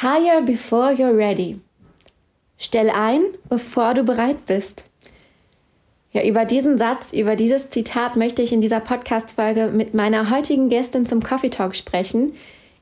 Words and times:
Hire 0.00 0.42
before 0.42 0.92
you're 0.92 1.16
ready. 1.16 1.58
Stell 2.56 2.88
ein, 2.88 3.20
bevor 3.48 3.94
du 3.94 4.04
bereit 4.04 4.46
bist. 4.46 4.84
Ja, 6.12 6.22
über 6.22 6.44
diesen 6.44 6.78
Satz, 6.78 7.12
über 7.12 7.34
dieses 7.34 7.70
Zitat 7.70 8.14
möchte 8.14 8.40
ich 8.40 8.52
in 8.52 8.60
dieser 8.60 8.78
Podcast-Folge 8.78 9.72
mit 9.74 9.94
meiner 9.94 10.30
heutigen 10.30 10.68
Gästin 10.68 11.04
zum 11.04 11.20
Coffee 11.20 11.50
Talk 11.50 11.74
sprechen. 11.74 12.30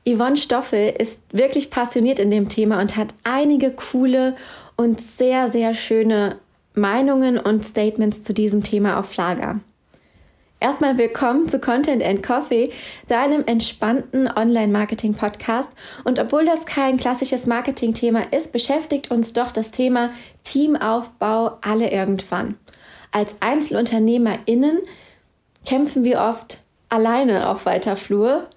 Yvonne 0.07 0.37
Stoffel 0.37 0.93
ist 0.95 1.19
wirklich 1.31 1.71
passioniert 1.71 2.19
in 2.19 2.29
dem 2.29 2.49
Thema 2.49 2.79
und 2.79 2.95
hat 2.95 3.15
einige 3.23 3.71
coole 3.71 4.35
und 4.75 5.01
sehr, 5.01 5.51
sehr 5.51 5.73
schöne 5.73 6.37
Meinungen 6.75 7.39
und 7.39 7.65
Statements 7.65 8.21
zu 8.21 8.35
diesem 8.35 8.61
Thema 8.61 8.99
auf 8.99 9.15
Lager. 9.15 9.59
Erstmal 10.59 10.97
willkommen 10.97 11.47
zu 11.47 11.59
Content 11.59 12.01
and 12.01 12.23
Coffee, 12.23 12.71
deinem 13.07 13.45
entspannten 13.45 14.27
Online-Marketing-Podcast. 14.27 15.69
Und 16.03 16.17
obwohl 16.17 16.45
das 16.45 16.65
kein 16.65 16.97
klassisches 16.97 17.45
Marketing-Thema 17.45 18.33
ist, 18.33 18.53
beschäftigt 18.53 19.11
uns 19.11 19.33
doch 19.33 19.51
das 19.51 19.69
Thema 19.69 20.09
Teamaufbau 20.43 21.59
alle 21.61 21.91
irgendwann. 21.91 22.57
Als 23.11 23.37
EinzelunternehmerInnen 23.39 24.79
kämpfen 25.63 26.03
wir 26.03 26.21
oft 26.21 26.57
alleine 26.89 27.49
auf 27.49 27.67
weiter 27.67 27.95
Flur 27.95 28.49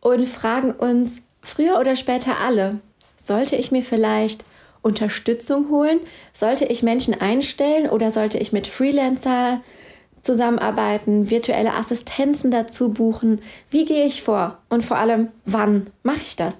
und 0.00 0.26
fragen 0.26 0.70
uns 0.70 1.20
früher 1.42 1.78
oder 1.78 1.96
später 1.96 2.38
alle, 2.38 2.78
sollte 3.22 3.56
ich 3.56 3.70
mir 3.70 3.82
vielleicht 3.82 4.42
Unterstützung 4.80 5.68
holen? 5.68 6.00
Sollte 6.32 6.64
ich 6.64 6.82
Menschen 6.82 7.20
einstellen 7.20 7.90
oder 7.90 8.10
sollte 8.10 8.38
ich 8.38 8.52
mit 8.52 8.66
Freelancer 8.66 9.60
zusammenarbeiten, 10.22 11.30
virtuelle 11.30 11.74
Assistenzen 11.74 12.50
dazu 12.50 12.90
buchen? 12.90 13.42
Wie 13.70 13.84
gehe 13.84 14.06
ich 14.06 14.22
vor? 14.22 14.58
Und 14.68 14.84
vor 14.84 14.96
allem, 14.96 15.28
wann 15.44 15.88
mache 16.02 16.22
ich 16.22 16.36
das? 16.36 16.54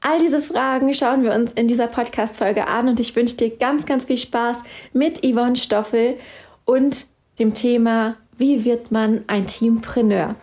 All 0.00 0.18
diese 0.18 0.40
Fragen 0.40 0.92
schauen 0.94 1.22
wir 1.22 1.34
uns 1.34 1.52
in 1.52 1.68
dieser 1.68 1.86
Podcast-Folge 1.86 2.66
an 2.66 2.88
und 2.88 2.98
ich 2.98 3.14
wünsche 3.14 3.36
dir 3.36 3.50
ganz, 3.50 3.84
ganz 3.84 4.06
viel 4.06 4.16
Spaß 4.16 4.56
mit 4.94 5.22
Yvonne 5.22 5.56
Stoffel 5.56 6.16
und 6.64 7.06
dem 7.38 7.52
Thema, 7.52 8.16
wie 8.38 8.64
wird 8.64 8.90
man 8.90 9.24
ein 9.26 9.46
Teampreneur? 9.46 10.36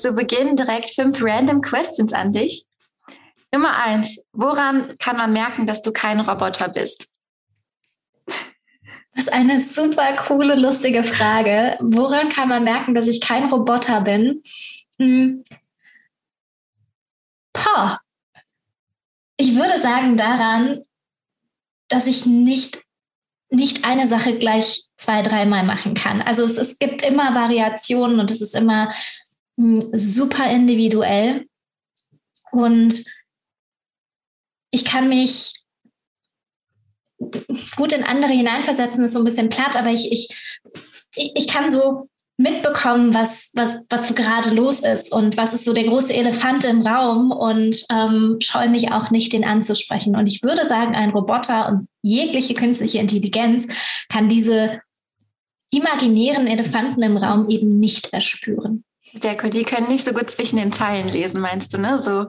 Zu 0.00 0.12
Beginn 0.12 0.56
direkt 0.56 0.90
fünf 0.90 1.22
random 1.22 1.60
Questions 1.60 2.12
an 2.12 2.32
dich. 2.32 2.64
Nummer 3.52 3.76
eins, 3.76 4.18
woran 4.32 4.96
kann 4.98 5.16
man 5.16 5.32
merken, 5.32 5.66
dass 5.66 5.82
du 5.82 5.92
kein 5.92 6.20
Roboter 6.20 6.68
bist? 6.68 7.08
Das 9.14 9.26
ist 9.26 9.32
eine 9.32 9.60
super 9.60 10.16
coole, 10.28 10.54
lustige 10.54 11.02
Frage. 11.02 11.76
Woran 11.80 12.28
kann 12.28 12.48
man 12.48 12.62
merken, 12.62 12.94
dass 12.94 13.08
ich 13.08 13.20
kein 13.20 13.46
Roboter 13.50 14.02
bin? 14.02 14.42
Hm. 15.00 15.42
Poh. 17.52 17.96
Ich 19.36 19.56
würde 19.56 19.80
sagen 19.80 20.16
daran, 20.16 20.84
dass 21.88 22.06
ich 22.06 22.26
nicht, 22.26 22.82
nicht 23.50 23.84
eine 23.84 24.06
Sache 24.06 24.38
gleich 24.38 24.84
zwei, 24.96 25.22
dreimal 25.22 25.64
machen 25.64 25.94
kann. 25.94 26.20
Also 26.20 26.44
es, 26.44 26.58
es 26.58 26.78
gibt 26.78 27.02
immer 27.02 27.34
Variationen 27.34 28.20
und 28.20 28.30
es 28.30 28.40
ist 28.40 28.54
immer 28.54 28.92
super 29.58 30.50
individuell 30.50 31.46
und 32.52 33.04
ich 34.70 34.84
kann 34.84 35.08
mich 35.08 35.54
gut 37.76 37.92
in 37.92 38.04
andere 38.04 38.32
hineinversetzen, 38.32 39.04
ist 39.04 39.12
so 39.12 39.18
ein 39.18 39.24
bisschen 39.24 39.48
platt, 39.48 39.76
aber 39.76 39.90
ich, 39.90 40.12
ich, 40.12 40.28
ich 41.16 41.48
kann 41.48 41.72
so 41.72 42.08
mitbekommen, 42.36 43.12
was, 43.14 43.50
was, 43.54 43.84
was 43.90 44.06
so 44.06 44.14
gerade 44.14 44.50
los 44.50 44.80
ist 44.80 45.10
und 45.10 45.36
was 45.36 45.54
ist 45.54 45.64
so 45.64 45.72
der 45.72 45.84
große 45.84 46.14
Elefant 46.14 46.64
im 46.64 46.86
Raum 46.86 47.32
und 47.32 47.84
ähm, 47.90 48.36
scheue 48.40 48.68
mich 48.68 48.92
auch 48.92 49.10
nicht, 49.10 49.32
den 49.32 49.44
anzusprechen. 49.44 50.14
Und 50.14 50.28
ich 50.28 50.44
würde 50.44 50.64
sagen, 50.64 50.94
ein 50.94 51.10
Roboter 51.10 51.68
und 51.68 51.88
jegliche 52.02 52.54
künstliche 52.54 52.98
Intelligenz 52.98 53.66
kann 54.08 54.28
diese 54.28 54.80
imaginären 55.72 56.46
Elefanten 56.46 57.02
im 57.02 57.16
Raum 57.16 57.50
eben 57.50 57.80
nicht 57.80 58.12
erspüren. 58.12 58.84
Sehr 59.12 59.36
cool. 59.42 59.50
Die 59.50 59.64
können 59.64 59.88
nicht 59.88 60.04
so 60.04 60.12
gut 60.12 60.30
zwischen 60.30 60.56
den 60.56 60.72
Zeilen 60.72 61.08
lesen, 61.08 61.40
meinst 61.40 61.72
du, 61.72 61.78
ne? 61.78 62.00
So. 62.02 62.26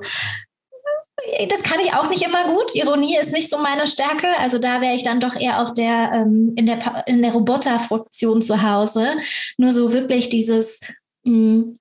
Das 1.49 1.63
kann 1.63 1.79
ich 1.83 1.93
auch 1.93 2.09
nicht 2.09 2.23
immer 2.23 2.45
gut. 2.45 2.73
Ironie 2.75 3.17
ist 3.17 3.33
nicht 3.33 3.49
so 3.49 3.57
meine 3.57 3.87
Stärke. 3.87 4.27
Also 4.37 4.57
da 4.57 4.81
wäre 4.81 4.95
ich 4.95 5.03
dann 5.03 5.19
doch 5.19 5.35
eher 5.35 5.61
auf 5.61 5.73
der, 5.73 6.11
ähm, 6.13 6.53
in 6.55 6.65
der, 6.65 7.07
in 7.07 7.21
der 7.21 7.33
Roboterfraktion 7.33 8.41
zu 8.41 8.61
Hause. 8.61 9.17
Nur 9.57 9.71
so 9.71 9.91
wirklich 9.91 10.29
dieses, 10.29 10.79
mh, 11.23 11.33
hm, 11.33 11.79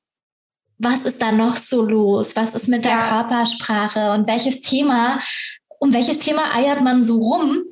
was 0.78 1.02
ist 1.02 1.20
da 1.20 1.32
noch 1.32 1.56
so 1.56 1.82
los? 1.82 2.36
Was 2.36 2.54
ist 2.54 2.68
mit 2.68 2.84
der 2.84 2.92
ja. 2.92 3.08
Körpersprache? 3.08 4.12
Und 4.12 4.28
welches 4.28 4.60
Thema, 4.60 5.18
um 5.80 5.92
welches 5.92 6.18
Thema 6.18 6.54
eiert 6.54 6.80
man 6.80 7.04
so 7.04 7.18
rum? 7.20 7.64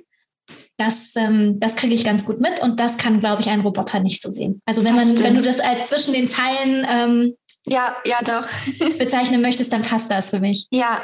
Das, 0.79 1.17
ähm, 1.17 1.59
das 1.59 1.77
kriege 1.77 1.95
ich 1.95 2.05
ganz 2.05 2.27
gut 2.27 2.41
mit 2.41 2.61
und 2.61 2.81
das 2.81 2.99
kann, 2.99 3.21
glaube 3.21 3.41
ich, 3.41 3.49
ein 3.49 3.61
Roboter 3.61 4.01
nicht 4.01 4.21
so 4.21 4.31
sehen. 4.31 4.61
Also 4.67 4.85
wenn 4.85 4.95
man, 4.95 5.19
wenn 5.21 5.35
du 5.35 5.43
das 5.43 5.59
als 5.59 5.87
zwischen 5.87 6.13
den 6.13 6.29
Zeilen 6.29 6.87
ähm, 6.89 7.35
ja, 7.67 7.97
ja, 8.05 8.23
doch. 8.23 8.47
bezeichnen 8.99 9.43
möchtest, 9.43 9.73
dann 9.73 9.83
passt 9.83 10.11
das 10.11 10.31
für 10.31 10.41
mich. 10.41 10.67
Ja, 10.71 11.03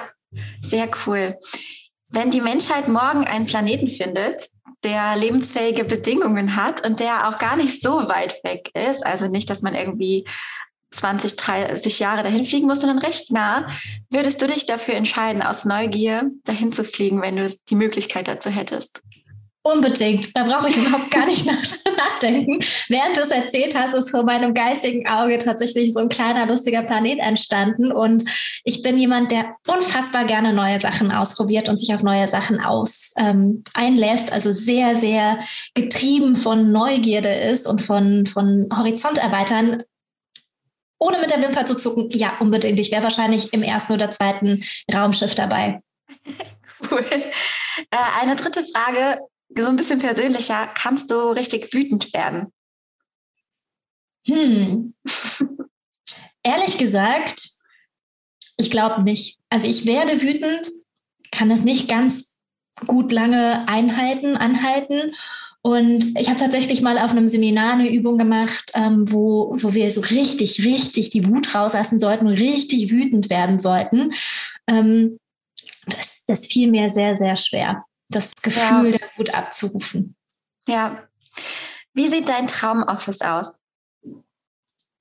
sehr 0.62 0.88
cool. 1.06 1.38
Wenn 2.08 2.30
die 2.30 2.40
Menschheit 2.40 2.88
morgen 2.88 3.24
einen 3.24 3.46
Planeten 3.46 3.88
findet, 3.88 4.48
der 4.84 5.16
lebensfähige 5.16 5.84
Bedingungen 5.84 6.56
hat 6.56 6.84
und 6.86 7.00
der 7.00 7.28
auch 7.28 7.38
gar 7.38 7.56
nicht 7.56 7.82
so 7.82 7.90
weit 8.08 8.42
weg 8.44 8.70
ist, 8.74 9.04
also 9.04 9.28
nicht, 9.28 9.48
dass 9.48 9.62
man 9.62 9.74
irgendwie 9.74 10.26
20, 10.90 11.36
30 11.36 11.98
Jahre 11.98 12.22
dahin 12.22 12.44
fliegen 12.44 12.66
muss, 12.66 12.80
sondern 12.80 12.98
recht 12.98 13.32
nah, 13.32 13.68
würdest 14.10 14.42
du 14.42 14.46
dich 14.46 14.66
dafür 14.66 14.94
entscheiden, 14.94 15.42
aus 15.42 15.64
Neugier 15.64 16.30
dahin 16.44 16.72
zu 16.72 16.84
fliegen, 16.84 17.22
wenn 17.22 17.36
du 17.36 17.54
die 17.70 17.74
Möglichkeit 17.74 18.28
dazu 18.28 18.50
hättest? 18.50 19.02
Unbedingt. 19.64 20.36
Da 20.36 20.42
brauche 20.42 20.68
ich 20.68 20.76
überhaupt 20.76 21.10
gar 21.12 21.24
nicht 21.24 21.46
nachdenken. 21.96 22.58
Während 22.88 23.16
du 23.16 23.20
es 23.20 23.28
erzählt 23.28 23.76
hast, 23.78 23.94
ist 23.94 24.10
vor 24.10 24.24
meinem 24.24 24.54
geistigen 24.54 25.06
Auge 25.06 25.38
tatsächlich 25.38 25.92
so 25.92 26.00
ein 26.00 26.08
kleiner, 26.08 26.46
lustiger 26.46 26.82
Planet 26.82 27.20
entstanden. 27.20 27.92
Und 27.92 28.24
ich 28.64 28.82
bin 28.82 28.98
jemand, 28.98 29.30
der 29.30 29.54
unfassbar 29.68 30.24
gerne 30.24 30.52
neue 30.52 30.80
Sachen 30.80 31.12
ausprobiert 31.12 31.68
und 31.68 31.76
sich 31.76 31.94
auf 31.94 32.02
neue 32.02 32.26
Sachen 32.26 32.58
aus, 32.58 33.14
ähm, 33.16 33.62
einlässt. 33.72 34.32
Also 34.32 34.52
sehr, 34.52 34.96
sehr 34.96 35.38
getrieben 35.74 36.34
von 36.34 36.72
Neugierde 36.72 37.32
ist 37.32 37.68
und 37.68 37.82
von, 37.82 38.26
von 38.26 38.68
Horizont 38.76 39.18
erweitern. 39.18 39.84
Ohne 40.98 41.18
mit 41.18 41.30
der 41.30 41.40
Wimper 41.40 41.66
zu 41.66 41.76
zucken, 41.76 42.10
ja, 42.10 42.32
unbedingt. 42.40 42.80
Ich 42.80 42.90
wäre 42.90 43.04
wahrscheinlich 43.04 43.52
im 43.52 43.62
ersten 43.62 43.92
oder 43.92 44.10
zweiten 44.10 44.64
Raumschiff 44.92 45.34
dabei. 45.34 45.80
Cool. 46.90 47.04
Äh, 47.12 47.96
eine 48.20 48.34
dritte 48.34 48.64
Frage 48.64 49.20
so 49.56 49.66
ein 49.66 49.76
bisschen 49.76 49.98
persönlicher, 49.98 50.68
kannst 50.74 51.10
du 51.10 51.30
richtig 51.30 51.72
wütend 51.72 52.12
werden? 52.12 52.52
Hm. 54.26 54.94
Ehrlich 56.42 56.78
gesagt, 56.78 57.50
ich 58.56 58.70
glaube 58.70 59.02
nicht. 59.02 59.38
Also 59.48 59.68
ich 59.68 59.86
werde 59.86 60.22
wütend, 60.22 60.68
kann 61.30 61.50
es 61.50 61.62
nicht 61.62 61.88
ganz 61.88 62.36
gut 62.86 63.12
lange 63.12 63.68
einhalten, 63.68 64.36
anhalten. 64.36 65.14
Und 65.62 66.18
ich 66.18 66.28
habe 66.28 66.40
tatsächlich 66.40 66.82
mal 66.82 66.98
auf 66.98 67.12
einem 67.12 67.28
Seminar 67.28 67.74
eine 67.74 67.92
Übung 67.92 68.18
gemacht, 68.18 68.72
ähm, 68.74 69.10
wo, 69.12 69.56
wo 69.60 69.74
wir 69.74 69.90
so 69.92 70.00
richtig, 70.00 70.64
richtig 70.64 71.10
die 71.10 71.28
Wut 71.28 71.54
rauslassen 71.54 72.00
sollten 72.00 72.26
und 72.26 72.34
richtig 72.34 72.90
wütend 72.90 73.30
werden 73.30 73.60
sollten. 73.60 74.12
Ähm, 74.66 75.18
das, 75.86 76.24
das 76.26 76.46
fiel 76.46 76.68
mir 76.68 76.90
sehr, 76.90 77.14
sehr 77.14 77.36
schwer 77.36 77.84
das 78.14 78.34
Gefühl 78.36 78.90
ja. 78.92 78.98
der 78.98 79.10
Wut 79.16 79.34
abzurufen. 79.34 80.16
Ja. 80.66 81.08
Wie 81.94 82.08
sieht 82.08 82.28
dein 82.28 82.46
Traumoffice 82.46 83.20
aus? 83.20 83.58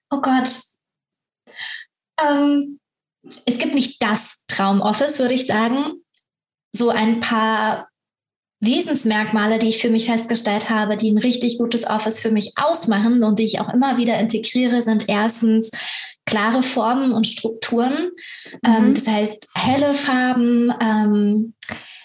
Oh 0.10 0.22
Gott. 0.22 0.62
Ähm, 2.22 2.80
es 3.46 3.58
gibt 3.58 3.74
nicht 3.74 4.02
das 4.04 4.44
Traumoffice, 4.48 5.20
würde 5.20 5.34
ich 5.34 5.46
sagen. 5.46 6.04
So 6.74 6.90
ein 6.90 7.20
paar 7.20 7.90
Wesensmerkmale, 8.62 9.58
die 9.58 9.70
ich 9.70 9.80
für 9.80 9.90
mich 9.90 10.06
festgestellt 10.06 10.70
habe, 10.70 10.96
die 10.96 11.12
ein 11.12 11.18
richtig 11.18 11.58
gutes 11.58 11.88
Office 11.88 12.20
für 12.20 12.32
mich 12.32 12.54
ausmachen 12.56 13.24
und 13.24 13.40
die 13.40 13.46
ich 13.46 13.60
auch 13.60 13.70
immer 13.70 13.98
wieder 13.98 14.20
integriere, 14.20 14.82
sind 14.82 15.10
erstens 15.10 15.72
klare 16.26 16.62
Formen 16.62 17.12
und 17.12 17.26
Strukturen. 17.26 18.12
Ähm, 18.64 18.72
mhm. 18.72 18.86
Ähm, 18.88 18.94
das 18.94 19.08
heißt, 19.08 19.48
helle 19.56 19.96
Farben, 19.96 20.74
ähm, 20.80 21.54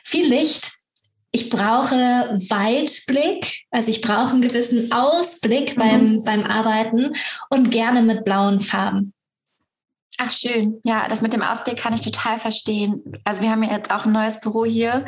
viel 0.04 0.28
Licht, 0.28 0.75
ich 1.36 1.50
brauche 1.50 1.94
Weitblick, 2.48 3.66
also 3.70 3.90
ich 3.90 4.00
brauche 4.00 4.30
einen 4.30 4.40
gewissen 4.40 4.90
Ausblick 4.90 5.76
mhm. 5.76 5.80
beim, 5.80 6.24
beim 6.24 6.44
Arbeiten 6.44 7.12
und 7.50 7.70
gerne 7.70 8.00
mit 8.00 8.24
blauen 8.24 8.62
Farben. 8.62 9.12
Ach 10.18 10.30
schön. 10.30 10.80
Ja, 10.82 11.08
das 11.08 11.20
mit 11.20 11.34
dem 11.34 11.42
Ausblick 11.42 11.76
kann 11.76 11.92
ich 11.92 12.00
total 12.00 12.38
verstehen. 12.38 13.02
Also 13.24 13.42
wir 13.42 13.50
haben 13.50 13.62
ja 13.62 13.76
jetzt 13.76 13.90
auch 13.90 14.06
ein 14.06 14.12
neues 14.12 14.40
Büro 14.40 14.64
hier 14.64 15.04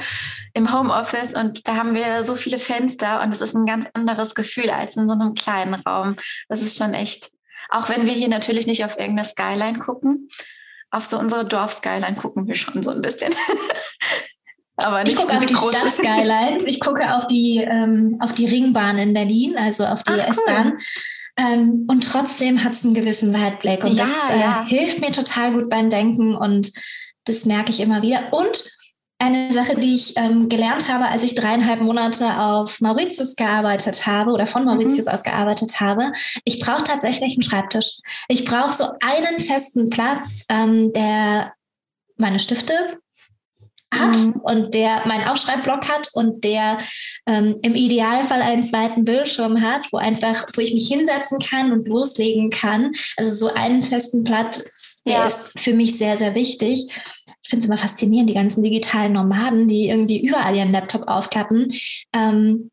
im 0.53 0.71
Homeoffice 0.71 1.33
und 1.33 1.67
da 1.67 1.77
haben 1.77 1.95
wir 1.95 2.25
so 2.25 2.37
viele 2.37 2.59
Fenster 2.59 3.23
und 3.23 3.33
es 3.33 3.41
ist 3.41 3.55
ein 3.55 3.65
ganz 3.65 3.87
anderes 3.95 4.35
Gefühl 4.35 4.69
als 4.69 4.99
in 4.99 5.09
so 5.09 5.15
einem 5.15 5.33
kleinen 5.33 5.73
Raum. 5.73 6.17
Das 6.51 6.61
ist 6.61 6.77
schon 6.77 6.93
echt, 6.93 7.31
auch 7.71 7.89
wenn 7.89 8.05
wir 8.05 8.13
hier 8.13 8.29
natürlich 8.29 8.67
nicht 8.67 8.85
auf 8.85 8.99
irgendeine 8.99 9.27
Skyline 9.27 9.79
gucken, 9.79 10.29
auf 10.91 11.07
so 11.07 11.19
unsere 11.19 11.47
Dorf-Skyline 11.47 12.17
gucken 12.17 12.47
wir 12.47 12.55
schon 12.55 12.83
so 12.83 12.91
ein 12.91 13.01
bisschen. 13.01 13.33
Aber 14.79 15.03
nicht 15.03 15.15
ich 15.15 15.19
gucke 15.19 15.37
auf 15.37 15.45
die 15.45 15.57
Stadt-Skyline, 15.57 16.63
ich 16.67 16.81
gucke 16.81 17.15
auf 17.15 17.27
die, 17.27 17.59
ähm, 17.59 18.17
auf 18.21 18.33
die 18.33 18.47
Ringbahn 18.47 18.97
in 18.99 19.13
Berlin, 19.13 19.57
also 19.59 19.85
auf 19.85 20.03
die 20.05 20.13
S-Bahn. 20.13 20.71
Cool. 20.71 20.79
Ähm, 21.37 21.87
und 21.89 22.05
trotzdem 22.05 22.63
hat 22.65 22.73
es 22.73 22.85
einen 22.85 22.95
gewissen 22.95 23.35
Weitblick. 23.35 23.85
Und 23.85 23.95
ja, 23.95 24.05
das 24.05 24.31
äh, 24.31 24.41
ja. 24.41 24.65
hilft 24.67 25.01
mir 25.01 25.13
total 25.13 25.53
gut 25.53 25.69
beim 25.69 25.91
Denken 25.91 26.35
und 26.35 26.73
das 27.25 27.45
merke 27.45 27.71
ich 27.71 27.81
immer 27.81 28.03
wieder. 28.03 28.33
Und 28.33 28.73
eine 29.21 29.53
Sache, 29.53 29.75
die 29.75 29.97
ich 29.97 30.17
ähm, 30.17 30.49
gelernt 30.49 30.89
habe, 30.89 31.07
als 31.07 31.25
ich 31.25 31.35
dreieinhalb 31.35 31.81
Monate 31.81 32.39
auf 32.39 32.81
Mauritius 32.81 33.35
gearbeitet 33.35 34.07
habe 34.07 34.31
oder 34.31 34.47
von 34.47 34.65
Mauritius 34.65 35.07
mhm. 35.07 35.13
aus 35.13 35.25
gearbeitet 35.25 35.81
habe, 35.81 36.13
ich 36.45 36.61
brauche 36.61 36.85
tatsächlich 36.85 37.33
einen 37.33 37.43
Schreibtisch. 37.43 37.99
Ich 38.29 38.45
brauche 38.45 38.73
so 38.73 38.85
einen 39.01 39.41
festen 39.41 39.91
Platz, 39.91 40.45
ähm, 40.49 40.93
der 40.93 41.53
meine 42.17 42.39
Stifte 42.39 43.01
hat 43.93 44.17
mhm. 44.17 44.33
und 44.43 44.75
der 44.75 45.07
meinen 45.07 45.29
Aufschreibblock 45.29 45.89
hat 45.89 46.11
und 46.13 46.45
der 46.45 46.79
ähm, 47.27 47.59
im 47.63 47.75
Idealfall 47.75 48.43
einen 48.43 48.63
zweiten 48.63 49.05
Bildschirm 49.05 49.61
hat, 49.63 49.87
wo 49.93 49.97
einfach, 49.97 50.47
wo 50.55 50.61
ich 50.61 50.75
mich 50.75 50.89
hinsetzen 50.89 51.39
kann 51.39 51.73
und 51.73 51.89
loslegen 51.89 52.51
kann. 52.51 52.93
Also 53.17 53.31
so 53.31 53.55
einen 53.55 53.83
festen 53.83 54.25
Platz, 54.25 55.03
der 55.07 55.19
ja. 55.19 55.27
ist 55.27 55.59
für 55.59 55.73
mich 55.73 55.97
sehr, 55.97 56.19
sehr 56.19 56.35
wichtig. 56.35 56.87
Ich 57.43 57.51
finde 57.51 57.65
es 57.65 57.67
immer 57.67 57.79
faszinierend, 57.79 58.29
die 58.29 58.35
ganzen 58.35 58.63
digitalen 58.63 59.13
Nomaden, 59.13 59.69
die 59.69 59.89
irgendwie 59.89 60.21
überall 60.21 60.55
ihren 60.55 60.73
Laptop 60.73 61.09
aufklappen. 61.09 61.73
Ähm, 62.13 62.71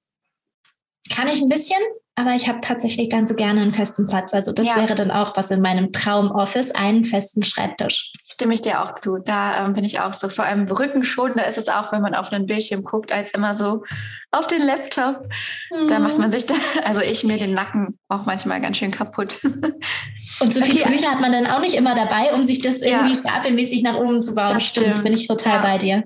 kann 1.14 1.30
ich 1.30 1.42
ein 1.42 1.50
bisschen, 1.50 1.80
aber 2.18 2.34
ich 2.34 2.48
habe 2.48 2.62
tatsächlich 2.62 3.10
ganz 3.10 3.30
so 3.30 3.36
gerne 3.36 3.62
einen 3.62 3.74
festen 3.74 4.08
Platz. 4.08 4.34
Also 4.34 4.54
das 4.54 4.68
ja. 4.68 4.78
wäre 4.78 4.96
dann 4.96 5.12
auch 5.12 5.36
was 5.36 5.52
in 5.52 5.60
meinem 5.60 5.92
Traumoffice, 5.92 6.72
einen 6.72 7.04
festen 7.04 7.44
Schreibtisch. 7.44 8.14
Stimme 8.26 8.54
ich 8.54 8.62
dir 8.62 8.82
auch 8.82 8.96
zu. 8.96 9.18
Da 9.18 9.66
ähm, 9.66 9.74
bin 9.74 9.84
ich 9.84 10.00
auch 10.00 10.14
so. 10.14 10.30
Vor 10.30 10.46
allem 10.46 10.66
rückenschonender 10.66 11.46
ist 11.46 11.58
es 11.58 11.68
auch, 11.68 11.92
wenn 11.92 12.02
man 12.02 12.16
auf 12.16 12.32
einen 12.32 12.46
Bildschirm 12.46 12.84
guckt, 12.84 13.12
als 13.12 13.32
immer 13.32 13.54
so 13.54 13.84
auf 14.32 14.48
den 14.48 14.62
Laptop. 14.66 15.28
Mhm. 15.72 15.90
Da 15.90 16.00
macht 16.00 16.18
man 16.18 16.32
sich, 16.32 16.46
da, 16.46 16.56
also 16.86 17.02
ich 17.02 17.26
mir 17.26 17.38
den 17.38 17.54
Nacken 17.54 18.00
auch 18.08 18.26
manchmal 18.26 18.62
ganz 18.62 18.78
schön 18.78 18.92
kaputt. 18.92 19.38
Und 20.40 20.54
so 20.54 20.62
viele 20.62 20.82
okay. 20.82 20.92
Bücher 20.92 21.12
hat 21.12 21.20
man 21.20 21.34
dann 21.34 21.48
auch 21.48 21.60
nicht 21.60 21.76
immer 21.76 21.96
dabei, 21.96 22.34
um 22.34 22.44
sich 22.44 22.62
das 22.62 22.82
irgendwie 22.82 23.14
ja. 23.14 23.20
stapelmäßig 23.20 23.84
nach 23.84 23.96
oben 23.96 24.22
zu 24.22 24.36
bauen. 24.36 24.54
Das 24.54 24.66
stimmt, 24.66 25.04
bin 25.04 25.14
ich 25.14 25.28
total 25.28 25.56
ja. 25.56 25.62
bei 25.62 25.78
dir. 25.78 26.04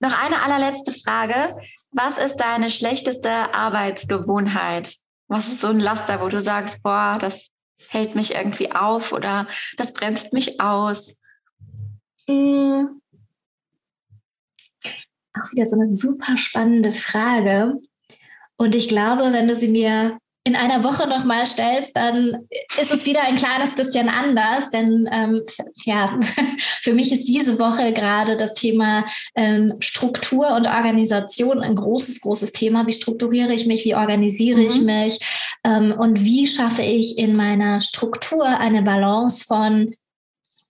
Noch 0.00 0.12
eine 0.12 0.42
allerletzte 0.42 0.92
Frage. 0.92 1.54
Was 1.92 2.18
ist 2.18 2.36
deine 2.36 2.70
schlechteste 2.70 3.30
Arbeitsgewohnheit? 3.54 4.94
Was 5.30 5.46
ist 5.46 5.60
so 5.60 5.68
ein 5.68 5.78
Laster, 5.78 6.20
wo 6.20 6.28
du 6.28 6.40
sagst, 6.40 6.82
boah, 6.82 7.16
das 7.20 7.50
hält 7.88 8.16
mich 8.16 8.34
irgendwie 8.34 8.72
auf 8.72 9.12
oder 9.12 9.46
das 9.76 9.92
bremst 9.92 10.32
mich 10.32 10.60
aus? 10.60 11.16
Hm. 12.26 13.00
Auch 15.32 15.52
wieder 15.52 15.66
so 15.66 15.76
eine 15.76 15.86
super 15.86 16.36
spannende 16.36 16.92
Frage. 16.92 17.76
Und 18.56 18.74
ich 18.74 18.88
glaube, 18.88 19.32
wenn 19.32 19.46
du 19.46 19.54
sie 19.54 19.68
mir 19.68 20.18
in 20.50 20.56
einer 20.56 20.82
Woche 20.82 21.08
nochmal 21.08 21.46
stellst, 21.46 21.96
dann 21.96 22.48
ist 22.80 22.92
es 22.92 23.06
wieder 23.06 23.22
ein 23.22 23.36
kleines 23.36 23.76
bisschen 23.76 24.08
anders. 24.08 24.70
Denn 24.70 25.08
ähm, 25.12 25.42
ja, 25.84 26.18
für 26.82 26.92
mich 26.92 27.12
ist 27.12 27.28
diese 27.28 27.60
Woche 27.60 27.92
gerade 27.92 28.36
das 28.36 28.54
Thema 28.54 29.04
ähm, 29.36 29.72
Struktur 29.78 30.48
und 30.48 30.66
Organisation 30.66 31.60
ein 31.60 31.76
großes, 31.76 32.20
großes 32.20 32.50
Thema. 32.50 32.86
Wie 32.88 32.92
strukturiere 32.92 33.54
ich 33.54 33.66
mich? 33.66 33.84
Wie 33.84 33.94
organisiere 33.94 34.60
mhm. 34.60 34.66
ich 34.68 34.80
mich? 34.80 35.18
Ähm, 35.64 35.94
und 35.96 36.24
wie 36.24 36.48
schaffe 36.48 36.82
ich 36.82 37.16
in 37.16 37.36
meiner 37.36 37.80
Struktur 37.80 38.44
eine 38.44 38.82
Balance 38.82 39.44
von 39.46 39.94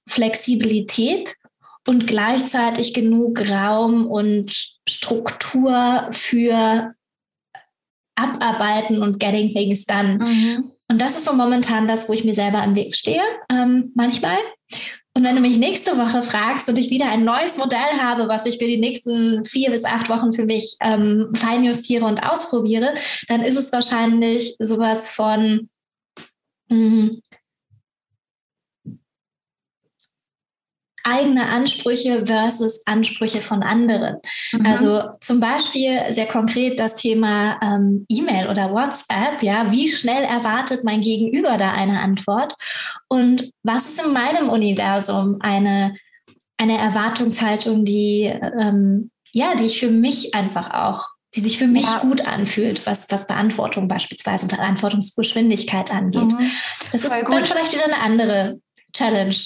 Flexibilität 0.06 1.36
und 1.86 2.06
gleichzeitig 2.06 2.92
genug 2.92 3.40
Raum 3.48 4.06
und 4.06 4.76
Struktur 4.86 6.08
für 6.10 6.94
abarbeiten 8.22 9.02
und 9.02 9.18
getting 9.18 9.50
things 9.50 9.84
done. 9.84 10.18
Mhm. 10.20 10.70
Und 10.88 11.00
das 11.00 11.16
ist 11.16 11.24
so 11.24 11.32
momentan 11.32 11.86
das, 11.86 12.08
wo 12.08 12.12
ich 12.12 12.24
mir 12.24 12.34
selber 12.34 12.62
im 12.64 12.74
Weg 12.74 12.96
stehe, 12.96 13.22
ähm, 13.50 13.92
manchmal. 13.94 14.36
Und 15.14 15.24
wenn 15.24 15.34
du 15.34 15.40
mich 15.40 15.58
nächste 15.58 15.98
Woche 15.98 16.22
fragst 16.22 16.68
und 16.68 16.78
ich 16.78 16.90
wieder 16.90 17.10
ein 17.10 17.24
neues 17.24 17.56
Modell 17.56 17.98
habe, 18.00 18.28
was 18.28 18.46
ich 18.46 18.58
für 18.58 18.66
die 18.66 18.78
nächsten 18.78 19.44
vier 19.44 19.70
bis 19.70 19.84
acht 19.84 20.08
Wochen 20.08 20.32
für 20.32 20.44
mich 20.44 20.76
ähm, 20.82 21.30
feinjustiere 21.34 22.06
und 22.06 22.22
ausprobiere, 22.22 22.94
dann 23.28 23.42
ist 23.42 23.56
es 23.56 23.72
wahrscheinlich 23.72 24.54
sowas 24.58 25.10
von, 25.10 25.68
mh, 26.68 27.10
eigene 31.04 31.48
Ansprüche 31.48 32.26
versus 32.26 32.82
Ansprüche 32.86 33.40
von 33.40 33.62
anderen. 33.62 34.16
Mhm. 34.52 34.66
Also 34.66 35.02
zum 35.20 35.40
Beispiel 35.40 36.00
sehr 36.10 36.26
konkret 36.26 36.78
das 36.78 36.94
Thema 36.96 37.58
ähm, 37.62 38.06
E-Mail 38.08 38.48
oder 38.48 38.72
WhatsApp. 38.72 39.42
Ja, 39.42 39.70
wie 39.70 39.90
schnell 39.90 40.24
erwartet 40.24 40.84
mein 40.84 41.00
Gegenüber 41.00 41.58
da 41.58 41.72
eine 41.72 42.00
Antwort? 42.00 42.54
Und 43.08 43.52
was 43.62 43.88
ist 43.90 44.04
in 44.04 44.12
meinem 44.12 44.48
Universum 44.48 45.36
eine, 45.40 45.96
eine 46.56 46.78
Erwartungshaltung, 46.78 47.84
die, 47.84 48.24
ähm, 48.24 49.10
ja, 49.32 49.54
die 49.54 49.66
ich 49.66 49.80
für 49.80 49.90
mich 49.90 50.34
einfach 50.34 50.70
auch 50.72 51.08
die 51.36 51.40
sich 51.40 51.58
für 51.58 51.66
mich 51.66 51.84
ja. 51.84 52.00
gut 52.00 52.26
anfühlt, 52.26 52.86
was, 52.86 53.10
was 53.10 53.26
Beantwortung 53.26 53.86
beispielsweise 53.86 54.46
und 54.46 54.50
Beantwortungsgeschwindigkeit 54.56 55.90
angeht. 55.92 56.22
Mhm. 56.22 56.50
Das 56.90 57.04
ist 57.04 57.10
dann 57.30 57.44
vielleicht 57.44 57.72
wieder 57.72 57.84
eine 57.84 58.00
andere 58.00 58.60
Challenge. 58.92 59.36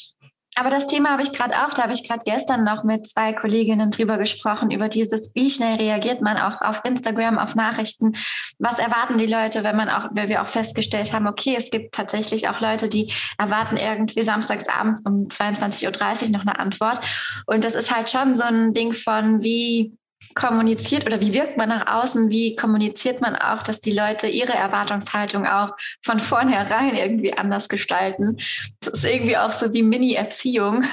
Aber 0.57 0.71
das 0.71 0.87
Thema 0.87 1.11
habe 1.11 1.23
ich 1.23 1.33
gerade 1.33 1.55
auch, 1.55 1.71
da 1.71 1.83
habe 1.83 1.93
ich 1.95 2.07
gerade 2.07 2.23
gestern 2.25 2.65
noch 2.65 2.85
mit 2.85 3.09
zwei 3.09 3.33
Kolleginnen 3.33 3.91
drüber 3.91 4.19
gesprochen, 4.19 4.71
über 4.71 4.89
dieses, 4.89 5.35
wie 5.35 5.51
schnell 5.51 5.77
reagiert 5.77 6.21
man 6.21 6.37
auch 6.37 6.61
auf 6.61 6.83
Instagram, 6.85 7.39
auf 7.39 7.55
Nachrichten, 7.57 8.15
was 8.59 8.79
erwarten 8.79 9.19
die 9.19 9.27
Leute, 9.27 9.65
wenn 9.65 9.77
man 9.77 9.89
auch, 9.89 10.09
weil 10.13 10.29
wir 10.29 10.43
auch 10.43 10.49
festgestellt 10.49 11.13
haben, 11.13 11.27
okay, 11.27 11.57
es 11.59 11.71
gibt 11.71 11.95
tatsächlich 11.95 12.49
auch 12.49 12.61
Leute, 12.61 12.89
die 12.89 13.13
erwarten 13.37 13.77
irgendwie 13.77 14.23
samstags 14.23 14.69
abends 14.69 15.03
um 15.05 15.25
22.30 15.25 16.27
Uhr 16.27 16.31
noch 16.31 16.43
eine 16.43 16.59
Antwort. 16.59 17.01
Und 17.47 17.65
das 17.65 17.75
ist 17.75 17.95
halt 17.95 18.11
schon 18.11 18.35
so 18.35 18.45
ein 18.45 18.75
Ding 18.75 18.93
von, 18.93 19.43
wie 19.43 19.97
kommuniziert 20.35 21.07
oder 21.07 21.21
wie 21.21 21.33
wirkt 21.33 21.57
man 21.57 21.69
nach 21.69 21.87
außen, 21.87 22.31
wie 22.31 22.57
kommuniziert 22.57 23.21
man 23.21 23.37
auch, 23.37 23.63
dass 23.63 23.81
die 23.81 23.93
Leute 23.93 24.27
ihre 24.27 24.53
Erwartungshaltung 24.53 25.47
auch 25.47 25.71
von 26.03 26.19
vornherein 26.21 26.97
irgendwie 26.97 27.35
anders 27.35 27.69
gestalten. 27.69 28.37
Das 28.81 28.95
ist 28.95 29.05
irgendwie 29.05 29.37
auch 29.37 29.53
so 29.53 29.73
wie 29.73 29.83
Mini-Erziehung 29.83 30.85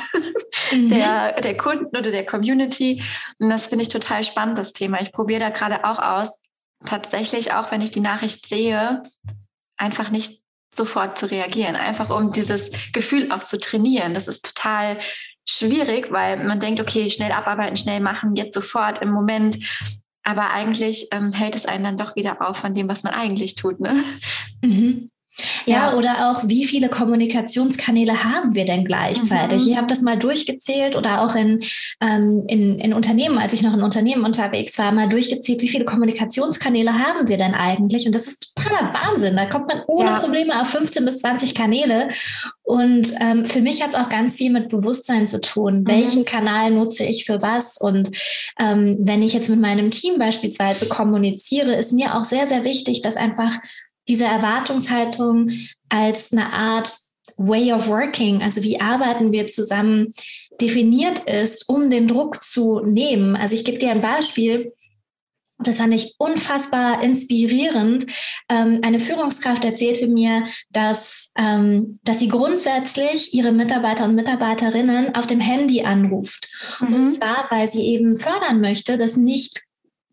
mhm. 0.71 0.89
der, 0.89 1.41
der 1.41 1.57
Kunden 1.57 1.95
oder 1.95 2.11
der 2.11 2.25
Community. 2.25 3.03
Und 3.39 3.49
das 3.49 3.67
finde 3.67 3.83
ich 3.83 3.89
total 3.89 4.23
spannend, 4.23 4.57
das 4.57 4.73
Thema. 4.73 5.01
Ich 5.01 5.11
probiere 5.11 5.39
da 5.39 5.49
gerade 5.49 5.85
auch 5.85 5.99
aus, 5.99 6.39
tatsächlich 6.85 7.53
auch, 7.53 7.71
wenn 7.71 7.81
ich 7.81 7.91
die 7.91 7.99
Nachricht 7.99 8.47
sehe, 8.47 9.03
einfach 9.77 10.09
nicht 10.09 10.41
sofort 10.73 11.17
zu 11.17 11.29
reagieren, 11.29 11.75
einfach 11.75 12.09
um 12.09 12.31
dieses 12.31 12.71
Gefühl 12.93 13.31
auch 13.31 13.43
zu 13.43 13.59
trainieren. 13.59 14.13
Das 14.13 14.27
ist 14.27 14.45
total 14.45 14.99
schwierig, 15.45 16.11
weil 16.11 16.43
man 16.45 16.59
denkt, 16.59 16.79
okay, 16.79 17.09
schnell 17.09 17.31
abarbeiten, 17.31 17.77
schnell 17.77 17.99
machen, 17.99 18.35
jetzt 18.35 18.53
sofort 18.53 19.01
im 19.01 19.11
Moment. 19.11 19.57
Aber 20.23 20.51
eigentlich 20.51 21.07
ähm, 21.11 21.31
hält 21.31 21.55
es 21.55 21.65
einen 21.65 21.83
dann 21.83 21.97
doch 21.97 22.15
wieder 22.15 22.47
auf 22.47 22.57
von 22.57 22.73
dem, 22.73 22.87
was 22.87 23.03
man 23.03 23.13
eigentlich 23.13 23.55
tut. 23.55 23.79
Ne? 23.79 24.03
Mhm. 24.61 25.09
Ja, 25.65 25.91
ja, 25.91 25.97
oder 25.97 26.29
auch, 26.29 26.43
wie 26.47 26.65
viele 26.65 26.89
Kommunikationskanäle 26.89 28.23
haben 28.23 28.55
wir 28.55 28.65
denn 28.65 28.85
gleichzeitig? 28.85 29.63
Mhm. 29.63 29.71
Ich 29.71 29.77
habe 29.77 29.87
das 29.87 30.01
mal 30.01 30.17
durchgezählt 30.17 30.95
oder 30.95 31.21
auch 31.21 31.35
in, 31.35 31.61
ähm, 32.01 32.43
in, 32.47 32.79
in 32.79 32.93
Unternehmen, 32.93 33.37
als 33.37 33.53
ich 33.53 33.61
noch 33.61 33.73
in 33.73 33.81
Unternehmen 33.81 34.25
unterwegs 34.25 34.77
war, 34.77 34.91
mal 34.91 35.09
durchgezählt, 35.09 35.61
wie 35.61 35.69
viele 35.69 35.85
Kommunikationskanäle 35.85 36.97
haben 36.97 37.27
wir 37.27 37.37
denn 37.37 37.53
eigentlich? 37.53 38.05
Und 38.05 38.15
das 38.15 38.27
ist 38.27 38.55
totaler 38.55 38.93
Wahnsinn. 38.93 39.35
Da 39.35 39.45
kommt 39.45 39.67
man 39.67 39.81
ohne 39.87 40.09
ja. 40.09 40.19
Probleme 40.19 40.59
auf 40.59 40.67
15 40.67 41.05
bis 41.05 41.19
20 41.19 41.55
Kanäle. 41.55 42.09
Und 42.63 43.13
ähm, 43.19 43.45
für 43.45 43.59
mich 43.59 43.83
hat 43.83 43.89
es 43.89 43.95
auch 43.95 44.07
ganz 44.07 44.37
viel 44.37 44.51
mit 44.51 44.69
Bewusstsein 44.69 45.27
zu 45.27 45.41
tun. 45.41 45.81
Mhm. 45.81 45.89
Welchen 45.89 46.25
Kanal 46.25 46.71
nutze 46.71 47.03
ich 47.03 47.25
für 47.25 47.41
was? 47.41 47.77
Und 47.79 48.11
ähm, 48.59 48.97
wenn 48.99 49.21
ich 49.21 49.33
jetzt 49.33 49.49
mit 49.49 49.59
meinem 49.59 49.91
Team 49.91 50.17
beispielsweise 50.17 50.87
kommuniziere, 50.87 51.75
ist 51.75 51.91
mir 51.91 52.15
auch 52.15 52.23
sehr, 52.23 52.47
sehr 52.47 52.63
wichtig, 52.63 53.01
dass 53.01 53.17
einfach 53.17 53.57
diese 54.07 54.25
Erwartungshaltung 54.25 55.51
als 55.89 56.31
eine 56.31 56.51
Art 56.53 56.97
Way 57.37 57.73
of 57.73 57.87
Working, 57.87 58.41
also 58.41 58.63
wie 58.63 58.79
arbeiten 58.79 59.31
wir 59.31 59.47
zusammen, 59.47 60.11
definiert 60.59 61.19
ist, 61.19 61.67
um 61.69 61.89
den 61.89 62.07
Druck 62.07 62.43
zu 62.43 62.81
nehmen. 62.81 63.35
Also 63.35 63.55
ich 63.55 63.65
gebe 63.65 63.77
dir 63.77 63.91
ein 63.91 64.01
Beispiel. 64.01 64.73
das 65.63 65.77
fand 65.77 65.93
ich 65.93 66.15
unfassbar 66.17 67.03
inspirierend. 67.03 68.07
Ähm, 68.49 68.79
eine 68.81 68.99
Führungskraft 68.99 69.63
erzählte 69.63 70.07
mir, 70.07 70.45
dass, 70.71 71.31
ähm, 71.37 71.99
dass 72.03 72.17
sie 72.17 72.29
grundsätzlich 72.29 73.35
ihre 73.35 73.51
Mitarbeiter 73.51 74.05
und 74.05 74.15
Mitarbeiterinnen 74.15 75.13
auf 75.13 75.27
dem 75.27 75.39
Handy 75.39 75.83
anruft. 75.83 76.49
Mhm. 76.79 76.93
Und 76.95 77.09
zwar, 77.11 77.45
weil 77.51 77.67
sie 77.67 77.83
eben 77.83 78.15
fördern 78.17 78.59
möchte, 78.59 78.97
dass 78.97 79.17
nicht 79.17 79.61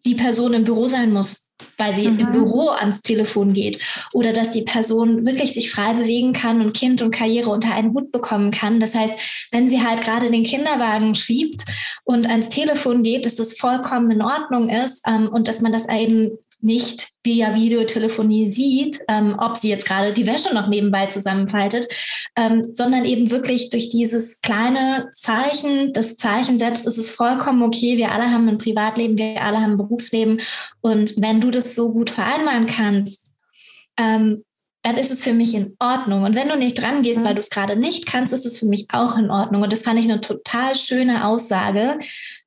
die 0.05 0.15
Person 0.15 0.53
im 0.53 0.65
Büro 0.65 0.87
sein 0.87 1.13
muss, 1.13 1.48
weil 1.77 1.95
sie 1.95 2.09
mhm. 2.09 2.19
im 2.21 2.33
Büro 2.33 2.69
ans 2.69 3.03
Telefon 3.03 3.53
geht 3.53 3.81
oder 4.13 4.33
dass 4.33 4.51
die 4.51 4.63
Person 4.63 5.27
wirklich 5.27 5.55
sich 5.55 5.71
frei 5.71 5.95
bewegen 5.95 6.33
kann 6.33 6.61
und 6.61 6.75
Kind 6.75 7.03
und 7.03 7.11
Karriere 7.11 7.51
unter 7.51 7.75
einen 7.75 7.93
Hut 7.95 8.13
bekommen 8.13 8.51
kann. 8.51 8.81
Das 8.81 8.95
heißt, 8.95 9.15
wenn 9.51 9.69
sie 9.69 9.83
halt 9.83 10.03
gerade 10.03 10.31
den 10.31 10.45
Kinderwagen 10.45 11.15
schiebt 11.15 11.65
und 12.05 12.29
ans 12.29 12.49
Telefon 12.49 13.03
geht, 13.03 13.27
dass 13.27 13.37
das 13.37 13.59
vollkommen 13.59 14.11
in 14.11 14.23
Ordnung 14.23 14.69
ist 14.71 15.03
ähm, 15.07 15.29
und 15.29 15.49
dass 15.49 15.61
man 15.61 15.73
das 15.73 15.89
eben 15.89 16.39
nicht 16.61 17.09
via 17.23 17.55
Videotelefonie 17.55 18.51
sieht, 18.51 19.01
ähm, 19.09 19.37
ob 19.39 19.57
sie 19.57 19.69
jetzt 19.69 19.87
gerade 19.87 20.13
die 20.13 20.27
Wäsche 20.27 20.53
noch 20.55 20.67
nebenbei 20.69 21.07
zusammenfaltet, 21.07 21.89
ähm, 22.37 22.71
sondern 22.73 23.05
eben 23.05 23.31
wirklich 23.31 23.71
durch 23.71 23.91
dieses 23.91 24.41
kleine 24.41 25.11
Zeichen, 25.15 25.93
das 25.93 26.17
Zeichen 26.17 26.59
setzt, 26.59 26.87
ist 26.87 26.99
es 26.99 27.11
vollkommen 27.11 27.63
okay. 27.63 27.97
Wir 27.97 28.11
alle 28.11 28.31
haben 28.31 28.49
ein 28.49 28.59
Privatleben, 28.59 29.19
wir 29.19 29.43
alle 29.43 29.61
haben 29.61 29.73
ein 29.73 29.77
Berufsleben. 29.77 30.41
Und 30.81 31.15
wenn 31.17 31.41
du 31.41 31.51
das 31.51 31.75
so 31.75 31.93
gut 31.93 32.11
vereinbaren 32.11 32.67
kannst, 32.67 33.35
ähm, 33.97 34.45
dann 34.83 34.97
ist 34.97 35.11
es 35.11 35.25
für 35.25 35.33
mich 35.33 35.55
in 35.55 35.77
Ordnung. 35.81 36.23
Und 36.23 36.35
wenn 36.35 36.49
du 36.49 36.57
nicht 36.57 36.81
dran 36.81 37.03
gehst, 37.03 37.23
weil 37.25 37.33
mhm. 37.33 37.37
du 37.37 37.41
es 37.41 37.51
gerade 37.51 37.77
nicht 37.77 38.07
kannst, 38.07 38.33
ist 38.33 38.47
es 38.47 38.59
für 38.59 38.67
mich 38.67 38.87
auch 38.93 39.17
in 39.17 39.31
Ordnung. 39.31 39.63
Und 39.63 39.73
das 39.73 39.83
fand 39.83 39.99
ich 39.99 40.05
eine 40.05 40.21
total 40.21 40.75
schöne 40.77 41.27
Aussage, 41.27 41.99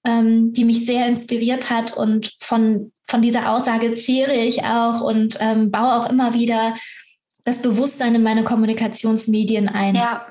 ähm, 0.06 0.54
die 0.54 0.66
mich 0.66 0.86
sehr 0.86 1.08
inspiriert 1.08 1.70
hat. 1.70 1.96
Und 1.96 2.34
von, 2.40 2.92
von 3.12 3.22
dieser 3.22 3.52
Aussage 3.52 3.94
zehre 3.96 4.34
ich 4.34 4.64
auch 4.64 5.02
und 5.02 5.38
ähm, 5.42 5.70
baue 5.70 5.98
auch 5.98 6.10
immer 6.10 6.34
wieder 6.34 6.76
das 7.44 7.62
Bewusstsein 7.62 8.16
in 8.16 8.24
meine 8.24 8.46
Kommunikationsmedien 8.46 9.68
ein. 9.68 9.96
Ja, 9.96 10.28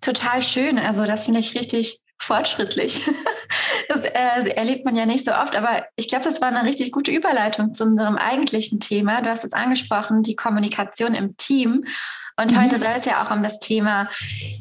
total 0.00 0.40
schön. 0.40 0.78
Also 0.78 1.04
das 1.04 1.24
finde 1.24 1.40
ich 1.40 1.54
richtig 1.54 1.98
fortschrittlich. 2.18 3.02
Das 3.88 4.04
äh, 4.04 4.48
erlebt 4.54 4.86
man 4.86 4.96
ja 4.96 5.04
nicht 5.04 5.24
so 5.24 5.32
oft, 5.32 5.54
aber 5.54 5.84
ich 5.96 6.08
glaube, 6.08 6.24
das 6.24 6.40
war 6.40 6.48
eine 6.48 6.62
richtig 6.62 6.92
gute 6.92 7.10
Überleitung 7.10 7.74
zu 7.74 7.84
unserem 7.84 8.16
eigentlichen 8.16 8.80
Thema. 8.80 9.20
Du 9.20 9.28
hast 9.28 9.44
es 9.44 9.52
angesprochen, 9.52 10.22
die 10.22 10.36
Kommunikation 10.36 11.14
im 11.14 11.36
Team. 11.36 11.84
Und 12.40 12.52
mhm. 12.52 12.62
heute 12.62 12.78
soll 12.78 12.94
es 12.96 13.04
ja 13.04 13.22
auch 13.22 13.30
um 13.30 13.42
das 13.42 13.58
Thema 13.58 14.08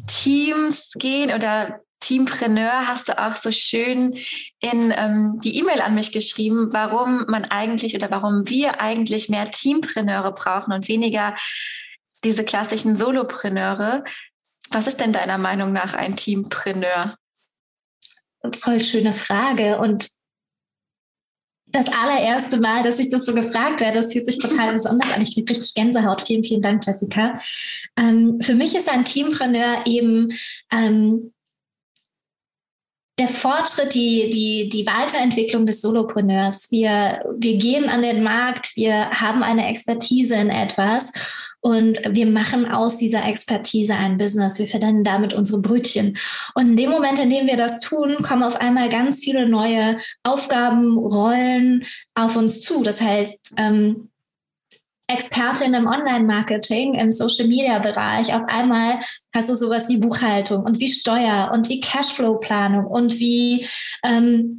Teams 0.07 0.91
gehen 0.95 1.33
oder 1.33 1.79
Teampreneur 2.01 2.87
hast 2.87 3.07
du 3.07 3.17
auch 3.17 3.35
so 3.35 3.51
schön 3.51 4.17
in 4.59 4.93
ähm, 4.95 5.39
die 5.43 5.57
E-Mail 5.57 5.81
an 5.81 5.95
mich 5.95 6.11
geschrieben, 6.11 6.73
warum 6.73 7.25
man 7.27 7.45
eigentlich 7.45 7.95
oder 7.95 8.11
warum 8.11 8.49
wir 8.49 8.81
eigentlich 8.81 9.29
mehr 9.29 9.49
Teampreneure 9.49 10.33
brauchen 10.33 10.73
und 10.73 10.87
weniger 10.89 11.35
diese 12.23 12.43
klassischen 12.43 12.97
Solopreneure. 12.97 14.03
Was 14.71 14.87
ist 14.87 14.99
denn 14.99 15.13
deiner 15.13 15.37
Meinung 15.37 15.71
nach 15.71 15.93
ein 15.93 16.15
Teampreneur? 16.15 17.15
Voll 18.59 18.83
schöne 18.83 19.13
Frage. 19.13 19.77
Und 19.77 20.09
das 21.67 21.87
allererste 21.87 22.59
Mal, 22.59 22.83
dass 22.83 22.99
ich 22.99 23.09
das 23.09 23.25
so 23.25 23.33
gefragt 23.33 23.79
werde, 23.79 24.01
das 24.01 24.11
fühlt 24.11 24.25
sich 24.25 24.39
total 24.39 24.71
besonders 24.73 25.11
an. 25.11 25.21
Ich 25.21 25.33
kriege 25.33 25.49
richtig 25.51 25.73
Gänsehaut. 25.73 26.21
Vielen, 26.21 26.43
vielen 26.43 26.61
Dank, 26.61 26.85
Jessica. 26.85 27.39
Ähm, 27.95 28.39
für 28.41 28.55
mich 28.55 28.75
ist 28.75 28.89
ein 28.89 29.05
Teampreneur 29.05 29.83
eben 29.85 30.29
ähm, 30.71 31.31
der 33.21 33.29
Fortschritt, 33.29 33.93
die, 33.93 34.29
die, 34.29 34.67
die 34.67 34.85
Weiterentwicklung 34.87 35.65
des 35.67 35.81
Solopreneurs. 35.81 36.71
Wir, 36.71 37.23
wir 37.37 37.55
gehen 37.57 37.87
an 37.87 38.01
den 38.01 38.23
Markt, 38.23 38.75
wir 38.75 39.11
haben 39.11 39.43
eine 39.43 39.67
Expertise 39.67 40.35
in 40.35 40.49
etwas 40.49 41.11
und 41.59 42.01
wir 42.09 42.25
machen 42.25 42.65
aus 42.65 42.97
dieser 42.97 43.23
Expertise 43.23 43.93
ein 43.93 44.17
Business. 44.17 44.57
Wir 44.57 44.67
verdienen 44.67 45.03
damit 45.03 45.33
unsere 45.33 45.61
Brötchen. 45.61 46.17
Und 46.55 46.69
in 46.69 46.77
dem 46.77 46.89
Moment, 46.89 47.19
in 47.19 47.29
dem 47.29 47.45
wir 47.45 47.57
das 47.57 47.79
tun, 47.79 48.17
kommen 48.23 48.41
auf 48.41 48.55
einmal 48.55 48.89
ganz 48.89 49.19
viele 49.19 49.47
neue 49.47 49.97
Aufgaben, 50.23 50.97
Rollen 50.97 51.85
auf 52.15 52.35
uns 52.35 52.61
zu. 52.61 52.81
Das 52.81 53.01
heißt, 53.01 53.53
ähm, 53.57 54.09
Expertin 55.11 55.73
im 55.73 55.87
Online-Marketing, 55.87 56.95
im 56.95 57.11
Social-Media-Bereich. 57.11 58.33
Auf 58.33 58.43
einmal 58.47 58.99
hast 59.33 59.49
du 59.49 59.55
sowas 59.55 59.89
wie 59.89 59.97
Buchhaltung 59.97 60.63
und 60.63 60.79
wie 60.79 60.89
Steuer 60.89 61.51
und 61.53 61.69
wie 61.69 61.79
Cashflow-Planung 61.79 62.85
und 62.85 63.19
wie 63.19 63.67
ähm, 64.03 64.55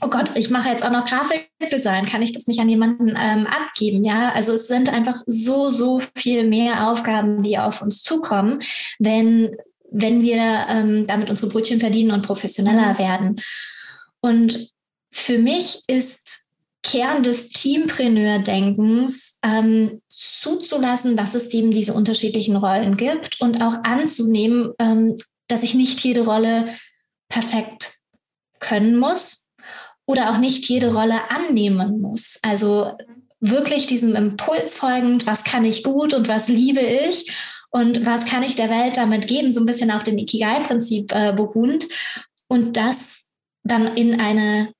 oh 0.00 0.08
Gott, 0.08 0.36
ich 0.36 0.50
mache 0.50 0.68
jetzt 0.68 0.84
auch 0.84 0.90
noch 0.90 1.06
Grafikdesign, 1.06 2.06
kann 2.06 2.22
ich 2.22 2.32
das 2.32 2.46
nicht 2.46 2.60
an 2.60 2.68
jemanden 2.68 3.16
ähm, 3.18 3.46
abgeben? 3.46 4.04
Ja, 4.04 4.32
also 4.32 4.52
es 4.52 4.68
sind 4.68 4.92
einfach 4.92 5.22
so, 5.26 5.70
so 5.70 6.00
viel 6.14 6.44
mehr 6.44 6.88
Aufgaben, 6.88 7.42
die 7.42 7.58
auf 7.58 7.82
uns 7.82 8.02
zukommen, 8.02 8.60
wenn, 8.98 9.56
wenn 9.90 10.22
wir 10.22 10.66
ähm, 10.68 11.06
damit 11.06 11.30
unsere 11.30 11.50
Brötchen 11.50 11.80
verdienen 11.80 12.12
und 12.12 12.26
professioneller 12.26 12.92
mhm. 12.94 12.98
werden. 12.98 13.40
Und 14.20 14.70
für 15.10 15.38
mich 15.38 15.82
ist 15.88 16.47
Kern 16.82 17.22
des 17.22 17.48
Teampreneur-Denkens 17.48 19.38
ähm, 19.42 20.00
zuzulassen, 20.08 21.16
dass 21.16 21.34
es 21.34 21.52
eben 21.52 21.70
diese 21.70 21.92
unterschiedlichen 21.94 22.56
Rollen 22.56 22.96
gibt 22.96 23.40
und 23.40 23.60
auch 23.62 23.82
anzunehmen, 23.84 24.72
ähm, 24.78 25.16
dass 25.48 25.62
ich 25.62 25.74
nicht 25.74 26.00
jede 26.00 26.24
Rolle 26.24 26.76
perfekt 27.28 27.94
können 28.60 28.96
muss, 28.96 29.48
oder 30.08 30.30
auch 30.30 30.38
nicht 30.38 30.66
jede 30.68 30.94
Rolle 30.94 31.30
annehmen 31.30 32.00
muss. 32.00 32.40
Also 32.42 32.92
wirklich 33.40 33.86
diesem 33.86 34.16
Impuls 34.16 34.74
folgend, 34.74 35.26
was 35.26 35.44
kann 35.44 35.66
ich 35.66 35.84
gut 35.84 36.14
und 36.14 36.28
was 36.28 36.48
liebe 36.48 36.80
ich 36.80 37.30
und 37.70 38.06
was 38.06 38.24
kann 38.24 38.42
ich 38.42 38.56
der 38.56 38.70
Welt 38.70 38.96
damit 38.96 39.28
geben, 39.28 39.52
so 39.52 39.60
ein 39.60 39.66
bisschen 39.66 39.90
auf 39.90 40.04
dem 40.04 40.16
Ikigai-Prinzip 40.16 41.12
äh, 41.14 41.34
beruhend 41.34 41.86
und 42.48 42.78
das 42.78 43.26
dann 43.64 43.96
in 43.96 44.18
eine, 44.18 44.72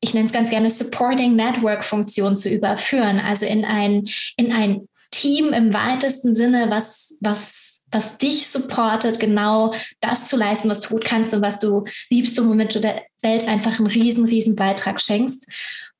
ich 0.00 0.14
nenne 0.14 0.26
es 0.26 0.32
ganz 0.32 0.50
gerne 0.50 0.70
Supporting 0.70 1.36
Network-Funktion 1.36 2.36
zu 2.36 2.48
überführen, 2.48 3.18
also 3.18 3.46
in 3.46 3.64
ein, 3.64 4.08
in 4.36 4.52
ein 4.52 4.88
Team 5.10 5.52
im 5.52 5.74
weitesten 5.74 6.34
Sinne, 6.34 6.70
was, 6.70 7.18
was 7.20 7.70
was 7.92 8.18
dich 8.18 8.46
supportet, 8.48 9.18
genau 9.18 9.74
das 10.00 10.26
zu 10.26 10.36
leisten, 10.36 10.68
was 10.68 10.80
du 10.80 10.90
gut 10.90 11.04
kannst 11.04 11.34
und 11.34 11.42
was 11.42 11.58
du 11.58 11.84
liebst 12.08 12.38
und 12.38 12.48
womit 12.48 12.74
du 12.74 12.80
der 12.80 13.02
Welt 13.22 13.48
einfach 13.48 13.78
einen 13.78 13.88
riesen, 13.88 14.24
riesen 14.24 14.56
Beitrag 14.56 15.00
schenkst. 15.00 15.48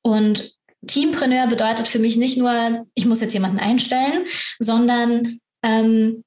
Und 0.01 0.53
Teampreneur 0.87 1.47
bedeutet 1.47 1.87
für 1.87 1.99
mich 1.99 2.15
nicht 2.15 2.37
nur, 2.37 2.85
ich 2.95 3.05
muss 3.05 3.21
jetzt 3.21 3.33
jemanden 3.33 3.59
einstellen, 3.59 4.25
sondern 4.59 5.39
ähm, 5.63 6.23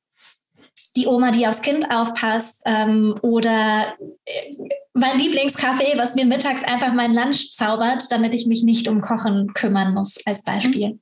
die 0.96 1.06
Oma, 1.06 1.32
die 1.32 1.46
aufs 1.46 1.62
Kind 1.62 1.90
aufpasst 1.90 2.62
ähm, 2.66 3.16
oder 3.22 3.94
äh, 4.26 4.54
mein 4.94 5.18
Lieblingskaffee, 5.18 5.98
was 5.98 6.14
mir 6.14 6.24
mittags 6.24 6.64
einfach 6.64 6.92
mein 6.92 7.12
Lunch 7.12 7.50
zaubert, 7.52 8.10
damit 8.10 8.32
ich 8.32 8.46
mich 8.46 8.62
nicht 8.62 8.88
um 8.88 9.00
Kochen 9.00 9.52
kümmern 9.52 9.92
muss, 9.92 10.16
als 10.24 10.42
Beispiel. 10.44 11.00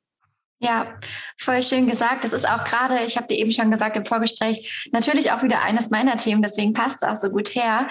Ja, 0.58 0.94
voll 1.36 1.62
schön 1.62 1.88
gesagt. 1.88 2.24
Das 2.24 2.32
ist 2.32 2.48
auch 2.48 2.64
gerade, 2.64 3.04
ich 3.04 3.16
habe 3.16 3.26
dir 3.26 3.36
eben 3.36 3.50
schon 3.50 3.70
gesagt 3.70 3.96
im 3.96 4.04
Vorgespräch, 4.04 4.88
natürlich 4.92 5.32
auch 5.32 5.42
wieder 5.42 5.60
eines 5.60 5.90
meiner 5.90 6.16
Themen, 6.16 6.40
deswegen 6.40 6.72
passt 6.72 7.02
es 7.02 7.08
auch 7.08 7.16
so 7.16 7.30
gut 7.30 7.54
her. 7.54 7.88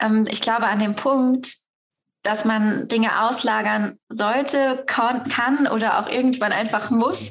Ähm, 0.00 0.26
ich 0.28 0.40
glaube 0.40 0.66
an 0.66 0.80
dem 0.80 0.94
Punkt, 0.94 1.54
dass 2.22 2.44
man 2.44 2.88
Dinge 2.88 3.22
auslagern 3.26 3.98
sollte, 4.08 4.84
kann 4.86 5.66
oder 5.68 6.00
auch 6.00 6.10
irgendwann 6.10 6.52
einfach 6.52 6.90
muss, 6.90 7.30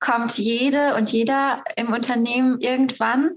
kommt 0.00 0.36
jede 0.38 0.96
und 0.96 1.12
jeder 1.12 1.62
im 1.76 1.92
Unternehmen 1.92 2.60
irgendwann. 2.60 3.36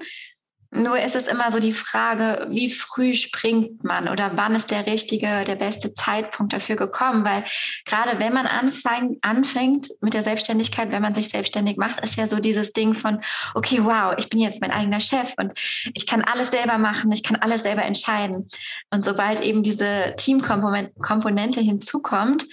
Nur 0.75 0.99
ist 0.99 1.15
es 1.15 1.27
immer 1.27 1.51
so 1.51 1.59
die 1.59 1.73
Frage, 1.73 2.47
wie 2.49 2.69
früh 2.69 3.15
springt 3.15 3.83
man 3.83 4.09
oder 4.09 4.31
wann 4.35 4.55
ist 4.55 4.71
der 4.71 4.85
richtige, 4.85 5.43
der 5.45 5.55
beste 5.55 5.93
Zeitpunkt 5.93 6.53
dafür 6.53 6.75
gekommen? 6.75 7.23
Weil 7.23 7.43
gerade 7.85 8.19
wenn 8.19 8.33
man 8.33 8.45
anfang, 8.45 9.17
anfängt 9.21 9.89
mit 10.01 10.13
der 10.13 10.23
Selbstständigkeit, 10.23 10.91
wenn 10.91 11.01
man 11.01 11.15
sich 11.15 11.29
selbstständig 11.29 11.77
macht, 11.77 12.01
ist 12.01 12.17
ja 12.17 12.27
so 12.27 12.39
dieses 12.39 12.73
Ding 12.73 12.93
von, 12.93 13.21
okay, 13.53 13.79
wow, 13.81 14.13
ich 14.17 14.29
bin 14.29 14.39
jetzt 14.39 14.61
mein 14.61 14.71
eigener 14.71 14.99
Chef 14.99 15.33
und 15.37 15.53
ich 15.93 16.05
kann 16.05 16.21
alles 16.21 16.51
selber 16.51 16.77
machen, 16.77 17.11
ich 17.11 17.23
kann 17.23 17.37
alles 17.37 17.63
selber 17.63 17.83
entscheiden. 17.83 18.47
Und 18.89 19.05
sobald 19.05 19.41
eben 19.41 19.63
diese 19.63 20.13
Teamkomponente 20.17 21.61
hinzukommt, 21.61 22.45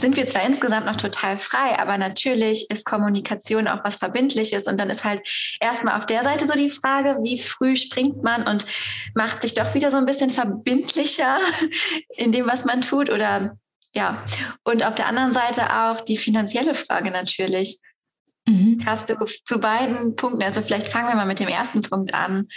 sind 0.00 0.16
wir 0.16 0.26
zwar 0.26 0.44
insgesamt 0.44 0.86
noch 0.86 0.96
total 0.96 1.38
frei, 1.38 1.78
aber 1.78 1.98
natürlich 1.98 2.70
ist 2.70 2.84
Kommunikation 2.84 3.68
auch 3.68 3.84
was 3.84 3.96
Verbindliches. 3.96 4.66
Und 4.66 4.78
dann 4.78 4.90
ist 4.90 5.04
halt 5.04 5.22
erstmal 5.60 5.96
auf 5.96 6.06
der 6.06 6.22
Seite 6.24 6.46
so 6.46 6.54
die 6.54 6.70
Frage, 6.70 7.16
wie 7.22 7.38
früh 7.38 7.76
springt 7.76 8.22
man 8.22 8.46
und 8.46 8.66
macht 9.14 9.42
sich 9.42 9.54
doch 9.54 9.74
wieder 9.74 9.90
so 9.90 9.96
ein 9.96 10.06
bisschen 10.06 10.30
verbindlicher 10.30 11.38
in 12.16 12.32
dem, 12.32 12.46
was 12.46 12.64
man 12.64 12.80
tut 12.80 13.10
oder 13.10 13.56
ja. 13.92 14.24
Und 14.64 14.84
auf 14.84 14.96
der 14.96 15.06
anderen 15.06 15.32
Seite 15.32 15.74
auch 15.74 16.00
die 16.00 16.16
finanzielle 16.16 16.74
Frage 16.74 17.10
natürlich. 17.10 17.78
Mhm. 18.46 18.82
Hast 18.84 19.08
du 19.08 19.16
zu 19.24 19.58
beiden 19.58 20.16
Punkten, 20.16 20.42
also 20.42 20.60
vielleicht 20.60 20.88
fangen 20.88 21.08
wir 21.08 21.14
mal 21.14 21.26
mit 21.26 21.40
dem 21.40 21.48
ersten 21.48 21.82
Punkt 21.82 22.12
an. 22.12 22.48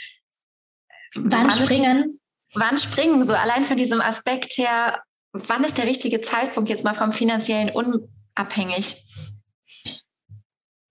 Wann, 1.15 1.43
wann 1.43 1.51
springen? 1.51 2.19
Wann 2.53 2.77
springen? 2.77 3.25
So 3.25 3.33
allein 3.33 3.63
von 3.63 3.77
diesem 3.77 4.01
Aspekt 4.01 4.57
her, 4.57 5.01
wann 5.33 5.63
ist 5.63 5.77
der 5.77 5.85
richtige 5.85 6.21
Zeitpunkt 6.21 6.69
jetzt 6.69 6.83
mal 6.83 6.95
vom 6.95 7.11
finanziellen 7.11 7.71
unabhängig? 7.71 9.03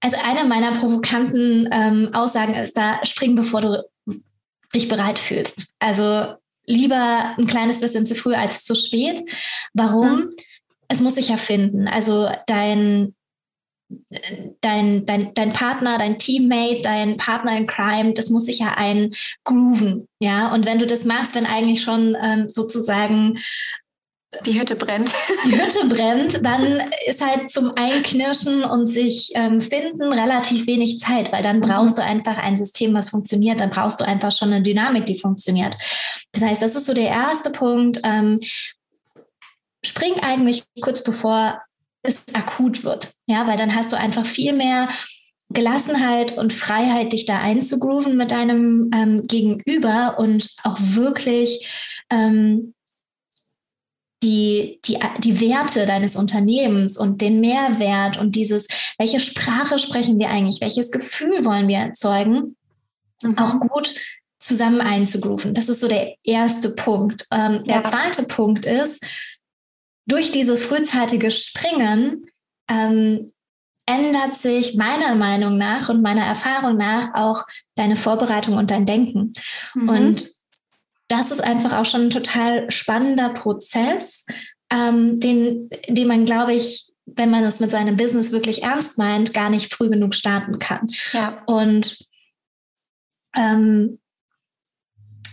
Also 0.01 0.17
eine 0.25 0.45
meiner 0.45 0.73
provokanten 0.79 1.69
ähm, 1.73 2.11
Aussagen 2.13 2.55
ist 2.55 2.77
da, 2.77 3.05
spring 3.05 3.35
bevor 3.35 3.61
du 3.61 3.85
dich 4.75 4.89
bereit 4.89 5.19
fühlst. 5.19 5.75
Also 5.79 6.35
lieber 6.67 7.35
ein 7.39 7.47
kleines 7.47 7.81
bisschen 7.81 8.07
zu 8.07 8.15
früh 8.15 8.35
als 8.35 8.65
zu 8.65 8.75
spät. 8.75 9.21
Warum? 9.75 10.17
Mhm. 10.17 10.31
Es 10.89 11.01
muss 11.01 11.17
sich 11.17 11.31
ja 11.31 11.37
finden. 11.37 11.89
Also 11.89 12.31
dein, 12.47 13.15
dein, 14.61 15.07
dein, 15.07 15.35
dein 15.35 15.53
Partner, 15.53 15.99
dein 15.99 16.19
Teammate, 16.19 16.83
dein 16.83 17.17
Partner 17.17 17.57
in 17.57 17.67
Crime, 17.67 18.13
das 18.13 18.31
muss 18.31 18.47
sich 18.47 18.61
ja 18.61 18.75
eingrooven. 18.75 20.07
Ja, 20.21 20.53
und 20.53 20.67
wenn 20.67 20.79
du 20.79 20.87
das 20.87 21.05
machst, 21.05 21.35
wenn 21.35 21.47
eigentlich 21.47 21.83
schon 21.83 22.17
ähm, 22.21 22.49
sozusagen 22.49 23.39
die 24.45 24.59
Hütte 24.59 24.77
brennt. 24.77 25.15
Die 25.45 25.53
Hütte 25.53 25.87
brennt, 25.87 26.45
dann 26.45 26.83
ist 27.07 27.25
halt 27.25 27.51
zum 27.51 27.73
Einknirschen 27.77 28.65
und 28.65 28.87
sich 28.87 29.33
ähm, 29.35 29.61
finden 29.61 30.13
relativ 30.13 30.67
wenig 30.67 31.01
Zeit, 31.01 31.33
weil 31.33 31.43
dann 31.43 31.59
mhm. 31.59 31.63
brauchst 31.63 31.99
du 31.99 32.03
einfach 32.03 32.39
ein 32.39 32.57
System, 32.57 32.95
was 32.95 33.11
funktioniert. 33.11 33.61
Dann 33.61 33.71
brauchst 33.71 34.01
du 34.01 34.05
einfach 34.05 34.33
schon 34.33 34.53
eine 34.53 34.63
Dynamik, 34.63 35.07
die 35.07 35.19
funktioniert. 35.19 35.77
Das 36.33 36.43
heißt, 36.43 36.63
das 36.63 36.77
ist 36.77 36.87
so 36.87 36.95
der 36.95 37.09
erste 37.09 37.51
Punkt. 37.51 38.01
Ähm, 38.05 38.41
spring 39.85 40.15
eigentlich 40.21 40.65
kurz 40.81 41.03
bevor 41.03 41.61
es 42.03 42.25
akut 42.35 42.85
wird. 42.85 43.13
Ja, 43.27 43.47
weil 43.47 43.57
dann 43.57 43.75
hast 43.75 43.93
du 43.93 43.97
einfach 43.97 44.27
viel 44.27 44.53
mehr 44.53 44.89
Gelassenheit 45.51 46.37
und 46.37 46.53
Freiheit, 46.53 47.13
dich 47.13 47.25
da 47.25 47.39
einzugrooven 47.39 48.17
mit 48.17 48.33
deinem 48.33 48.91
ähm, 48.93 49.27
Gegenüber 49.27 50.17
und 50.19 50.57
auch 50.65 50.77
wirklich 50.81 52.03
ähm, 52.11 52.75
die, 54.27 54.81
die, 54.85 54.99
die 55.19 55.41
Werte 55.41 55.87
deines 55.87 56.17
Unternehmens 56.17 56.99
und 56.99 57.21
den 57.23 57.41
Mehrwert 57.41 58.19
und 58.19 58.35
dieses, 58.35 58.67
welche 58.99 59.21
Sprache 59.21 59.79
sprechen 59.79 60.19
wir 60.19 60.31
eigentlich, 60.31 60.61
welches 60.61 60.91
Gefühl 60.91 61.45
wollen 61.45 61.69
wir 61.69 61.79
erzeugen, 61.79 62.57
mhm. 63.23 63.39
auch 63.39 63.61
gut 63.61 63.95
zusammen 64.41 64.81
einzugrooven. 64.81 65.55
Das 65.55 65.69
ist 65.69 65.79
so 65.79 65.87
der 65.87 66.17
erste 66.25 66.71
Punkt. 66.71 67.25
Ähm, 67.31 67.63
ja. 67.67 67.81
Der 67.81 67.85
zweite 67.85 68.25
Punkt 68.25 68.67
ist, 68.67 69.05
durch 70.07 70.33
dieses 70.33 70.65
frühzeitige 70.65 71.31
Springen 71.31 72.27
ähm, 72.69 73.33
ändert 73.87 74.35
sich 74.35 74.75
meiner 74.75 75.15
Meinung 75.15 75.57
nach 75.57 75.89
und 75.89 76.03
meiner 76.03 76.25
Erfahrung 76.25 76.77
nach 76.77 77.15
auch 77.15 77.45
deine 77.77 77.95
Vorbereitung 77.95 78.57
und 78.57 78.73
dein 78.73 78.87
Denken. 78.87 79.33
Mhm. 79.75 79.89
Und 79.89 80.36
das 81.09 81.31
ist 81.31 81.41
einfach 81.41 81.73
auch 81.73 81.87
schon 81.87 82.03
ein 82.03 82.11
total 82.11 82.71
spannender 82.71 83.31
Prozess, 83.31 84.27
ähm, 84.71 85.21
den, 85.21 85.71
den 85.89 86.09
man, 86.09 86.25
glaube 86.25 86.55
ich, 86.55 86.93
wenn 87.07 87.31
man 87.31 87.45
es 87.45 87.61
mit 87.61 87.71
seinem 87.71 87.97
Business 87.97 88.33
wirklich 88.33 88.65
ernst 88.65 88.99
meint, 88.99 89.33
gar 89.33 89.49
nicht 89.49 89.73
früh 89.73 89.89
genug 89.89 90.15
starten 90.15 90.59
kann. 90.59 90.91
Ja. 91.13 91.43
Und 91.47 91.99
ähm, 93.37 93.99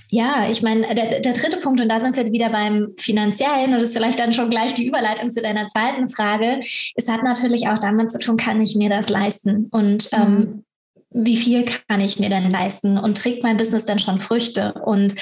ja, 0.09 0.47
ich 0.47 0.61
meine, 0.61 0.93
der, 0.93 1.21
der, 1.21 1.33
dritte 1.33 1.57
Punkt, 1.57 1.81
und 1.81 1.89
da 1.89 1.99
sind 1.99 2.15
wir 2.15 2.31
wieder 2.31 2.51
beim 2.51 2.93
Finanziellen, 2.99 3.73
und 3.73 3.73
das 3.73 3.83
ist 3.83 3.93
vielleicht 3.93 4.19
dann 4.19 4.35
schon 4.35 4.51
gleich 4.51 4.75
die 4.75 4.85
Überleitung 4.85 5.31
zu 5.31 5.41
deiner 5.41 5.67
zweiten 5.67 6.07
Frage. 6.07 6.59
Es 6.93 7.09
hat 7.09 7.23
natürlich 7.23 7.67
auch 7.67 7.79
damit 7.79 8.11
zu 8.11 8.19
tun, 8.19 8.37
kann 8.37 8.61
ich 8.61 8.75
mir 8.75 8.89
das 8.89 9.09
leisten? 9.09 9.69
Und 9.71 10.09
ähm, 10.13 10.19
mhm. 10.19 10.37
ähm, 10.37 10.65
wie 11.15 11.37
viel 11.37 11.65
kann 11.87 12.01
ich 12.01 12.19
mir 12.19 12.29
denn 12.29 12.51
leisten? 12.51 12.99
Und 12.99 13.17
trägt 13.17 13.41
mein 13.41 13.57
Business 13.57 13.85
dann 13.85 13.97
schon 13.97 14.21
Früchte? 14.21 14.73
Und 14.85 15.15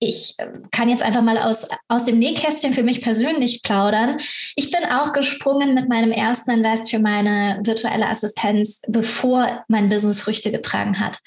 ich 0.00 0.34
äh, 0.38 0.48
kann 0.72 0.88
jetzt 0.88 1.02
einfach 1.02 1.22
mal 1.22 1.38
aus, 1.38 1.68
aus 1.88 2.04
dem 2.04 2.18
Nähkästchen 2.18 2.72
für 2.72 2.82
mich 2.82 3.02
persönlich 3.02 3.62
plaudern. 3.62 4.18
Ich 4.56 4.70
bin 4.70 4.84
auch 4.90 5.12
gesprungen 5.12 5.74
mit 5.74 5.88
meinem 5.88 6.10
ersten 6.10 6.50
Invest 6.50 6.90
für 6.90 6.98
meine 6.98 7.60
virtuelle 7.62 8.08
Assistenz, 8.08 8.80
bevor 8.88 9.64
mein 9.68 9.88
Business 9.88 10.20
Früchte 10.20 10.50
getragen 10.50 10.98
hat. 10.98 11.18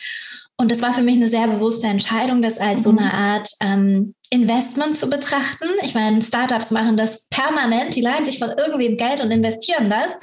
Und 0.55 0.71
das 0.71 0.81
war 0.81 0.93
für 0.93 1.01
mich 1.01 1.15
eine 1.15 1.27
sehr 1.27 1.47
bewusste 1.47 1.87
Entscheidung, 1.87 2.41
das 2.41 2.59
als 2.59 2.79
mhm. 2.79 2.83
so 2.83 2.89
eine 2.91 3.13
Art 3.13 3.49
ähm, 3.59 4.13
Investment 4.29 4.95
zu 4.95 5.09
betrachten. 5.09 5.67
Ich 5.83 5.93
meine, 5.93 6.21
Startups 6.21 6.71
machen 6.71 6.97
das 6.97 7.27
permanent, 7.29 7.95
die 7.95 8.01
leihen 8.01 8.25
sich 8.25 8.39
von 8.39 8.49
irgendwem 8.49 8.97
Geld 8.97 9.21
und 9.21 9.31
investieren 9.31 9.89
das. 9.89 10.13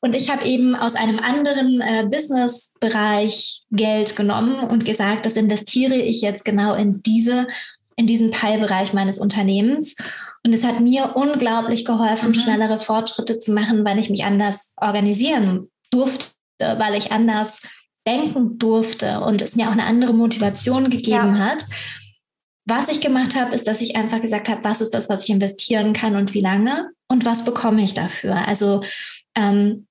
Und 0.00 0.14
ich 0.14 0.30
habe 0.30 0.44
eben 0.44 0.76
aus 0.76 0.94
einem 0.94 1.18
anderen 1.18 1.80
äh, 1.80 2.06
Businessbereich 2.08 3.62
Geld 3.70 4.14
genommen 4.14 4.60
und 4.60 4.84
gesagt, 4.84 5.26
das 5.26 5.36
investiere 5.36 5.96
ich 5.96 6.20
jetzt 6.20 6.44
genau 6.44 6.74
in 6.74 7.00
diese 7.02 7.48
in 7.96 8.06
diesem 8.06 8.30
Teilbereich 8.30 8.92
meines 8.92 9.18
Unternehmens. 9.18 9.96
Und 10.44 10.52
es 10.52 10.64
hat 10.64 10.80
mir 10.80 11.16
unglaublich 11.16 11.84
geholfen, 11.84 12.28
mhm. 12.28 12.34
schnellere 12.34 12.78
Fortschritte 12.78 13.40
zu 13.40 13.52
machen, 13.52 13.84
weil 13.84 13.98
ich 13.98 14.10
mich 14.10 14.24
anders 14.24 14.74
organisieren 14.76 15.70
durfte, 15.90 16.34
weil 16.58 16.94
ich 16.94 17.10
anders 17.10 17.62
denken 18.06 18.58
durfte 18.58 19.20
und 19.20 19.42
es 19.42 19.56
mir 19.56 19.66
auch 19.66 19.72
eine 19.72 19.84
andere 19.84 20.12
Motivation 20.12 20.90
gegeben 20.90 21.36
ja. 21.36 21.38
hat. 21.38 21.66
Was 22.68 22.88
ich 22.88 23.00
gemacht 23.00 23.36
habe, 23.36 23.54
ist, 23.54 23.66
dass 23.66 23.80
ich 23.80 23.96
einfach 23.96 24.20
gesagt 24.20 24.48
habe, 24.48 24.64
was 24.64 24.80
ist 24.80 24.94
das, 24.94 25.08
was 25.08 25.24
ich 25.24 25.30
investieren 25.30 25.92
kann 25.92 26.16
und 26.16 26.34
wie 26.34 26.40
lange 26.40 26.90
und 27.08 27.24
was 27.24 27.44
bekomme 27.44 27.82
ich 27.82 27.94
dafür. 27.94 28.46
Also 28.46 28.82
ähm, 29.36 29.86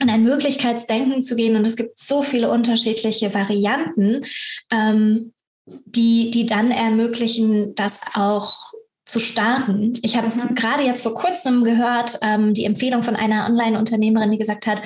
in 0.00 0.10
ein 0.10 0.22
Möglichkeitsdenken 0.22 1.22
zu 1.22 1.36
gehen 1.36 1.56
und 1.56 1.66
es 1.66 1.76
gibt 1.76 1.96
so 1.96 2.22
viele 2.22 2.50
unterschiedliche 2.50 3.34
Varianten. 3.34 4.24
Ähm, 4.70 5.32
die, 5.66 6.30
die 6.30 6.46
dann 6.46 6.70
ermöglichen, 6.70 7.74
das 7.74 8.00
auch 8.14 8.72
zu 9.04 9.18
starten. 9.18 9.94
Ich 10.02 10.16
habe 10.16 10.28
mhm. 10.28 10.54
gerade 10.54 10.84
jetzt 10.84 11.02
vor 11.02 11.14
kurzem 11.14 11.64
gehört, 11.64 12.18
ähm, 12.22 12.54
die 12.54 12.64
Empfehlung 12.64 13.02
von 13.02 13.16
einer 13.16 13.46
Online-Unternehmerin, 13.46 14.30
die 14.30 14.38
gesagt 14.38 14.66
hat, 14.66 14.82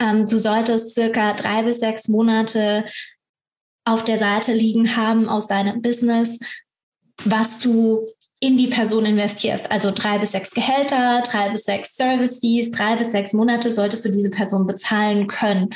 ähm, 0.00 0.26
du 0.26 0.38
solltest 0.38 0.94
circa 0.94 1.34
drei 1.34 1.62
bis 1.62 1.80
sechs 1.80 2.08
Monate 2.08 2.84
auf 3.84 4.04
der 4.04 4.18
Seite 4.18 4.52
liegen 4.52 4.96
haben 4.96 5.28
aus 5.28 5.46
deinem 5.46 5.82
Business, 5.82 6.40
was 7.24 7.60
du 7.60 8.02
in 8.42 8.56
die 8.56 8.68
Person 8.68 9.04
investierst. 9.04 9.70
Also 9.70 9.92
drei 9.94 10.18
bis 10.18 10.32
sechs 10.32 10.50
Gehälter, 10.50 11.22
drei 11.26 11.50
bis 11.50 11.64
sechs 11.64 11.94
Service 11.94 12.40
Fees, 12.40 12.70
drei 12.70 12.96
bis 12.96 13.12
sechs 13.12 13.34
Monate 13.34 13.70
solltest 13.70 14.06
du 14.06 14.10
diese 14.10 14.30
Person 14.30 14.66
bezahlen 14.66 15.26
können. 15.26 15.68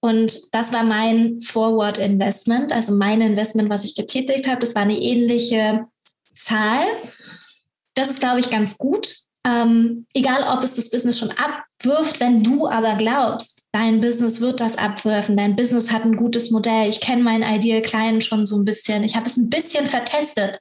Und 0.00 0.40
das 0.52 0.72
war 0.72 0.84
mein 0.84 1.40
Forward 1.42 1.98
Investment, 1.98 2.72
also 2.72 2.94
mein 2.94 3.20
Investment, 3.20 3.68
was 3.68 3.84
ich 3.84 3.96
getätigt 3.96 4.46
habe. 4.46 4.60
Das 4.60 4.76
war 4.76 4.82
eine 4.82 4.98
ähnliche 4.98 5.86
Zahl. 6.36 6.86
Das 7.94 8.10
ist, 8.10 8.20
glaube 8.20 8.38
ich, 8.38 8.48
ganz 8.48 8.78
gut. 8.78 9.16
Ähm, 9.46 10.06
egal, 10.14 10.44
ob 10.56 10.62
es 10.62 10.74
das 10.74 10.90
Business 10.90 11.18
schon 11.18 11.32
abwirft, 11.32 12.20
wenn 12.20 12.44
du 12.44 12.68
aber 12.68 12.94
glaubst, 12.94 13.66
dein 13.72 14.00
Business 14.00 14.40
wird 14.40 14.60
das 14.60 14.78
abwerfen, 14.78 15.36
dein 15.36 15.56
Business 15.56 15.90
hat 15.90 16.04
ein 16.04 16.16
gutes 16.16 16.50
Modell. 16.50 16.88
Ich 16.88 17.00
kenne 17.00 17.22
meinen 17.22 17.42
Ideal 17.42 17.82
Client 17.82 18.24
schon 18.24 18.46
so 18.46 18.56
ein 18.56 18.64
bisschen. 18.64 19.02
Ich 19.02 19.16
habe 19.16 19.26
es 19.26 19.36
ein 19.36 19.50
bisschen 19.50 19.86
vertestet 19.86 20.58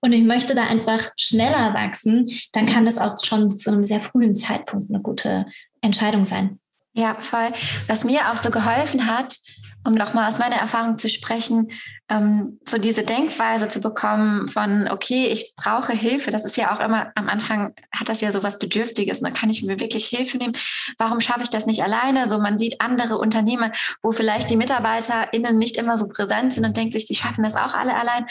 und 0.00 0.12
ich 0.12 0.22
möchte 0.22 0.54
da 0.54 0.64
einfach 0.64 1.10
schneller 1.16 1.74
wachsen, 1.74 2.28
dann 2.52 2.66
kann 2.66 2.84
das 2.84 2.98
auch 2.98 3.12
schon 3.22 3.56
zu 3.56 3.70
einem 3.70 3.84
sehr 3.84 4.00
frühen 4.00 4.34
Zeitpunkt 4.34 4.88
eine 4.88 5.00
gute 5.00 5.46
Entscheidung 5.80 6.24
sein. 6.24 6.58
Ja, 6.94 7.16
voll. 7.20 7.52
Was 7.86 8.04
mir 8.04 8.30
auch 8.30 8.36
so 8.36 8.50
geholfen 8.50 9.06
hat, 9.06 9.38
um 9.84 9.94
nochmal 9.94 10.28
aus 10.28 10.38
meiner 10.38 10.56
Erfahrung 10.56 10.98
zu 10.98 11.08
sprechen, 11.08 11.70
ähm, 12.08 12.58
so 12.68 12.78
diese 12.78 13.04
Denkweise 13.04 13.68
zu 13.68 13.80
bekommen 13.80 14.48
von, 14.48 14.88
okay, 14.90 15.28
ich 15.28 15.54
brauche 15.56 15.92
Hilfe. 15.92 16.30
Das 16.30 16.44
ist 16.44 16.56
ja 16.56 16.74
auch 16.74 16.80
immer 16.80 17.12
am 17.14 17.28
Anfang, 17.28 17.74
hat 17.92 18.08
das 18.08 18.20
ja 18.20 18.32
so 18.32 18.42
was 18.42 18.58
Bedürftiges. 18.58 19.20
Ne? 19.20 19.30
kann 19.30 19.50
ich 19.50 19.62
mir 19.62 19.78
wirklich 19.78 20.06
Hilfe 20.06 20.38
nehmen. 20.38 20.54
Warum 20.98 21.20
schaffe 21.20 21.42
ich 21.42 21.50
das 21.50 21.66
nicht 21.66 21.82
alleine? 21.82 22.28
So, 22.28 22.38
man 22.38 22.58
sieht 22.58 22.80
andere 22.80 23.18
Unternehmen, 23.18 23.72
wo 24.02 24.12
vielleicht 24.12 24.50
die 24.50 24.56
MitarbeiterInnen 24.56 25.56
nicht 25.56 25.76
immer 25.76 25.96
so 25.96 26.08
präsent 26.08 26.54
sind 26.54 26.64
und 26.64 26.76
denkt 26.76 26.92
sich, 26.92 27.06
die 27.06 27.14
schaffen 27.14 27.44
das 27.44 27.54
auch 27.54 27.74
alle 27.74 27.94
allein. 27.94 28.26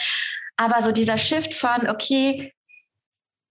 Aber 0.58 0.82
so 0.82 0.92
dieser 0.92 1.16
Shift 1.16 1.54
von, 1.54 1.88
okay, 1.88 2.52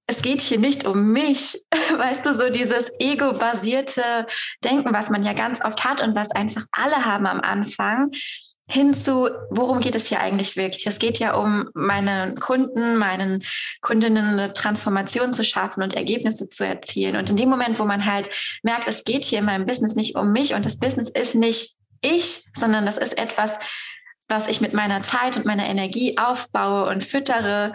es 0.08 0.22
geht 0.22 0.41
hier 0.41 0.60
nicht 0.60 0.86
um 0.86 1.12
mich, 1.12 1.60
weißt 1.98 2.26
du, 2.26 2.38
so 2.38 2.50
dieses 2.50 2.86
ego-basierte 3.00 4.28
Denken, 4.63 4.93
was 4.93 5.10
man 5.10 5.24
ja 5.24 5.34
ganz 5.34 5.63
oft 5.63 5.84
hat 5.84 6.02
und 6.02 6.15
was 6.15 6.32
einfach 6.32 6.65
alle 6.72 7.06
haben 7.06 7.26
am 7.26 7.41
Anfang, 7.41 8.12
hin 8.70 8.93
zu, 8.93 9.30
worum 9.50 9.80
geht 9.80 9.96
es 9.96 10.08
hier 10.08 10.20
eigentlich 10.20 10.58
wirklich? 10.58 10.86
Es 10.88 11.00
geht 11.00 11.20
ja 11.20 11.36
um 11.36 11.70
meinen 11.74 12.36
Kunden, 12.36 12.98
meinen 12.98 13.41
Kundinnen 13.80 14.26
eine 14.26 14.52
Transformation 14.52 15.32
zu 15.32 15.46
schaffen 15.46 15.82
und 15.84 15.93
Ergebnisse 15.93 16.50
zu 16.50 16.65
erzielen. 16.65 17.15
Und 17.15 17.30
in 17.30 17.38
dem 17.38 17.48
Moment, 17.48 17.80
wo 17.80 17.86
man 17.86 18.04
halt 18.04 18.30
merkt, 18.63 18.89
es 18.89 19.06
geht 19.06 19.24
hier 19.24 19.39
in 19.39 19.46
meinem 19.46 19.65
Business 19.65 19.96
nicht 19.96 20.17
um 20.17 20.34
mich 20.34 20.54
und 20.54 20.65
das 20.65 20.78
Business 20.80 21.10
ist 21.10 21.34
nicht 21.34 21.78
ich, 22.02 22.43
sondern 22.58 22.86
das 22.86 22.98
ist 22.98 23.17
etwas, 23.17 23.58
was 24.27 24.47
ich 24.47 24.61
mit 24.61 24.73
meiner 24.73 25.03
Zeit 25.03 25.37
und 25.37 25.45
meiner 25.45 25.65
Energie 25.65 26.17
aufbaue 26.17 26.89
und 26.89 27.03
füttere. 27.03 27.73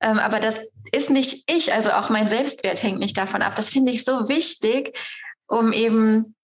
Ähm, 0.00 0.18
aber 0.18 0.40
das 0.40 0.56
ist 0.92 1.10
nicht 1.10 1.44
ich, 1.50 1.72
also 1.72 1.90
auch 1.92 2.08
mein 2.08 2.28
Selbstwert 2.28 2.82
hängt 2.82 2.98
nicht 2.98 3.16
davon 3.16 3.42
ab. 3.42 3.54
Das 3.54 3.70
finde 3.70 3.92
ich 3.92 4.04
so 4.04 4.28
wichtig, 4.28 4.98
um 5.46 5.72
eben 5.72 6.34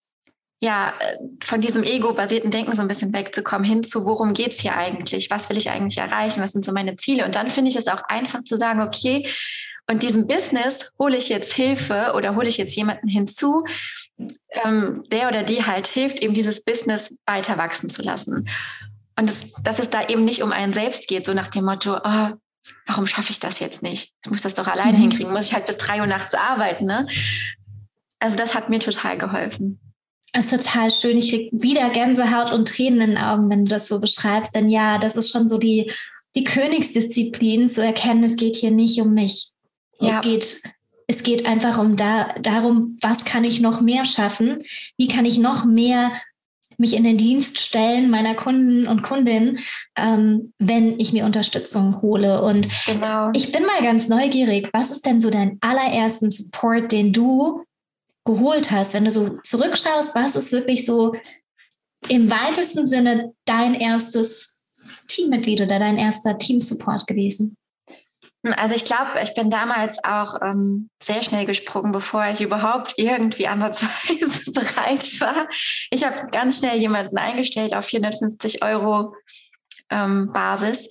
ja, 0.59 0.95
äh, 1.01 1.17
von 1.45 1.61
diesem 1.61 1.83
ego-basierten 1.83 2.51
Denken 2.51 2.75
so 2.75 2.81
ein 2.81 2.89
bisschen 2.89 3.13
wegzukommen, 3.13 3.65
hin 3.65 3.83
zu, 3.83 4.07
worum 4.07 4.33
geht 4.33 4.55
es 4.55 4.61
hier 4.61 4.75
eigentlich? 4.75 5.31
Was 5.31 5.51
will 5.51 5.59
ich 5.59 5.71
eigentlich 5.71 5.99
erreichen? 5.99 6.43
Was 6.43 6.53
sind 6.53 6.65
so 6.65 6.73
meine 6.73 6.97
Ziele? 6.97 7.27
Und 7.27 7.35
dann 7.35 7.51
finde 7.51 7.71
ich 7.71 7.77
es 7.77 7.89
auch 7.89 8.03
einfach 8.09 8.43
zu 8.43 8.57
sagen, 8.59 8.81
okay, 8.81 9.29
Und 9.89 10.03
diesem 10.03 10.27
Business 10.27 10.91
hole 10.99 11.17
ich 11.17 11.29
jetzt 11.29 11.53
Hilfe 11.53 12.13
oder 12.17 12.35
hole 12.35 12.49
ich 12.49 12.57
jetzt 12.57 12.75
jemanden 12.75 13.07
hinzu, 13.07 13.65
ähm, 14.65 15.05
der 15.13 15.29
oder 15.29 15.45
die 15.45 15.65
halt 15.65 15.87
hilft, 15.87 16.19
eben 16.19 16.35
dieses 16.35 16.65
Business 16.65 17.15
weiter 17.25 17.57
wachsen 17.57 17.89
zu 17.89 18.03
lassen. 18.03 18.49
Und 19.19 19.31
das, 19.31 19.39
dass 19.63 19.79
es 19.79 19.91
da 19.91 20.09
eben 20.09 20.25
nicht 20.25 20.43
um 20.43 20.53
einen 20.53 20.73
selbst 20.73 21.09
geht, 21.09 21.27
so 21.27 21.35
nach 21.35 21.49
dem 21.49 21.65
Motto, 21.65 21.97
oh, 21.97 22.29
warum 22.87 23.07
schaffe 23.07 23.31
ich 23.31 23.41
das 23.41 23.61
jetzt 23.61 23.83
nicht? 23.83 24.13
Ich 24.25 24.31
muss 24.31 24.43
das 24.43 24.55
doch 24.55 24.67
alleine 24.67 24.99
mhm. 24.99 25.03
hinkriegen, 25.03 25.33
muss 25.33 25.47
ich 25.47 25.55
halt 25.55 25.67
bis 25.67 25.79
drei 25.79 26.01
Uhr 26.01 26.07
nachts 26.07 26.35
arbeiten. 26.35 26.85
Ne? 26.85 27.07
Also 28.19 28.37
das 28.37 28.55
hat 28.55 28.69
mir 28.69 28.81
total 28.81 29.19
geholfen. 29.19 29.81
Das 30.33 30.53
ist 30.53 30.65
total 30.65 30.91
schön. 30.91 31.17
Ich 31.17 31.31
kriege 31.31 31.51
wieder 31.53 31.89
Gänsehaut 31.91 32.53
und 32.53 32.69
Tränen 32.69 33.01
in 33.01 33.11
den 33.13 33.19
Augen, 33.19 33.49
wenn 33.49 33.65
du 33.65 33.71
das 33.71 33.89
so 33.89 34.01
beschreibst. 34.01 34.55
Denn 34.55 34.69
ja, 34.69 34.99
das 34.99 35.17
ist 35.17 35.31
schon 35.31 35.49
so 35.49 35.57
die, 35.57 35.91
die 36.35 36.45
Königsdisziplin, 36.45 37.71
zu 37.71 37.83
erkennen, 37.83 38.23
es 38.25 38.37
geht 38.37 38.57
hier 38.57 38.71
nicht 38.71 39.01
um 39.01 39.13
mich. 39.13 39.49
Ja. 39.99 40.19
Es 40.19 40.21
geht 40.21 40.63
es 41.09 41.23
geht 41.23 41.47
einfach 41.47 41.79
um 41.79 41.97
da, 41.97 42.35
darum, 42.41 42.97
was 43.01 43.25
kann 43.25 43.45
ich 43.45 43.61
noch 43.61 43.81
mehr 43.81 44.05
schaffen? 44.05 44.65
Wie 44.97 45.07
kann 45.07 45.25
ich 45.25 45.39
noch 45.39 45.65
mehr 45.65 46.11
mich 46.79 46.95
in 46.95 47.05
den 47.05 47.19
Dienst 47.19 47.59
stellen 47.59 48.11
meiner 48.11 48.35
Kunden 48.35 48.87
und 48.87 49.03
Kundinnen, 49.03 49.59
ähm, 49.97 50.53
wenn 50.59 50.99
ich 50.99 51.13
mir 51.13 51.25
Unterstützung 51.25 52.03
hole. 52.03 52.43
Und 52.43 52.69
genau. 52.87 53.31
ich 53.35 53.53
bin 53.53 53.65
mal 53.65 53.83
ganz 53.83 54.09
neugierig, 54.09 54.69
was 54.73 54.91
ist 54.91 55.07
denn 55.07 55.21
so 55.21 55.31
dein 55.31 55.59
allerersten 55.61 56.31
Support, 56.31 56.93
den 56.93 57.13
du 57.13 57.65
geholt 58.25 58.71
hast, 58.71 58.95
wenn 58.95 59.05
du 59.05 59.11
so 59.11 59.39
zurückschaust, 59.43 60.15
was 60.15 60.37
ist 60.37 60.53
wirklich 60.53 60.85
so 60.85 61.15
im 62.09 62.31
weitesten 62.31 62.87
Sinne 62.87 63.33
dein 63.45 63.75
erstes 63.75 64.63
Teammitglied 65.09 65.61
oder 65.61 65.79
dein 65.79 65.99
erster 65.99 66.37
Teamsupport 66.37 67.07
gewesen? 67.07 67.57
Also 68.55 68.75
ich 68.75 68.85
glaube, 68.85 69.21
ich 69.23 69.35
bin 69.35 69.51
damals 69.51 70.03
auch 70.05 70.41
ähm, 70.43 70.91
sehr 71.03 71.23
schnell 71.23 71.47
gesprungen, 71.47 71.93
bevor 71.93 72.27
ich 72.27 72.41
überhaupt 72.41 72.95
irgendwie 72.97 73.49
ansatzweise 73.49 74.51
bereit 74.53 75.21
war. 75.21 75.49
Ich 75.91 76.05
habe 76.05 76.17
ganz 76.33 76.59
schnell 76.59 76.79
jemanden 76.79 77.19
eingestellt 77.19 77.75
auf 77.75 77.87
450 77.87 78.63
Euro 78.63 79.15
ähm, 79.91 80.31
Basis. 80.33 80.89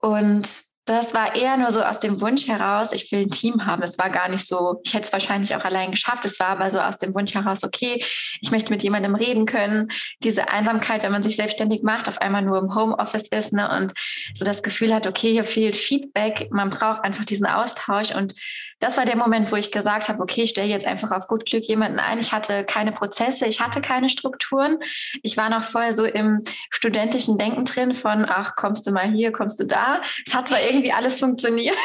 Und 0.00 0.69
das 0.86 1.14
war 1.14 1.36
eher 1.36 1.56
nur 1.56 1.70
so 1.70 1.82
aus 1.82 2.00
dem 2.00 2.20
Wunsch 2.20 2.48
heraus, 2.48 2.88
ich 2.92 3.12
will 3.12 3.20
ein 3.20 3.28
Team 3.28 3.66
haben. 3.66 3.82
Es 3.82 3.98
war 3.98 4.10
gar 4.10 4.28
nicht 4.28 4.46
so, 4.46 4.80
ich 4.82 4.94
hätte 4.94 5.06
es 5.06 5.12
wahrscheinlich 5.12 5.54
auch 5.54 5.64
allein 5.64 5.90
geschafft. 5.90 6.24
Es 6.24 6.40
war 6.40 6.48
aber 6.48 6.70
so 6.70 6.80
aus 6.80 6.98
dem 6.98 7.14
Wunsch 7.14 7.34
heraus, 7.34 7.62
okay, 7.62 8.02
ich 8.40 8.50
möchte 8.50 8.72
mit 8.72 8.82
jemandem 8.82 9.14
reden 9.14 9.46
können. 9.46 9.88
Diese 10.22 10.48
Einsamkeit, 10.48 11.02
wenn 11.02 11.12
man 11.12 11.22
sich 11.22 11.36
selbstständig 11.36 11.82
macht, 11.82 12.08
auf 12.08 12.20
einmal 12.20 12.42
nur 12.42 12.58
im 12.58 12.74
Homeoffice 12.74 13.28
ist 13.28 13.52
ne, 13.52 13.70
und 13.70 13.92
so 14.34 14.44
das 14.44 14.62
Gefühl 14.62 14.92
hat, 14.92 15.06
okay, 15.06 15.30
hier 15.32 15.44
fehlt 15.44 15.76
Feedback. 15.76 16.48
Man 16.50 16.70
braucht 16.70 17.04
einfach 17.04 17.24
diesen 17.24 17.46
Austausch. 17.46 18.14
Und 18.14 18.34
das 18.80 18.96
war 18.96 19.04
der 19.04 19.16
Moment, 19.16 19.52
wo 19.52 19.56
ich 19.56 19.70
gesagt 19.70 20.08
habe, 20.08 20.22
okay, 20.22 20.42
ich 20.42 20.50
stelle 20.50 20.68
jetzt 20.68 20.86
einfach 20.86 21.10
auf 21.10 21.28
gut 21.28 21.46
Glück 21.46 21.64
jemanden 21.64 21.98
ein. 21.98 22.18
Ich 22.18 22.32
hatte 22.32 22.64
keine 22.64 22.90
Prozesse, 22.90 23.46
ich 23.46 23.60
hatte 23.60 23.80
keine 23.80 24.08
Strukturen. 24.08 24.78
Ich 25.22 25.36
war 25.36 25.50
noch 25.50 25.62
voll 25.62 25.92
so 25.92 26.04
im 26.04 26.42
studentischen 26.70 27.38
Denken 27.38 27.64
drin 27.64 27.94
von, 27.94 28.24
ach, 28.28 28.56
kommst 28.56 28.86
du 28.86 28.90
mal 28.90 29.10
hier, 29.10 29.30
kommst 29.30 29.60
du 29.60 29.64
da. 29.64 30.00
Es 30.26 30.34
hat 30.34 30.48
zwar 30.48 30.58
irgendwie 30.70 30.92
alles 30.92 31.18
funktioniert. 31.18 31.76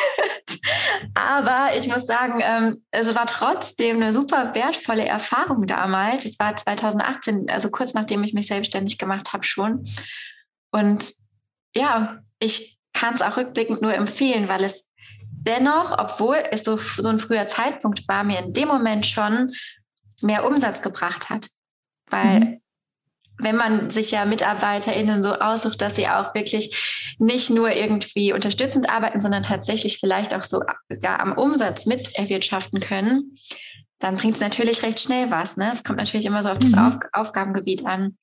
Aber 1.14 1.76
ich 1.76 1.88
muss 1.88 2.06
sagen, 2.06 2.42
ähm, 2.42 2.84
es 2.92 3.14
war 3.16 3.26
trotzdem 3.26 3.98
eine 3.98 4.14
super 4.14 4.54
wertvolle 4.54 5.06
Erfahrung 5.06 5.66
damals. 5.66 6.26
Es 6.26 6.40
war 6.40 6.56
2018, 6.56 7.50
also 7.50 7.70
kurz 7.70 7.94
nachdem 7.94 8.24
ich 8.24 8.34
mich 8.34 8.48
selbstständig 8.48 8.98
gemacht 8.98 9.34
habe 9.34 9.44
schon. 9.44 9.86
Und 10.72 11.14
ja, 11.76 12.20
ich 12.40 12.78
kann 12.94 13.16
es 13.16 13.22
auch 13.22 13.38
rückblickend 13.38 13.82
nur 13.82 13.94
empfehlen, 13.94 14.48
weil 14.48 14.64
es 14.64 14.86
dennoch, 15.20 15.98
obwohl 15.98 16.44
es 16.52 16.64
so, 16.64 16.78
so 16.78 17.10
ein 17.10 17.20
früher 17.20 17.48
Zeitpunkt 17.48 18.08
war, 18.08 18.24
mir 18.24 18.40
in 18.40 18.54
dem 18.54 18.68
Moment 18.68 19.06
schon 19.06 19.54
mehr 20.22 20.46
Umsatz 20.46 20.82
gebracht 20.82 21.30
hat. 21.30 21.50
Weil 22.10 22.40
mhm 22.40 22.62
wenn 23.40 23.56
man 23.56 23.90
sich 23.90 24.12
ja 24.12 24.26
MitarbeiterInnen 24.26 25.24
so 25.24 25.34
aussucht, 25.34 25.82
dass 25.82 25.96
sie 25.96 26.08
auch 26.08 26.34
wirklich 26.34 27.16
nicht 27.20 27.50
nur 27.50 27.72
irgendwie 27.72 28.34
unterstützend 28.34 28.90
arbeiten, 28.90 29.22
sondern 29.22 29.44
tatsächlich 29.44 30.00
vielleicht 30.00 30.34
auch 30.34 30.44
so 30.44 30.62
gar 31.02 31.20
am 31.20 31.34
Umsatz 31.34 31.86
mit 31.86 32.16
erwirtschaften 32.16 32.80
können, 32.80 33.38
dann 34.00 34.16
bringt 34.16 34.36
es 34.36 34.42
natürlich 34.42 34.84
recht 34.84 35.00
schnell 35.00 35.32
was. 35.32 35.58
Ne? 35.58 35.72
Es 35.74 35.84
kommt 35.84 35.98
natürlich 35.98 36.26
immer 36.26 36.44
so 36.44 36.50
auf 36.50 36.60
das 36.60 36.72
mhm. 36.72 36.80
auf 36.80 36.96
Aufgabengebiet 37.14 37.86
an. 37.86 38.18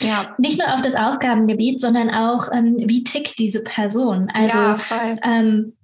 Ja. 0.00 0.34
Nicht 0.38 0.58
nur 0.58 0.74
auf 0.74 0.82
das 0.82 0.94
Aufgabengebiet, 0.94 1.80
sondern 1.80 2.10
auch, 2.10 2.48
ähm, 2.52 2.76
wie 2.78 3.04
tickt 3.04 3.38
diese 3.38 3.62
Person. 3.62 4.30
Also 4.34 4.58
ja, 4.58 5.16
ähm, 5.22 5.76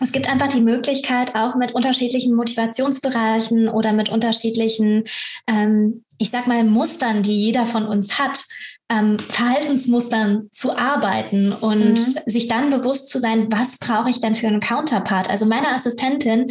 es 0.00 0.12
gibt 0.12 0.28
einfach 0.28 0.48
die 0.48 0.60
Möglichkeit, 0.60 1.34
auch 1.34 1.54
mit 1.54 1.72
unterschiedlichen 1.72 2.34
Motivationsbereichen 2.34 3.68
oder 3.68 3.92
mit 3.92 4.08
unterschiedlichen, 4.08 5.04
ähm, 5.46 6.04
ich 6.18 6.30
sag 6.30 6.46
mal, 6.46 6.64
Mustern, 6.64 7.22
die 7.22 7.36
jeder 7.36 7.66
von 7.66 7.86
uns 7.86 8.18
hat, 8.18 8.44
ähm, 8.88 9.18
Verhaltensmustern 9.18 10.48
zu 10.52 10.78
arbeiten 10.78 11.52
und 11.52 11.94
mhm. 11.94 12.18
sich 12.26 12.46
dann 12.46 12.70
bewusst 12.70 13.08
zu 13.08 13.18
sein, 13.18 13.50
was 13.50 13.78
brauche 13.78 14.10
ich 14.10 14.20
denn 14.20 14.36
für 14.36 14.46
einen 14.46 14.60
Counterpart? 14.60 15.28
Also 15.28 15.46
meine 15.46 15.68
Assistentin 15.68 16.48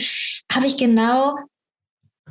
habe 0.52 0.68
ich 0.68 0.78
genau 0.78 1.36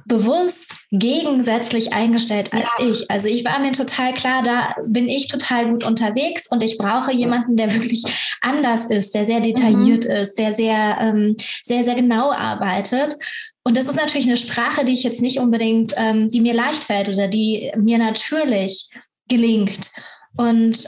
bewusst 0.06 0.74
gegensätzlich 0.90 1.92
eingestellt 1.92 2.52
als 2.52 2.70
ja. 2.78 2.86
ich. 2.86 3.10
Also 3.10 3.28
ich 3.28 3.44
war 3.44 3.58
mir 3.60 3.72
total 3.72 4.14
klar, 4.14 4.42
da 4.42 4.74
bin 4.86 5.08
ich 5.08 5.28
total 5.28 5.70
gut 5.70 5.84
unterwegs 5.84 6.46
und 6.50 6.62
ich 6.62 6.78
brauche 6.78 7.12
jemanden, 7.12 7.56
der 7.56 7.72
wirklich 7.74 8.04
anders 8.40 8.86
ist, 8.86 9.14
der 9.14 9.24
sehr 9.24 9.40
detailliert 9.40 10.04
mhm. 10.04 10.10
ist, 10.10 10.38
der 10.38 10.52
sehr, 10.52 10.98
ähm, 11.00 11.34
sehr, 11.62 11.84
sehr 11.84 11.94
genau 11.94 12.30
arbeitet. 12.30 13.16
Und 13.62 13.76
das 13.76 13.86
ist 13.86 13.96
natürlich 13.96 14.26
eine 14.26 14.36
Sprache, 14.36 14.84
die 14.84 14.92
ich 14.92 15.04
jetzt 15.04 15.22
nicht 15.22 15.38
unbedingt, 15.38 15.94
ähm, 15.96 16.30
die 16.30 16.40
mir 16.40 16.54
leicht 16.54 16.84
fällt 16.84 17.08
oder 17.08 17.28
die 17.28 17.72
mir 17.76 17.98
natürlich 17.98 18.90
gelingt. 19.28 19.90
Und 20.36 20.86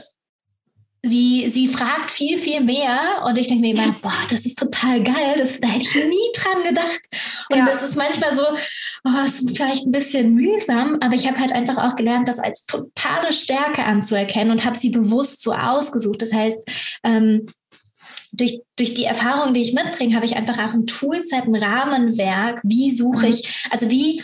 sie, 1.03 1.49
sie 1.49 1.67
fragt 1.67 2.11
viel, 2.11 2.37
viel 2.37 2.61
mehr 2.61 3.23
und 3.25 3.37
ich 3.37 3.47
denke 3.47 3.61
mir 3.61 3.73
immer, 3.73 3.95
boah, 4.01 4.13
das 4.29 4.45
ist 4.45 4.57
total 4.57 5.03
geil, 5.03 5.35
das, 5.37 5.59
da 5.59 5.67
hätte 5.67 5.85
ich 5.85 5.95
nie 5.95 6.31
dran 6.35 6.63
gedacht. 6.63 6.99
Und 7.49 7.59
ja. 7.59 7.65
das 7.65 7.83
ist 7.83 7.95
manchmal 7.95 8.35
so, 8.35 8.43
oh, 9.05 9.25
ist 9.25 9.55
vielleicht 9.55 9.85
ein 9.85 9.91
bisschen 9.91 10.33
mühsam, 10.33 10.97
aber 11.01 11.15
ich 11.15 11.27
habe 11.27 11.39
halt 11.39 11.51
einfach 11.51 11.77
auch 11.77 11.95
gelernt, 11.95 12.27
das 12.27 12.39
als 12.39 12.65
totale 12.65 13.33
Stärke 13.33 13.83
anzuerkennen 13.83 14.51
und 14.51 14.65
habe 14.65 14.77
sie 14.77 14.89
bewusst 14.89 15.41
so 15.41 15.53
ausgesucht. 15.53 16.21
Das 16.21 16.33
heißt, 16.33 16.59
ähm, 17.03 17.45
durch, 18.31 18.61
durch 18.75 18.93
die 18.93 19.05
Erfahrung, 19.05 19.53
die 19.53 19.61
ich 19.61 19.73
mitbringe, 19.73 20.15
habe 20.15 20.25
ich 20.25 20.35
einfach 20.35 20.57
auch 20.57 20.73
ein 20.73 20.85
Toolset, 20.85 21.45
ein 21.45 21.55
Rahmenwerk. 21.55 22.61
Wie 22.63 22.91
suche 22.91 23.25
mhm. 23.25 23.31
ich, 23.31 23.67
also 23.71 23.89
wie 23.89 24.23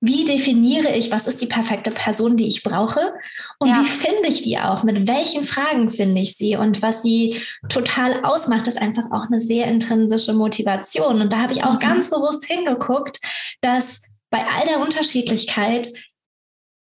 wie 0.00 0.24
definiere 0.24 0.94
ich, 0.94 1.10
was 1.10 1.26
ist 1.26 1.40
die 1.40 1.46
perfekte 1.46 1.90
Person, 1.90 2.36
die 2.36 2.46
ich 2.46 2.62
brauche? 2.62 3.12
Und 3.58 3.68
ja. 3.68 3.80
wie 3.80 3.88
finde 3.88 4.28
ich 4.28 4.42
die 4.42 4.58
auch? 4.58 4.82
Mit 4.82 5.08
welchen 5.08 5.44
Fragen 5.44 5.90
finde 5.90 6.20
ich 6.20 6.36
sie? 6.36 6.56
Und 6.56 6.82
was 6.82 7.02
sie 7.02 7.40
total 7.68 8.24
ausmacht, 8.24 8.68
ist 8.68 8.80
einfach 8.80 9.10
auch 9.10 9.26
eine 9.26 9.40
sehr 9.40 9.66
intrinsische 9.66 10.34
Motivation. 10.34 11.22
Und 11.22 11.32
da 11.32 11.38
habe 11.38 11.54
ich 11.54 11.64
auch 11.64 11.74
mhm. 11.74 11.80
ganz 11.80 12.10
bewusst 12.10 12.44
hingeguckt, 12.44 13.18
dass 13.62 14.02
bei 14.30 14.44
all 14.44 14.66
der 14.66 14.80
Unterschiedlichkeit 14.80 15.88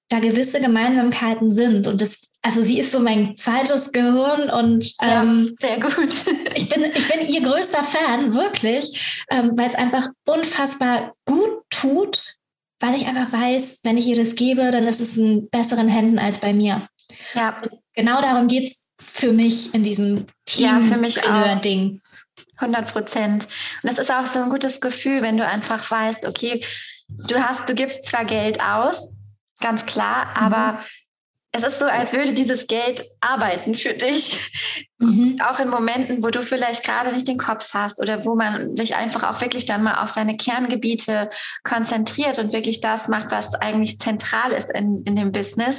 da 0.08 0.20
gewisse 0.20 0.60
Gemeinsamkeiten 0.60 1.52
sind. 1.52 1.88
Und 1.88 2.00
das, 2.00 2.28
also 2.42 2.62
sie 2.62 2.78
ist 2.78 2.92
so 2.92 3.00
mein 3.00 3.36
zweites 3.36 3.90
Gehirn 3.90 4.48
und 4.50 4.94
ähm, 5.02 5.48
ja, 5.48 5.52
sehr 5.56 5.80
gut. 5.80 6.14
ich, 6.54 6.68
bin, 6.68 6.84
ich 6.94 7.08
bin 7.08 7.26
ihr 7.26 7.40
größter 7.40 7.82
Fan, 7.82 8.34
wirklich, 8.34 9.24
ähm, 9.30 9.52
weil 9.56 9.68
es 9.68 9.74
einfach 9.74 10.08
unfassbar 10.26 11.12
gut 11.24 11.62
tut, 11.70 12.36
weil 12.82 12.96
ich 12.96 13.06
einfach 13.06 13.32
weiß, 13.32 13.80
wenn 13.84 13.96
ich 13.96 14.06
ihr 14.06 14.16
das 14.16 14.34
gebe, 14.34 14.70
dann 14.70 14.86
ist 14.86 15.00
es 15.00 15.16
in 15.16 15.48
besseren 15.50 15.88
Händen 15.88 16.18
als 16.18 16.40
bei 16.40 16.52
mir. 16.52 16.88
Ja. 17.34 17.60
Und 17.62 17.70
genau 17.94 18.20
darum 18.20 18.48
geht 18.48 18.64
es 18.64 18.90
für 18.98 19.32
mich 19.32 19.72
in 19.74 19.84
diesem 19.84 20.26
Team 20.44 20.66
ja, 20.66 20.80
für 20.80 21.00
mich 21.00 21.20
Ding. 21.60 22.00
100 22.56 22.92
Prozent. 22.92 23.48
Und 23.82 23.90
das 23.90 23.98
ist 23.98 24.10
auch 24.10 24.26
so 24.26 24.40
ein 24.40 24.50
gutes 24.50 24.80
Gefühl, 24.80 25.22
wenn 25.22 25.36
du 25.36 25.46
einfach 25.46 25.88
weißt, 25.90 26.26
okay, 26.26 26.64
du 27.08 27.36
hast, 27.36 27.68
du 27.68 27.74
gibst 27.74 28.06
zwar 28.06 28.24
Geld 28.24 28.60
aus, 28.62 29.16
ganz 29.60 29.86
klar, 29.86 30.26
mhm. 30.26 30.34
Es 31.52 31.62
ist 31.62 31.78
so, 31.78 31.84
als 31.84 32.14
würde 32.14 32.32
dieses 32.32 32.66
Geld 32.66 33.04
arbeiten 33.20 33.74
für 33.74 33.92
dich. 33.92 34.38
Mhm. 34.98 35.36
Auch 35.44 35.60
in 35.60 35.68
Momenten, 35.68 36.22
wo 36.22 36.30
du 36.30 36.42
vielleicht 36.42 36.82
gerade 36.82 37.12
nicht 37.12 37.28
den 37.28 37.36
Kopf 37.36 37.74
hast 37.74 38.00
oder 38.00 38.24
wo 38.24 38.34
man 38.34 38.74
sich 38.74 38.96
einfach 38.96 39.22
auch 39.22 39.40
wirklich 39.42 39.66
dann 39.66 39.82
mal 39.82 40.02
auf 40.02 40.08
seine 40.08 40.36
Kerngebiete 40.36 41.28
konzentriert 41.62 42.38
und 42.38 42.54
wirklich 42.54 42.80
das 42.80 43.08
macht, 43.08 43.30
was 43.30 43.54
eigentlich 43.54 43.98
zentral 43.98 44.52
ist 44.52 44.70
in, 44.70 45.02
in 45.04 45.14
dem 45.14 45.30
Business 45.30 45.76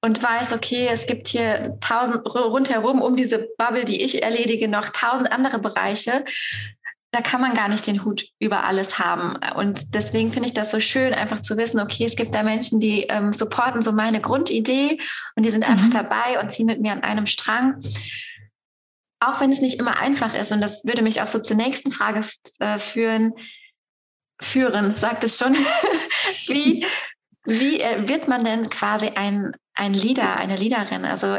und 0.00 0.22
weiß, 0.22 0.52
okay, 0.52 0.88
es 0.92 1.06
gibt 1.06 1.26
hier 1.28 1.76
tausend 1.80 2.24
rundherum 2.26 3.02
um 3.02 3.16
diese 3.16 3.48
Bubble, 3.58 3.84
die 3.84 4.02
ich 4.02 4.22
erledige, 4.22 4.68
noch 4.68 4.90
tausend 4.90 5.32
andere 5.32 5.58
Bereiche 5.58 6.24
da 7.10 7.22
kann 7.22 7.40
man 7.40 7.54
gar 7.54 7.68
nicht 7.68 7.86
den 7.86 8.04
Hut 8.04 8.26
über 8.38 8.64
alles 8.64 8.98
haben. 8.98 9.36
Und 9.56 9.94
deswegen 9.94 10.30
finde 10.30 10.48
ich 10.48 10.54
das 10.54 10.70
so 10.70 10.78
schön, 10.80 11.14
einfach 11.14 11.40
zu 11.40 11.56
wissen, 11.56 11.80
okay, 11.80 12.04
es 12.04 12.16
gibt 12.16 12.34
da 12.34 12.42
Menschen, 12.42 12.80
die 12.80 13.04
ähm, 13.04 13.32
supporten 13.32 13.80
so 13.80 13.92
meine 13.92 14.20
Grundidee 14.20 14.98
und 15.34 15.46
die 15.46 15.50
sind 15.50 15.66
einfach 15.66 15.86
mhm. 15.86 15.92
dabei 15.92 16.40
und 16.40 16.50
ziehen 16.50 16.66
mit 16.66 16.80
mir 16.80 16.92
an 16.92 17.02
einem 17.02 17.26
Strang. 17.26 17.78
auch 19.20 19.40
wenn 19.40 19.50
es 19.50 19.60
nicht 19.60 19.78
immer 19.80 19.98
einfach 19.98 20.34
ist, 20.34 20.52
und 20.52 20.60
das 20.60 20.84
würde 20.84 21.02
mich 21.02 21.22
auch 21.22 21.28
so 21.28 21.38
zur 21.38 21.56
nächsten 21.56 21.90
Frage 21.90 22.24
äh, 22.60 22.78
führen, 22.78 23.32
führen, 24.40 24.96
sagt 24.96 25.24
es 25.24 25.38
schon, 25.38 25.54
wie, 26.46 26.86
wie 27.48 27.80
äh, 27.80 28.06
wird 28.06 28.28
man 28.28 28.44
denn 28.44 28.68
quasi 28.68 29.08
ein, 29.08 29.52
ein 29.72 29.94
Leader, 29.94 30.36
eine 30.36 30.56
Leaderin? 30.56 31.06
Also 31.06 31.38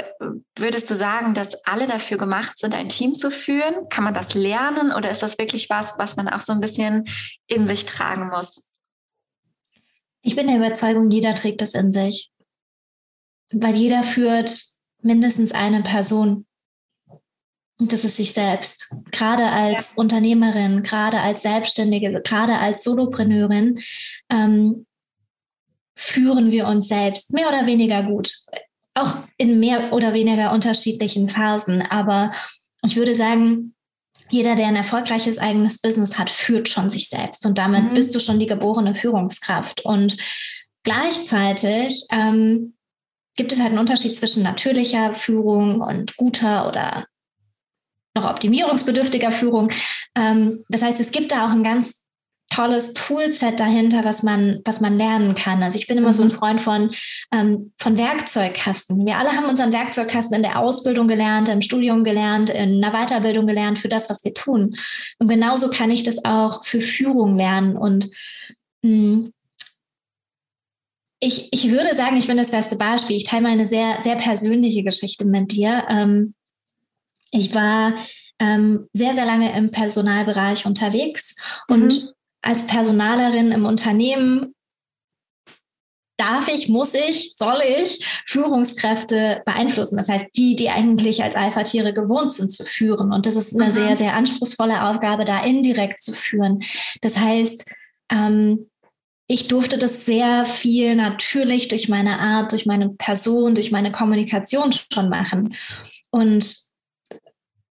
würdest 0.58 0.90
du 0.90 0.96
sagen, 0.96 1.36
dass 1.36 1.64
alle 1.66 1.86
dafür 1.86 2.18
gemacht 2.18 2.58
sind, 2.58 2.74
ein 2.74 2.90
Team 2.90 3.14
zu 3.14 3.30
führen? 3.30 3.88
Kann 3.90 4.04
man 4.04 4.16
das 4.16 4.34
lernen 4.34 4.92
oder 4.92 5.12
ist 5.12 5.22
das 5.22 5.38
wirklich 5.38 5.70
was, 5.70 6.00
was 6.00 6.16
man 6.16 6.28
auch 6.28 6.42
so 6.42 6.52
ein 6.52 6.62
bisschen 6.62 7.06
in 7.46 7.68
sich 7.68 7.86
tragen 7.86 8.30
muss? 8.30 8.72
Ich 10.24 10.36
bin 10.36 10.48
der 10.48 10.58
Überzeugung, 10.58 11.12
jeder 11.12 11.36
trägt 11.36 11.62
es 11.62 11.76
in 11.76 11.92
sich. 11.92 12.32
Weil 13.52 13.76
jeder 13.76 14.02
führt 14.02 14.64
mindestens 15.02 15.52
eine 15.52 15.84
Person. 15.84 16.48
Und 17.80 17.94
das 17.94 18.04
ist 18.04 18.18
sich 18.18 18.34
selbst. 18.34 18.96
Gerade 19.12 19.46
als 19.46 19.92
ja. 19.92 19.98
Unternehmerin, 19.98 20.82
gerade 20.82 21.20
als 21.20 21.44
Selbstständige, 21.44 22.22
gerade 22.24 22.58
als 22.58 22.84
Solopreneurin 22.84 23.80
ähm, 24.30 24.88
führen 26.00 26.50
wir 26.50 26.66
uns 26.66 26.88
selbst 26.88 27.34
mehr 27.34 27.50
oder 27.50 27.66
weniger 27.66 28.04
gut. 28.04 28.34
Auch 28.94 29.18
in 29.38 29.60
mehr 29.60 29.92
oder 29.92 30.14
weniger 30.14 30.54
unterschiedlichen 30.54 31.28
Phasen. 31.28 31.82
Aber 31.82 32.32
ich 32.84 32.96
würde 32.96 33.14
sagen, 33.16 33.76
jeder, 34.30 34.56
der 34.56 34.68
ein 34.68 34.78
erfolgreiches 34.78 35.40
eigenes 35.40 35.82
Business 35.82 36.18
hat, 36.18 36.30
führt 36.30 36.70
schon 36.70 36.90
sich 36.90 37.10
selbst. 37.10 37.46
Und 37.46 37.58
damit 37.58 37.84
mhm. 37.84 37.96
bist 37.96 38.16
du 38.16 38.20
schon 38.20 38.40
die 38.40 38.48
geborene 38.48 38.96
Führungskraft. 38.96 39.84
Und 39.84 40.16
gleichzeitig 40.84 42.06
ähm, 42.12 42.76
gibt 43.36 43.52
es 43.52 43.60
halt 43.60 43.72
einen 43.72 43.80
Unterschied 43.80 44.16
zwischen 44.16 44.42
natürlicher 44.42 45.14
Führung 45.14 45.82
und 45.82 46.16
guter 46.16 46.68
oder 46.68 47.08
noch 48.16 48.30
optimierungsbedürftiger 48.30 49.32
Führung. 49.32 49.70
Ähm, 50.16 50.64
das 50.70 50.82
heißt, 50.82 51.02
es 51.02 51.12
gibt 51.12 51.34
da 51.34 51.46
auch 51.46 51.52
ein 51.52 51.64
ganz 51.64 52.00
tolles 52.50 52.94
Toolset 52.94 53.60
dahinter, 53.60 54.04
was 54.04 54.24
man, 54.24 54.62
was 54.66 54.82
man 54.82 54.98
lernen 54.98 55.36
kann. 55.36 55.62
Also 55.62 55.78
ich 55.78 55.88
bin 55.88 55.98
immer 55.98 56.08
mhm. 56.08 56.14
so 56.14 56.24
ein 56.24 56.30
mhm. 56.30 56.34
Freund 56.34 56.62
von, 56.62 56.92
ähm, 57.32 57.72
von 57.78 57.98
Werkzeugkasten. 57.98 59.06
Wir 59.06 59.18
alle 59.18 59.32
haben 59.32 59.46
unseren 59.46 59.72
Werkzeugkasten 59.72 60.36
in 60.36 60.44
der 60.44 60.60
Ausbildung 60.60 61.08
gelernt, 61.08 61.48
im 61.50 61.62
Studium 61.62 62.04
gelernt, 62.04 62.50
in 62.50 62.84
einer 62.84 62.92
Weiterbildung 62.92 63.46
gelernt 63.48 63.80
für 63.80 63.88
das, 63.88 64.10
was 64.10 64.24
wir 64.26 64.34
tun. 64.34 64.76
Und 65.20 65.28
genauso 65.28 65.70
kann 65.70 65.92
ich 65.92 66.04
das 66.04 66.26
auch 66.26 66.66
für 66.66 66.82
Führung 66.82 67.38
lernen. 67.38 67.78
Und 67.78 68.10
mh, 68.82 68.90
hm, 68.92 69.34
ich, 71.22 71.50
ich 71.52 71.70
würde 71.70 71.94
sagen, 71.96 72.18
ich 72.18 72.28
bin 72.28 72.38
das 72.38 72.52
beste 72.52 72.78
Beispiel. 72.78 73.18
Ich 73.18 73.26
teile 73.26 73.44
mal 73.44 73.52
eine 73.52 73.66
sehr, 73.66 74.02
sehr 74.02 74.16
persönliche 74.16 74.84
Geschichte 74.84 75.26
mit 75.26 75.52
dir. 75.52 75.86
Ähm, 75.90 76.34
ich 77.32 77.54
war 77.54 77.94
ähm, 78.40 78.88
sehr, 78.94 79.14
sehr 79.14 79.26
lange 79.26 79.56
im 79.56 79.70
Personalbereich 79.70 80.66
unterwegs 80.66 81.36
und 81.68 81.94
mhm. 81.94 82.10
Als 82.42 82.66
Personalerin 82.68 83.52
im 83.52 83.66
Unternehmen 83.66 84.54
darf 86.20 86.50
ich, 86.50 86.68
muss 86.68 86.94
ich, 86.94 87.36
soll 87.36 87.62
ich 87.82 88.06
Führungskräfte 88.26 89.42
beeinflussen. 89.46 89.96
Das 89.98 90.10
heißt, 90.10 90.28
die, 90.36 90.56
die 90.56 90.70
eigentlich 90.70 91.24
als 91.24 91.36
Alpha-Tiere 91.36 91.94
gewohnt 91.94 92.32
sind 92.32 92.52
zu 92.52 92.66
führen. 92.66 93.14
Und 93.14 93.26
das 93.26 93.36
ist 93.36 93.56
eine 93.56 93.70
mhm. 93.70 93.74
sehr, 93.74 93.98
sehr 93.98 94.14
anspruchsvolle 94.14 94.84
Aufgabe, 94.84 95.24
da 95.24 95.42
indirekt 95.44 96.02
zu 96.02 96.12
führen. 96.12 96.60
Das 97.02 97.18
heißt, 97.18 97.74
ähm, 98.12 98.70
ich 99.28 99.48
durfte 99.48 99.78
das 99.78 100.06
sehr 100.06 100.46
viel 100.46 100.96
natürlich 100.96 101.70
durch 101.70 101.88
meine 101.88 102.20
Art, 102.20 102.52
durch 102.52 102.66
meine 102.66 102.90
Person, 102.90 103.56
durch 103.56 103.72
meine 103.72 103.92
Kommunikation 103.92 104.74
schon 104.74 105.10
machen. 105.10 105.56
Und 106.10 106.69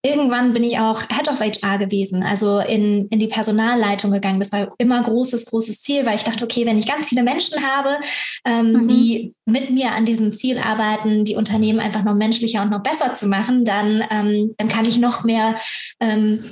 irgendwann 0.02 0.52
bin 0.52 0.64
ich 0.64 0.78
auch 0.78 1.02
Head 1.08 1.28
of 1.28 1.40
HR 1.40 1.78
gewesen, 1.78 2.24
also 2.24 2.58
in, 2.58 3.06
in 3.08 3.20
die 3.20 3.28
Personalleitung 3.28 4.10
gegangen. 4.10 4.40
Das 4.40 4.50
war 4.50 4.74
immer 4.78 5.02
großes, 5.02 5.46
großes 5.46 5.80
Ziel, 5.80 6.04
weil 6.04 6.16
ich 6.16 6.24
dachte, 6.24 6.44
okay, 6.44 6.66
wenn 6.66 6.78
ich 6.78 6.88
ganz 6.88 7.08
viele 7.08 7.22
Menschen 7.22 7.62
habe, 7.62 7.98
ähm, 8.44 8.72
mhm. 8.72 8.88
die 8.88 9.34
mit 9.46 9.70
mir 9.70 9.92
an 9.92 10.04
diesem 10.04 10.32
Ziel 10.32 10.58
arbeiten, 10.58 11.24
die 11.24 11.36
Unternehmen 11.36 11.78
einfach 11.78 12.02
noch 12.02 12.14
menschlicher 12.14 12.62
und 12.62 12.70
noch 12.70 12.82
besser 12.82 13.14
zu 13.14 13.28
machen, 13.28 13.64
dann, 13.64 14.02
ähm, 14.10 14.54
dann 14.58 14.68
kann 14.68 14.86
ich 14.86 14.98
noch 14.98 15.22
mehr 15.22 15.56
ähm, 16.00 16.42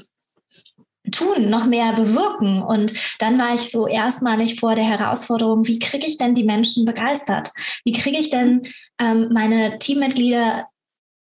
tun, 1.11 1.51
noch 1.51 1.67
mehr 1.67 1.93
bewirken. 1.95 2.63
Und 2.63 2.93
dann 3.19 3.39
war 3.41 3.55
ich 3.55 3.71
so 3.71 3.89
erstmalig 3.89 4.61
vor 4.61 4.77
der 4.77 4.85
Herausforderung, 4.85 5.67
wie 5.67 5.81
kriege 5.81 6.07
ich 6.07 6.19
denn 6.19 6.37
die 6.37 6.45
Menschen 6.45 6.85
begeistert? 6.85 7.51
Wie 7.85 7.93
kriege 7.93 8.19
ich 8.19 8.31
denn 8.31 8.63
ähm, 9.01 9.31
meine 9.33 9.79
Teammitglieder 9.81 10.67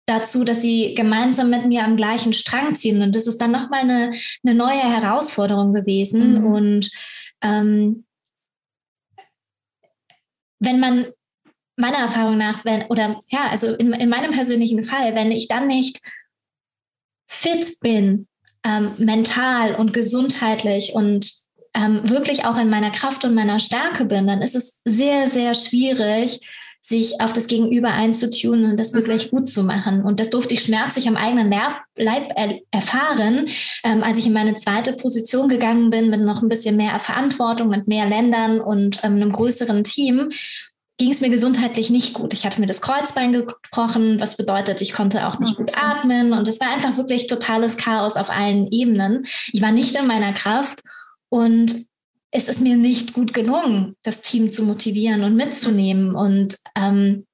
dazu, 0.08 0.44
dass 0.44 0.62
sie 0.62 0.96
gemeinsam 0.96 1.50
mit 1.50 1.66
mir 1.66 1.84
am 1.84 1.98
gleichen 1.98 2.34
Strang 2.34 2.74
ziehen. 2.74 3.02
Und 3.02 3.16
das 3.16 3.28
ist 3.28 3.40
dann 3.40 3.52
nochmal 3.52 3.82
eine, 3.82 4.14
eine 4.44 4.56
neue 4.56 4.82
Herausforderung 4.82 5.74
gewesen. 5.74 6.40
Mhm. 6.40 6.46
Und 6.46 6.92
ähm, 7.42 8.06
wenn 10.60 10.80
man 10.80 11.06
meiner 11.76 11.98
Erfahrung 11.98 12.38
nach, 12.38 12.66
wenn, 12.66 12.84
oder 12.86 13.20
ja, 13.30 13.50
also 13.50 13.76
in, 13.76 13.94
in 13.94 14.10
meinem 14.10 14.32
persönlichen 14.32 14.84
Fall, 14.84 15.14
wenn 15.14 15.32
ich 15.32 15.48
dann 15.48 15.68
nicht 15.68 16.02
fit 17.28 17.78
bin, 17.82 18.28
ähm, 18.64 18.94
mental 18.98 19.76
und 19.76 19.94
gesundheitlich 19.94 20.94
und 20.94 21.32
ähm, 21.74 22.10
wirklich 22.10 22.46
auch 22.46 22.58
in 22.58 22.70
meiner 22.70 22.92
Kraft 22.92 23.26
und 23.26 23.36
meiner 23.36 23.60
Stärke 23.60 24.06
bin, 24.06 24.26
dann 24.26 24.42
ist 24.42 24.56
es 24.56 24.82
sehr, 24.86 25.28
sehr 25.28 25.54
schwierig, 25.54 26.40
sich 26.88 27.20
auf 27.20 27.34
das 27.34 27.48
Gegenüber 27.48 27.90
einzutun 27.90 28.64
und 28.64 28.80
das 28.80 28.94
wirklich 28.94 29.26
mhm. 29.26 29.38
gut 29.38 29.50
zu 29.50 29.64
machen. 29.64 30.04
Und 30.04 30.22
das 30.22 30.30
durfte 30.30 30.54
ich 30.54 30.64
schmerzlich 30.64 31.10
am 31.10 31.18
eigenen 31.18 31.54
Leib 31.98 32.32
er 32.36 32.60
erfahren, 32.72 33.48
ähm, 33.84 34.04
als 34.04 34.18
ich 34.18 34.26
in 34.26 34.32
meine 34.32 34.56
zweite 34.56 34.94
Position 34.94 35.50
gegangen 35.50 35.90
bin 35.90 36.10
mit 36.10 36.22
noch 36.22 36.42
ein 36.42 36.48
bisschen 36.48 36.78
mehr 36.78 36.98
Verantwortung, 37.02 37.68
mit 37.68 37.90
mehr 37.90 38.08
Ländern 38.08 38.62
und 38.62 39.04
ähm, 39.04 39.16
einem 39.16 39.34
größeren 39.34 39.84
Team 39.84 40.30
ging 40.98 41.12
es 41.12 41.20
mir 41.20 41.30
gesundheitlich 41.30 41.90
nicht 41.90 42.14
gut. 42.14 42.34
Ich 42.34 42.46
hatte 42.46 42.62
mir 42.62 42.68
das 42.68 42.82
Kreuzbein 42.82 43.34
gebrochen, 43.34 44.22
was 44.22 44.38
bedeutet, 44.38 44.82
ich 44.82 44.94
konnte 44.94 45.28
auch 45.28 45.40
nicht 45.40 45.58
gut 45.58 45.74
atmen 45.76 46.32
und 46.32 46.48
es 46.48 46.60
war 46.62 46.74
einfach 46.74 46.96
wirklich 46.96 47.28
totales 47.28 47.76
Chaos 47.76 48.16
auf 48.16 48.30
allen 48.30 48.72
Ebenen. 48.72 49.26
Ich 49.52 49.62
war 49.62 49.74
nicht 49.74 49.96
in 49.96 50.08
meiner 50.08 50.32
Kraft 50.32 50.80
und 51.28 51.86
es 52.32 52.48
ist 52.48 52.62
mir 52.62 52.76
nicht 52.76 53.14
gut 53.14 53.34
gelungen, 53.34 53.96
das 54.04 54.22
Team 54.22 54.52
zu 54.52 54.64
motivieren 54.64 55.24
und 55.24 55.36
mitzunehmen. 55.36 56.16
Und 56.16 56.58
ähm, 56.76 57.26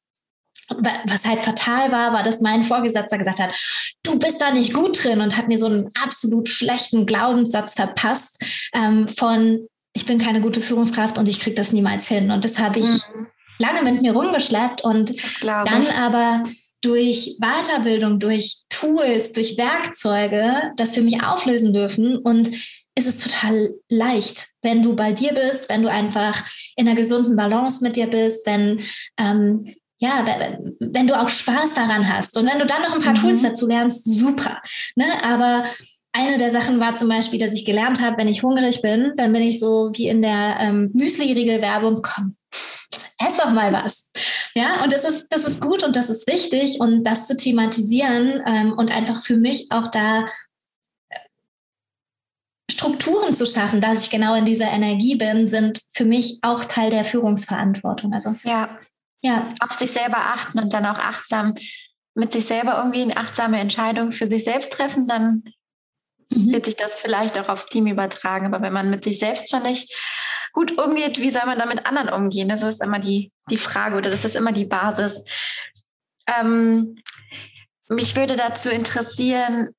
was 0.69 1.25
halt 1.25 1.39
fatal 1.39 1.91
war, 1.91 2.13
war, 2.13 2.23
dass 2.23 2.41
mein 2.41 2.63
Vorgesetzter 2.63 3.17
gesagt 3.17 3.39
hat, 3.39 3.55
du 4.03 4.17
bist 4.19 4.41
da 4.41 4.51
nicht 4.51 4.73
gut 4.73 5.03
drin 5.03 5.21
und 5.21 5.37
hat 5.37 5.47
mir 5.47 5.57
so 5.57 5.65
einen 5.65 5.89
absolut 6.01 6.47
schlechten 6.47 7.05
Glaubenssatz 7.05 7.73
verpasst 7.73 8.43
ähm, 8.73 9.07
von, 9.07 9.67
ich 9.93 10.05
bin 10.05 10.19
keine 10.19 10.41
gute 10.41 10.61
Führungskraft 10.61 11.17
und 11.17 11.27
ich 11.27 11.39
kriege 11.39 11.55
das 11.55 11.71
niemals 11.71 12.07
hin. 12.07 12.31
Und 12.31 12.45
das 12.45 12.59
habe 12.59 12.79
ich 12.79 12.85
mhm. 12.85 13.27
lange 13.59 13.81
mit 13.81 14.01
mir 14.01 14.13
rumgeschleppt 14.13 14.83
und 14.83 15.13
dann 15.41 15.85
aber 15.99 16.43
durch 16.81 17.37
Weiterbildung, 17.39 18.19
durch 18.19 18.63
Tools, 18.69 19.31
durch 19.31 19.57
Werkzeuge 19.57 20.73
das 20.75 20.93
für 20.93 21.01
mich 21.01 21.23
auflösen 21.23 21.73
dürfen 21.73 22.17
und 22.17 22.49
ist 22.95 23.07
es 23.07 23.17
total 23.17 23.73
leicht, 23.89 24.49
wenn 24.61 24.83
du 24.83 24.95
bei 24.95 25.13
dir 25.13 25.33
bist, 25.33 25.69
wenn 25.69 25.83
du 25.83 25.89
einfach 25.89 26.45
in 26.75 26.87
einer 26.87 26.95
gesunden 26.95 27.35
Balance 27.35 27.83
mit 27.83 27.95
dir 27.95 28.07
bist, 28.07 28.45
wenn 28.45 28.85
ähm, 29.17 29.75
ja, 29.99 30.25
wenn 30.79 31.07
du 31.07 31.17
auch 31.17 31.29
Spaß 31.29 31.75
daran 31.75 32.11
hast 32.11 32.37
und 32.37 32.45
wenn 32.45 32.59
du 32.59 32.65
dann 32.65 32.81
noch 32.81 32.91
ein 32.91 33.01
paar 33.01 33.13
mhm. 33.13 33.21
Tools 33.21 33.41
dazu 33.41 33.67
lernst, 33.67 34.05
super. 34.05 34.61
Ne? 34.95 35.05
Aber 35.23 35.63
eine 36.11 36.37
der 36.37 36.51
Sachen 36.51 36.81
war 36.81 36.95
zum 36.95 37.07
Beispiel, 37.07 37.39
dass 37.39 37.53
ich 37.53 37.65
gelernt 37.65 38.01
habe, 38.01 38.17
wenn 38.17 38.27
ich 38.27 38.43
hungrig 38.43 38.81
bin, 38.81 39.13
dann 39.15 39.31
bin 39.31 39.41
ich 39.41 39.59
so 39.59 39.91
wie 39.93 40.09
in 40.09 40.21
der 40.21 40.57
ähm, 40.59 40.91
Müsli-Riegel-Werbung, 40.93 42.01
komm, 42.01 42.35
ess 43.17 43.37
doch 43.37 43.51
mal 43.51 43.71
was. 43.71 44.11
Ja, 44.55 44.83
und 44.83 44.93
das 44.93 45.03
ist, 45.03 45.27
das 45.29 45.47
ist 45.47 45.61
gut 45.61 45.83
und 45.83 45.95
das 45.95 46.09
ist 46.09 46.27
wichtig 46.27 46.79
und 46.79 47.03
das 47.03 47.25
zu 47.25 47.35
thematisieren 47.35 48.43
ähm, 48.45 48.73
und 48.73 48.95
einfach 48.95 49.23
für 49.23 49.37
mich 49.37 49.67
auch 49.71 49.87
da 49.87 50.27
Strukturen 52.83 53.33
zu 53.33 53.45
schaffen, 53.45 53.79
dass 53.79 54.03
ich 54.03 54.09
genau 54.09 54.35
in 54.35 54.45
dieser 54.45 54.69
Energie 54.69 55.15
bin, 55.15 55.47
sind 55.47 55.81
für 55.89 56.03
mich 56.03 56.39
auch 56.41 56.65
Teil 56.65 56.89
der 56.89 57.05
Führungsverantwortung. 57.05 58.13
Also 58.13 58.35
ja, 58.43 58.77
ja. 59.21 59.47
Auf 59.61 59.71
sich 59.71 59.91
selber 59.91 60.17
achten 60.17 60.59
und 60.59 60.73
dann 60.73 60.85
auch 60.85 60.99
achtsam 60.99 61.53
mit 62.13 62.33
sich 62.33 62.45
selber 62.45 62.77
irgendwie 62.77 63.01
eine 63.01 63.15
achtsame 63.15 63.59
Entscheidung 63.59 64.11
für 64.11 64.27
sich 64.27 64.43
selbst 64.43 64.73
treffen, 64.73 65.07
dann 65.07 65.43
mhm. 66.29 66.51
wird 66.51 66.65
sich 66.65 66.75
das 66.75 66.93
vielleicht 66.93 67.39
auch 67.39 67.47
aufs 67.47 67.67
Team 67.67 67.87
übertragen. 67.87 68.45
Aber 68.45 68.61
wenn 68.61 68.73
man 68.73 68.89
mit 68.89 69.05
sich 69.05 69.17
selbst 69.17 69.49
schon 69.49 69.63
nicht 69.63 69.95
gut 70.51 70.77
umgeht, 70.77 71.19
wie 71.19 71.31
soll 71.31 71.45
man 71.45 71.57
da 71.57 71.65
mit 71.65 71.85
anderen 71.85 72.09
umgehen? 72.09 72.49
Das 72.49 72.63
ist 72.63 72.81
immer 72.81 72.99
die, 72.99 73.31
die 73.49 73.57
Frage 73.57 73.95
oder 73.95 74.11
das 74.11 74.25
ist 74.25 74.35
immer 74.35 74.51
die 74.51 74.65
Basis. 74.65 75.23
Ähm, 76.27 76.97
mich 77.87 78.15
würde 78.17 78.35
dazu 78.35 78.69
interessieren, 78.69 79.69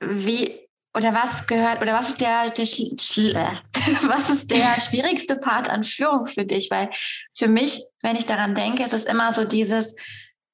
wie 0.00 0.63
oder 0.94 1.12
was 1.12 1.46
gehört 1.46 1.82
oder 1.82 1.92
was 1.92 2.10
ist 2.10 2.20
der, 2.20 2.50
der 2.50 2.64
was 2.64 4.30
ist 4.30 4.50
der 4.50 4.80
schwierigste 4.80 5.36
Part 5.36 5.68
an 5.68 5.84
Führung 5.84 6.26
für 6.26 6.44
dich? 6.44 6.70
Weil 6.70 6.90
für 7.36 7.48
mich, 7.48 7.80
wenn 8.02 8.16
ich 8.16 8.26
daran 8.26 8.54
denke, 8.54 8.84
ist 8.84 8.92
es 8.92 9.04
immer 9.04 9.32
so 9.32 9.44
dieses, 9.44 9.94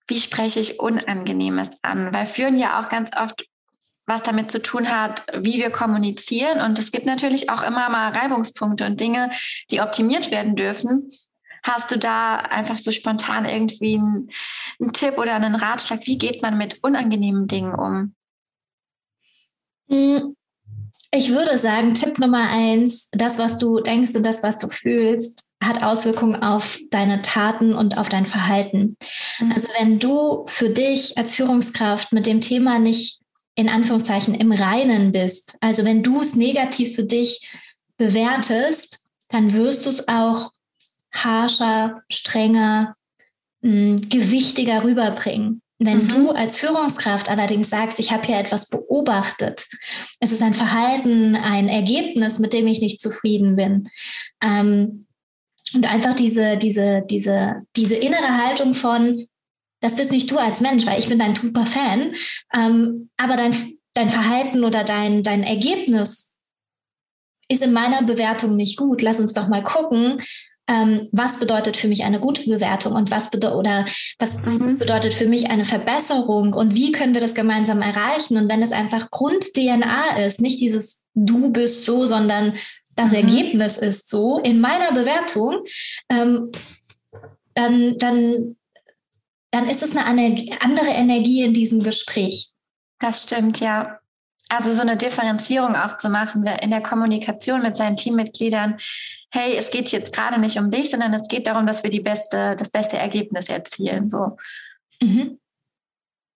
wie 0.08 0.18
spreche 0.18 0.60
ich 0.60 0.80
Unangenehmes 0.80 1.70
an? 1.82 2.12
Weil 2.12 2.26
Führen 2.26 2.58
ja 2.58 2.80
auch 2.80 2.88
ganz 2.88 3.10
oft 3.16 3.44
was 4.06 4.22
damit 4.22 4.50
zu 4.50 4.60
tun 4.60 4.90
hat, 4.90 5.22
wie 5.38 5.58
wir 5.58 5.70
kommunizieren. 5.70 6.60
Und 6.60 6.78
es 6.78 6.90
gibt 6.90 7.06
natürlich 7.06 7.48
auch 7.48 7.62
immer 7.62 7.88
mal 7.90 8.10
Reibungspunkte 8.10 8.84
und 8.84 8.98
Dinge, 8.98 9.30
die 9.70 9.80
optimiert 9.80 10.32
werden 10.32 10.56
dürfen. 10.56 11.10
Hast 11.62 11.90
du 11.92 11.98
da 11.98 12.36
einfach 12.36 12.78
so 12.78 12.90
spontan 12.90 13.44
irgendwie 13.44 13.94
einen, 13.94 14.30
einen 14.80 14.92
Tipp 14.92 15.16
oder 15.16 15.34
einen 15.34 15.54
Ratschlag? 15.54 16.06
Wie 16.06 16.18
geht 16.18 16.42
man 16.42 16.58
mit 16.58 16.82
unangenehmen 16.82 17.46
Dingen 17.46 17.74
um? 17.74 18.14
Hm, 19.90 20.36
ich 21.12 21.30
würde 21.30 21.58
sagen, 21.58 21.94
Tipp 21.94 22.18
Nummer 22.18 22.48
eins, 22.48 23.08
das, 23.10 23.38
was 23.38 23.58
du 23.58 23.80
denkst 23.80 24.14
und 24.14 24.24
das, 24.24 24.42
was 24.42 24.58
du 24.58 24.68
fühlst, 24.68 25.50
hat 25.62 25.82
Auswirkungen 25.82 26.42
auf 26.42 26.78
deine 26.90 27.20
Taten 27.22 27.74
und 27.74 27.98
auf 27.98 28.08
dein 28.08 28.26
Verhalten. 28.26 28.96
Mhm. 29.40 29.52
Also 29.52 29.68
wenn 29.78 29.98
du 29.98 30.44
für 30.46 30.70
dich 30.70 31.18
als 31.18 31.34
Führungskraft 31.34 32.12
mit 32.12 32.26
dem 32.26 32.40
Thema 32.40 32.78
nicht 32.78 33.20
in 33.56 33.68
Anführungszeichen 33.68 34.34
im 34.34 34.52
Reinen 34.52 35.10
bist, 35.10 35.56
also 35.60 35.84
wenn 35.84 36.02
du 36.02 36.20
es 36.20 36.36
negativ 36.36 36.94
für 36.94 37.04
dich 37.04 37.50
bewertest, 37.96 39.00
dann 39.28 39.52
wirst 39.52 39.86
du 39.86 39.90
es 39.90 40.08
auch 40.08 40.52
harscher, 41.12 42.02
strenger, 42.08 42.94
mh, 43.62 43.70
hm, 43.70 44.08
gewichtiger 44.08 44.84
rüberbringen. 44.84 45.60
Wenn 45.82 46.04
mhm. 46.04 46.08
du 46.08 46.30
als 46.30 46.58
Führungskraft 46.58 47.30
allerdings 47.30 47.70
sagst, 47.70 47.98
ich 47.98 48.12
habe 48.12 48.26
hier 48.26 48.38
etwas 48.38 48.68
beobachtet, 48.68 49.66
es 50.20 50.30
ist 50.30 50.42
ein 50.42 50.52
Verhalten, 50.52 51.34
ein 51.34 51.68
Ergebnis, 51.68 52.38
mit 52.38 52.52
dem 52.52 52.66
ich 52.66 52.80
nicht 52.80 53.00
zufrieden 53.00 53.56
bin, 53.56 53.88
ähm, 54.44 55.06
und 55.72 55.90
einfach 55.90 56.14
diese, 56.14 56.56
diese, 56.56 57.02
diese, 57.08 57.62
diese 57.76 57.94
innere 57.94 58.44
Haltung 58.44 58.74
von, 58.74 59.26
das 59.80 59.96
bist 59.96 60.10
nicht 60.10 60.30
du 60.30 60.36
als 60.36 60.60
Mensch, 60.60 60.84
weil 60.84 60.98
ich 60.98 61.08
bin 61.08 61.18
dein 61.18 61.36
super 61.36 61.64
Fan, 61.64 62.12
ähm, 62.52 63.10
aber 63.16 63.36
dein, 63.36 63.54
dein 63.94 64.08
Verhalten 64.08 64.64
oder 64.64 64.84
dein, 64.84 65.22
dein 65.22 65.42
Ergebnis 65.42 66.38
ist 67.48 67.62
in 67.62 67.72
meiner 67.72 68.02
Bewertung 68.02 68.56
nicht 68.56 68.76
gut. 68.76 69.02
Lass 69.02 69.20
uns 69.20 69.32
doch 69.32 69.48
mal 69.48 69.62
gucken, 69.62 70.20
ähm, 70.70 71.08
was 71.10 71.40
bedeutet 71.40 71.76
für 71.76 71.88
mich 71.88 72.04
eine 72.04 72.20
gute 72.20 72.48
Bewertung 72.48 72.92
und 72.92 73.10
was, 73.10 73.30
bedeutet 73.30 73.58
oder 73.58 73.86
was 74.20 74.46
mhm. 74.46 74.78
bedeutet 74.78 75.12
für 75.12 75.26
mich 75.26 75.50
eine 75.50 75.64
Verbesserung 75.64 76.54
und 76.54 76.76
wie 76.76 76.92
können 76.92 77.12
wir 77.12 77.20
das 77.20 77.34
gemeinsam 77.34 77.82
erreichen? 77.82 78.36
Und 78.36 78.48
wenn 78.48 78.62
es 78.62 78.70
einfach 78.70 79.10
Grund-DNA 79.10 80.24
ist, 80.24 80.40
nicht 80.40 80.60
dieses 80.60 81.04
Du 81.14 81.50
bist 81.50 81.84
so, 81.84 82.06
sondern 82.06 82.54
das 82.94 83.10
mhm. 83.10 83.16
Ergebnis 83.16 83.78
ist 83.78 84.08
so 84.08 84.38
in 84.38 84.60
meiner 84.60 84.92
Bewertung, 84.92 85.64
ähm, 86.08 86.52
dann, 87.54 87.98
dann, 87.98 88.56
dann 89.50 89.68
ist 89.68 89.82
es 89.82 89.96
eine 89.96 90.36
andere 90.60 90.90
Energie 90.90 91.42
in 91.42 91.52
diesem 91.52 91.82
Gespräch. 91.82 92.52
Das 93.00 93.24
stimmt, 93.24 93.58
ja. 93.58 93.98
Also 94.48 94.72
so 94.72 94.82
eine 94.82 94.96
Differenzierung 94.96 95.74
auch 95.74 95.98
zu 95.98 96.10
machen 96.10 96.46
in 96.46 96.70
der 96.70 96.82
Kommunikation 96.82 97.62
mit 97.62 97.76
seinen 97.76 97.96
Teammitgliedern. 97.96 98.76
Hey, 99.32 99.56
es 99.56 99.70
geht 99.70 99.90
jetzt 99.92 100.12
gerade 100.12 100.40
nicht 100.40 100.58
um 100.58 100.70
dich, 100.70 100.90
sondern 100.90 101.14
es 101.14 101.28
geht 101.28 101.46
darum, 101.46 101.66
dass 101.66 101.82
wir 101.82 101.90
die 101.90 102.00
beste, 102.00 102.56
das 102.56 102.70
beste 102.70 102.96
Ergebnis 102.96 103.48
erzielen. 103.48 104.06
So. 104.06 104.36
Mhm. 105.00 105.38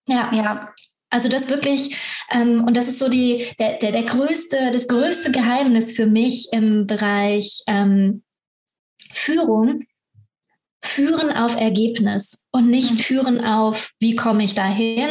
Ja. 0.07 0.31
Ja. 0.33 0.73
Also 1.09 1.29
das 1.29 1.49
wirklich, 1.49 1.97
ähm, 2.31 2.63
und 2.65 2.75
das 2.75 2.87
ist 2.87 2.99
so 2.99 3.09
die, 3.09 3.47
der, 3.59 3.77
der, 3.77 3.91
der 3.91 4.03
größte, 4.03 4.71
das 4.71 4.87
größte 4.87 5.31
Geheimnis 5.31 5.95
für 5.95 6.07
mich 6.07 6.49
im 6.51 6.87
Bereich 6.87 7.63
ähm, 7.67 8.23
Führung, 9.11 9.85
führen 10.85 11.31
auf 11.31 11.55
Ergebnis 11.55 12.45
und 12.51 12.69
nicht 12.69 12.91
mhm. 12.91 12.97
führen 12.97 13.43
auf, 13.43 13.91
wie 13.99 14.15
komme 14.15 14.43
ich 14.43 14.55
dahin, 14.55 15.09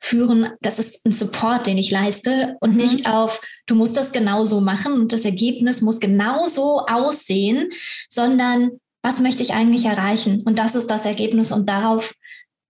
führen, 0.00 0.50
das 0.60 0.78
ist 0.78 1.06
ein 1.06 1.12
Support, 1.12 1.66
den 1.66 1.78
ich 1.78 1.90
leiste 1.90 2.56
und 2.60 2.72
mhm. 2.72 2.78
nicht 2.78 3.08
auf, 3.08 3.40
du 3.66 3.74
musst 3.74 3.96
das 3.96 4.12
genauso 4.12 4.60
machen 4.60 4.92
und 4.92 5.12
das 5.12 5.24
Ergebnis 5.24 5.80
muss 5.80 6.00
genauso 6.00 6.80
aussehen, 6.86 7.70
sondern 8.08 8.72
was 9.02 9.20
möchte 9.20 9.42
ich 9.42 9.54
eigentlich 9.54 9.84
erreichen? 9.84 10.42
Und 10.44 10.58
das 10.58 10.74
ist 10.74 10.88
das 10.88 11.06
Ergebnis 11.06 11.52
und 11.52 11.68
darauf, 11.68 12.14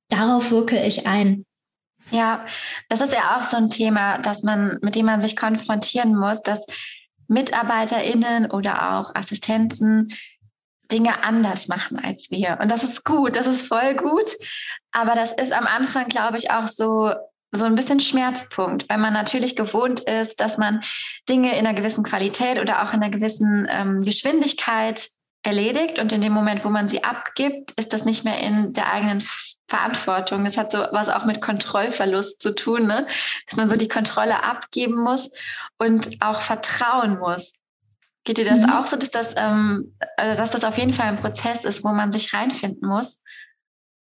darauf 0.08 0.50
wirke 0.50 0.82
ich 0.84 1.06
ein. 1.06 1.44
Ja, 2.10 2.46
das 2.88 3.00
ist 3.00 3.12
ja 3.12 3.38
auch 3.38 3.44
so 3.44 3.56
ein 3.56 3.70
Thema, 3.70 4.18
dass 4.18 4.42
man, 4.42 4.78
mit 4.82 4.94
dem 4.94 5.06
man 5.06 5.22
sich 5.22 5.36
konfrontieren 5.36 6.14
muss, 6.14 6.42
dass 6.42 6.64
MitarbeiterInnen 7.28 8.50
oder 8.50 8.94
auch 8.94 9.14
Assistenzen 9.14 10.08
Dinge 10.92 11.24
anders 11.24 11.68
machen 11.68 11.98
als 11.98 12.30
wir. 12.30 12.58
Und 12.60 12.70
das 12.70 12.84
ist 12.84 13.04
gut, 13.04 13.36
das 13.36 13.46
ist 13.46 13.66
voll 13.66 13.94
gut. 13.94 14.30
Aber 14.92 15.14
das 15.14 15.32
ist 15.32 15.52
am 15.52 15.66
Anfang, 15.66 16.08
glaube 16.08 16.36
ich, 16.36 16.50
auch 16.50 16.68
so, 16.68 17.12
so 17.50 17.64
ein 17.64 17.74
bisschen 17.74 18.00
Schmerzpunkt, 18.00 18.88
weil 18.88 18.98
man 18.98 19.12
natürlich 19.12 19.56
gewohnt 19.56 20.00
ist, 20.00 20.40
dass 20.40 20.58
man 20.58 20.80
Dinge 21.28 21.56
in 21.58 21.66
einer 21.66 21.76
gewissen 21.76 22.04
Qualität 22.04 22.58
oder 22.60 22.82
auch 22.82 22.92
in 22.92 23.02
einer 23.02 23.10
gewissen 23.10 23.66
ähm, 23.70 24.02
Geschwindigkeit 24.02 25.08
erledigt. 25.42 25.98
Und 25.98 26.12
in 26.12 26.20
dem 26.20 26.32
Moment, 26.32 26.64
wo 26.64 26.68
man 26.68 26.88
sie 26.88 27.04
abgibt, 27.04 27.72
ist 27.72 27.92
das 27.92 28.04
nicht 28.04 28.24
mehr 28.24 28.38
in 28.38 28.72
der 28.72 28.92
eigenen 28.92 29.24
Verantwortung. 29.68 30.44
Das 30.44 30.56
hat 30.56 30.72
so 30.72 30.84
was 30.92 31.08
auch 31.08 31.24
mit 31.24 31.40
Kontrollverlust 31.40 32.42
zu 32.42 32.54
tun, 32.54 32.86
ne? 32.86 33.06
dass 33.48 33.56
man 33.56 33.70
so 33.70 33.76
die 33.76 33.88
Kontrolle 33.88 34.42
abgeben 34.42 35.02
muss 35.02 35.30
und 35.78 36.18
auch 36.20 36.42
vertrauen 36.42 37.18
muss. 37.18 37.61
Geht 38.24 38.38
dir 38.38 38.44
das 38.44 38.60
mhm. 38.60 38.70
auch 38.70 38.86
so, 38.86 38.96
dass 38.96 39.10
das, 39.10 39.34
ähm, 39.36 39.94
also 40.16 40.38
dass 40.38 40.50
das 40.50 40.64
auf 40.64 40.78
jeden 40.78 40.92
Fall 40.92 41.06
ein 41.06 41.16
Prozess 41.16 41.64
ist, 41.64 41.82
wo 41.84 41.88
man 41.88 42.12
sich 42.12 42.32
reinfinden 42.32 42.88
muss? 42.88 43.22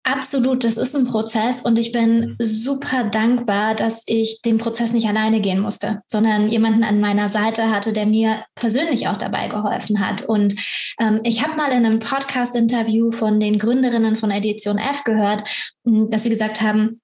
Absolut, 0.04 0.64
das 0.64 0.78
ist 0.78 0.96
ein 0.96 1.06
Prozess 1.06 1.62
und 1.62 1.78
ich 1.78 1.92
bin 1.92 2.36
super 2.42 3.04
dankbar, 3.04 3.76
dass 3.76 4.02
ich 4.08 4.42
den 4.42 4.58
Prozess 4.58 4.94
nicht 4.94 5.08
alleine 5.08 5.42
gehen 5.42 5.60
musste, 5.60 6.02
sondern 6.08 6.50
jemanden 6.50 6.84
an 6.84 7.00
meiner 7.00 7.30
Seite 7.30 7.70
hatte, 7.70 7.94
der 7.94 8.08
mir 8.08 8.44
persönlich 8.56 9.08
auch 9.08 9.18
dabei 9.18 9.48
geholfen 9.48 10.00
hat. 10.00 10.24
Und 10.24 10.56
ähm, 11.00 11.20
ich 11.24 11.44
habe 11.44 11.56
mal 11.56 11.72
in 11.72 11.86
einem 11.86 12.00
Podcast-Interview 12.00 13.12
von 13.12 13.40
den 13.40 13.60
Gründerinnen 13.60 14.18
von 14.18 14.32
Edition 14.32 14.80
F 14.80 15.04
gehört, 15.04 15.44
dass 15.84 16.24
sie 16.24 16.32
gesagt 16.32 16.62
haben, 16.62 17.00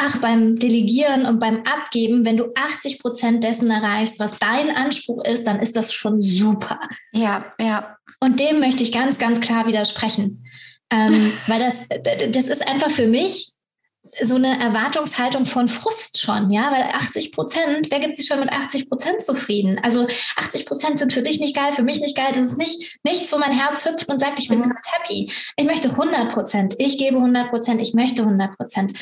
ach, 0.00 0.18
beim 0.18 0.56
Delegieren 0.56 1.26
und 1.26 1.38
beim 1.38 1.62
Abgeben, 1.64 2.24
wenn 2.24 2.36
du 2.36 2.46
80 2.54 2.98
Prozent 2.98 3.44
dessen 3.44 3.70
erreichst, 3.70 4.18
was 4.18 4.38
dein 4.38 4.70
Anspruch 4.70 5.22
ist, 5.24 5.46
dann 5.46 5.60
ist 5.60 5.76
das 5.76 5.92
schon 5.92 6.20
super. 6.20 6.80
Ja, 7.12 7.52
ja. 7.60 7.96
Und 8.18 8.40
dem 8.40 8.58
möchte 8.60 8.82
ich 8.82 8.92
ganz, 8.92 9.18
ganz 9.18 9.40
klar 9.40 9.66
widersprechen. 9.66 10.44
Ähm, 10.90 11.32
weil 11.46 11.60
das, 11.60 11.88
das 12.32 12.46
ist 12.48 12.66
einfach 12.66 12.90
für 12.90 13.06
mich 13.06 13.52
so 14.22 14.34
eine 14.34 14.58
Erwartungshaltung 14.58 15.46
von 15.46 15.68
Frust 15.68 16.20
schon, 16.20 16.50
ja, 16.50 16.70
weil 16.72 16.82
80 16.82 17.32
Prozent, 17.32 17.90
wer 17.90 18.00
gibt 18.00 18.16
sich 18.16 18.26
schon 18.26 18.40
mit 18.40 18.50
80 18.50 18.88
Prozent 18.88 19.22
zufrieden? 19.22 19.80
Also 19.82 20.06
80 20.36 20.66
Prozent 20.66 20.98
sind 20.98 21.12
für 21.12 21.22
dich 21.22 21.40
nicht 21.40 21.56
geil, 21.56 21.72
für 21.72 21.82
mich 21.82 22.00
nicht 22.00 22.16
geil. 22.16 22.32
Das 22.32 22.42
ist 22.42 22.58
nicht 22.58 22.98
nichts, 23.04 23.32
wo 23.32 23.38
mein 23.38 23.52
Herz 23.52 23.86
hüpft 23.86 24.08
und 24.08 24.18
sagt, 24.18 24.38
ich 24.38 24.48
bin 24.48 24.60
mhm. 24.60 24.74
happy. 24.84 25.32
Ich 25.56 25.64
möchte 25.64 25.90
100 25.90 26.32
Prozent. 26.32 26.74
Ich 26.78 26.98
gebe 26.98 27.16
100 27.16 27.50
Prozent. 27.50 27.80
Ich 27.80 27.94
möchte 27.94 28.22
100 28.22 28.56
Prozent. 28.56 28.98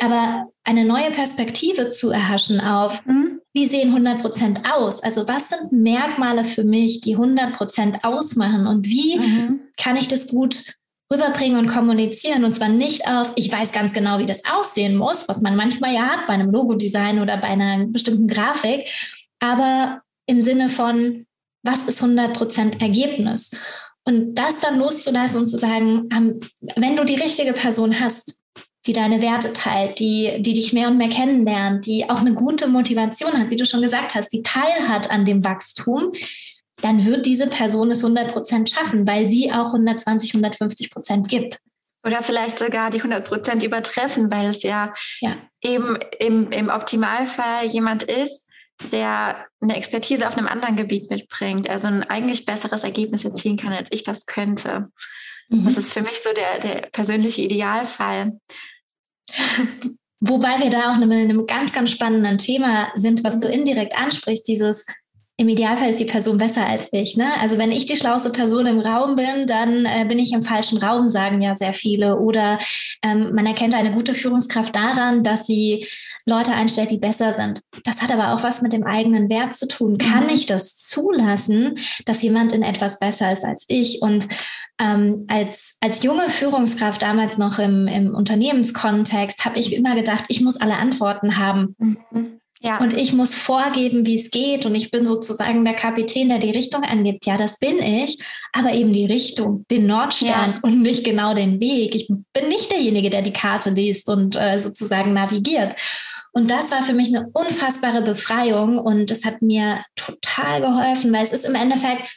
Aber 0.00 0.46
eine 0.64 0.84
neue 0.84 1.10
Perspektive 1.10 1.90
zu 1.90 2.10
erhaschen 2.10 2.60
auf, 2.60 3.04
mhm. 3.06 3.40
wie 3.52 3.66
sehen 3.66 3.88
100 3.88 4.20
Prozent 4.20 4.60
aus? 4.72 5.02
Also 5.02 5.26
was 5.28 5.48
sind 5.48 5.72
Merkmale 5.72 6.44
für 6.44 6.64
mich, 6.64 7.00
die 7.00 7.14
100 7.14 7.54
Prozent 7.54 8.04
ausmachen 8.04 8.66
und 8.66 8.86
wie 8.86 9.18
mhm. 9.18 9.60
kann 9.76 9.96
ich 9.96 10.08
das 10.08 10.28
gut 10.28 10.74
rüberbringen 11.12 11.58
und 11.58 11.68
kommunizieren. 11.68 12.44
Und 12.44 12.54
zwar 12.54 12.68
nicht 12.68 13.06
auf, 13.06 13.32
ich 13.36 13.52
weiß 13.52 13.72
ganz 13.72 13.92
genau, 13.92 14.18
wie 14.18 14.26
das 14.26 14.42
aussehen 14.44 14.96
muss, 14.96 15.28
was 15.28 15.42
man 15.42 15.56
manchmal 15.56 15.94
ja 15.94 16.06
hat 16.06 16.26
bei 16.26 16.34
einem 16.34 16.50
Logodesign 16.50 17.20
oder 17.20 17.36
bei 17.36 17.48
einer 17.48 17.86
bestimmten 17.86 18.26
Grafik, 18.26 18.88
aber 19.40 20.00
im 20.26 20.40
Sinne 20.40 20.68
von, 20.68 21.26
was 21.62 21.84
ist 21.84 22.02
100% 22.02 22.80
Ergebnis? 22.80 23.50
Und 24.04 24.34
das 24.34 24.58
dann 24.60 24.78
loszulassen 24.78 25.40
und 25.40 25.48
zu 25.48 25.58
sagen, 25.58 26.08
ähm, 26.12 26.40
wenn 26.76 26.96
du 26.96 27.04
die 27.04 27.14
richtige 27.14 27.52
Person 27.52 28.00
hast, 28.00 28.40
die 28.86 28.92
deine 28.92 29.20
Werte 29.20 29.52
teilt, 29.52 30.00
die, 30.00 30.38
die 30.40 30.54
dich 30.54 30.72
mehr 30.72 30.88
und 30.88 30.98
mehr 30.98 31.08
kennenlernt, 31.08 31.86
die 31.86 32.10
auch 32.10 32.18
eine 32.18 32.34
gute 32.34 32.66
Motivation 32.66 33.32
hat, 33.38 33.50
wie 33.50 33.56
du 33.56 33.64
schon 33.64 33.82
gesagt 33.82 34.16
hast, 34.16 34.32
die 34.32 34.42
teilhat 34.42 35.08
an 35.10 35.24
dem 35.24 35.44
Wachstum, 35.44 36.12
dann 36.80 37.04
wird 37.04 37.26
diese 37.26 37.48
Person 37.48 37.90
es 37.90 38.02
100 38.02 38.32
Prozent 38.32 38.70
schaffen, 38.70 39.06
weil 39.06 39.28
sie 39.28 39.52
auch 39.52 39.66
120, 39.66 40.34
150 40.34 40.90
Prozent 40.90 41.28
gibt. 41.28 41.58
Oder 42.04 42.22
vielleicht 42.22 42.58
sogar 42.58 42.90
die 42.90 42.98
100 42.98 43.26
Prozent 43.26 43.62
übertreffen, 43.62 44.30
weil 44.30 44.48
es 44.48 44.62
ja, 44.62 44.92
ja. 45.20 45.36
eben 45.60 45.96
im, 46.18 46.50
im 46.50 46.68
Optimalfall 46.68 47.66
jemand 47.66 48.02
ist, 48.02 48.48
der 48.90 49.46
eine 49.60 49.76
Expertise 49.76 50.26
auf 50.26 50.36
einem 50.36 50.48
anderen 50.48 50.76
Gebiet 50.76 51.10
mitbringt, 51.10 51.70
also 51.70 51.86
ein 51.86 52.02
eigentlich 52.02 52.44
besseres 52.44 52.82
Ergebnis 52.82 53.24
erzielen 53.24 53.56
kann, 53.56 53.72
als 53.72 53.88
ich 53.92 54.02
das 54.02 54.26
könnte. 54.26 54.88
Mhm. 55.48 55.64
Das 55.64 55.76
ist 55.76 55.92
für 55.92 56.02
mich 56.02 56.20
so 56.20 56.30
der, 56.32 56.58
der 56.58 56.88
persönliche 56.90 57.42
Idealfall. 57.42 58.40
Wobei 60.20 60.60
wir 60.60 60.70
da 60.70 60.92
auch 60.92 61.00
in 61.00 61.12
einem 61.12 61.46
ganz, 61.46 61.72
ganz 61.72 61.90
spannenden 61.90 62.38
Thema 62.38 62.90
sind, 62.94 63.24
was 63.24 63.40
du 63.40 63.48
indirekt 63.48 63.96
ansprichst, 63.96 64.46
dieses 64.46 64.86
im 65.38 65.48
Idealfall 65.48 65.88
ist 65.88 65.98
die 65.98 66.04
Person 66.04 66.38
besser 66.38 66.66
als 66.66 66.88
ich. 66.92 67.16
Ne? 67.16 67.32
Also 67.40 67.58
wenn 67.58 67.72
ich 67.72 67.86
die 67.86 67.96
schlauste 67.96 68.30
Person 68.30 68.66
im 68.66 68.80
Raum 68.80 69.16
bin, 69.16 69.46
dann 69.46 69.86
äh, 69.86 70.04
bin 70.06 70.18
ich 70.18 70.32
im 70.32 70.42
falschen 70.42 70.78
Raum, 70.78 71.08
sagen 71.08 71.40
ja 71.40 71.54
sehr 71.54 71.74
viele. 71.74 72.18
Oder 72.18 72.58
ähm, 73.02 73.34
man 73.34 73.46
erkennt 73.46 73.74
eine 73.74 73.92
gute 73.92 74.14
Führungskraft 74.14 74.76
daran, 74.76 75.22
dass 75.22 75.46
sie 75.46 75.86
Leute 76.26 76.52
einstellt, 76.52 76.90
die 76.90 76.98
besser 76.98 77.32
sind. 77.32 77.60
Das 77.84 78.02
hat 78.02 78.12
aber 78.12 78.34
auch 78.34 78.42
was 78.42 78.62
mit 78.62 78.72
dem 78.72 78.84
eigenen 78.84 79.30
Wert 79.30 79.54
zu 79.54 79.66
tun. 79.66 79.98
Kann 79.98 80.24
mhm. 80.24 80.30
ich 80.30 80.46
das 80.46 80.76
zulassen, 80.76 81.78
dass 82.04 82.22
jemand 82.22 82.52
in 82.52 82.62
etwas 82.62 82.98
besser 82.98 83.32
ist 83.32 83.44
als 83.44 83.64
ich? 83.68 84.02
Und 84.02 84.28
ähm, 84.78 85.24
als, 85.28 85.76
als 85.80 86.02
junge 86.02 86.28
Führungskraft 86.28 87.02
damals 87.02 87.38
noch 87.38 87.58
im, 87.58 87.86
im 87.86 88.14
Unternehmenskontext 88.14 89.44
habe 89.44 89.58
ich 89.58 89.74
immer 89.74 89.94
gedacht, 89.94 90.24
ich 90.28 90.40
muss 90.40 90.60
alle 90.60 90.76
Antworten 90.76 91.38
haben. 91.38 91.74
Mhm. 91.78 92.41
Ja. 92.62 92.78
Und 92.78 92.94
ich 92.94 93.12
muss 93.12 93.34
vorgeben, 93.34 94.06
wie 94.06 94.16
es 94.16 94.30
geht. 94.30 94.64
Und 94.66 94.76
ich 94.76 94.92
bin 94.92 95.04
sozusagen 95.06 95.64
der 95.64 95.74
Kapitän, 95.74 96.28
der 96.28 96.38
die 96.38 96.52
Richtung 96.52 96.84
angibt. 96.84 97.26
Ja, 97.26 97.36
das 97.36 97.58
bin 97.58 97.78
ich, 97.78 98.22
aber 98.52 98.72
eben 98.72 98.92
die 98.92 99.06
Richtung, 99.06 99.64
den 99.68 99.86
Nordstern 99.86 100.28
ja. 100.28 100.58
und 100.62 100.80
nicht 100.80 101.04
genau 101.04 101.34
den 101.34 101.60
Weg. 101.60 101.96
Ich 101.96 102.06
bin 102.06 102.48
nicht 102.48 102.70
derjenige, 102.70 103.10
der 103.10 103.22
die 103.22 103.32
Karte 103.32 103.70
liest 103.70 104.08
und 104.08 104.36
äh, 104.36 104.58
sozusagen 104.58 105.12
navigiert. 105.12 105.74
Und 106.32 106.50
das 106.50 106.70
war 106.70 106.82
für 106.82 106.94
mich 106.94 107.08
eine 107.08 107.28
unfassbare 107.32 108.02
Befreiung 108.02 108.78
und 108.78 109.10
es 109.10 109.24
hat 109.24 109.42
mir 109.42 109.84
total 109.96 110.60
geholfen, 110.60 111.12
weil 111.12 111.24
es 111.24 111.32
ist 111.32 111.44
im 111.44 111.54
Endeffekt, 111.54 112.08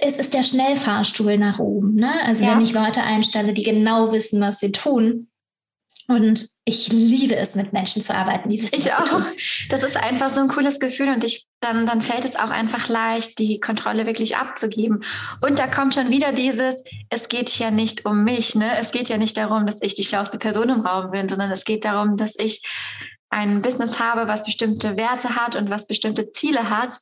es 0.00 0.16
ist 0.16 0.32
der 0.32 0.44
Schnellfahrstuhl 0.44 1.36
nach 1.36 1.58
oben. 1.58 1.96
Ne? 1.96 2.12
Also 2.24 2.44
ja. 2.44 2.52
wenn 2.52 2.62
ich 2.62 2.72
Leute 2.72 3.02
einstelle, 3.02 3.52
die 3.52 3.64
genau 3.64 4.12
wissen, 4.12 4.40
was 4.40 4.60
sie 4.60 4.72
tun, 4.72 5.28
und 6.08 6.46
ich 6.64 6.88
liebe 6.92 7.36
es, 7.36 7.54
mit 7.54 7.72
Menschen 7.72 8.02
zu 8.02 8.14
arbeiten, 8.14 8.48
die 8.48 8.62
wissen, 8.62 8.78
ich 8.78 8.92
auch. 8.92 9.20
Das 9.70 9.82
ist 9.82 9.96
einfach 9.96 10.32
so 10.32 10.40
ein 10.40 10.48
cooles 10.48 10.80
Gefühl 10.80 11.08
und 11.08 11.24
ich, 11.24 11.46
dann, 11.60 11.86
dann 11.86 12.02
fällt 12.02 12.24
es 12.24 12.36
auch 12.36 12.50
einfach 12.50 12.88
leicht, 12.88 13.38
die 13.38 13.60
Kontrolle 13.60 14.06
wirklich 14.06 14.36
abzugeben. 14.36 15.02
Und 15.40 15.58
da 15.58 15.66
kommt 15.66 15.94
schon 15.94 16.10
wieder 16.10 16.32
dieses, 16.32 16.76
es 17.10 17.28
geht 17.28 17.58
ja 17.58 17.70
nicht 17.70 18.04
um 18.04 18.24
mich, 18.24 18.54
ne? 18.54 18.76
Es 18.78 18.90
geht 18.90 19.08
ja 19.08 19.18
nicht 19.18 19.36
darum, 19.36 19.66
dass 19.66 19.82
ich 19.82 19.94
die 19.94 20.04
schlauste 20.04 20.38
Person 20.38 20.68
im 20.68 20.80
Raum 20.80 21.10
bin, 21.10 21.28
sondern 21.28 21.50
es 21.50 21.64
geht 21.64 21.84
darum, 21.84 22.16
dass 22.16 22.34
ich 22.38 22.62
ein 23.30 23.62
Business 23.62 23.98
habe, 23.98 24.28
was 24.28 24.44
bestimmte 24.44 24.96
Werte 24.96 25.36
hat 25.36 25.56
und 25.56 25.70
was 25.70 25.86
bestimmte 25.86 26.32
Ziele 26.32 26.68
hat. 26.70 26.98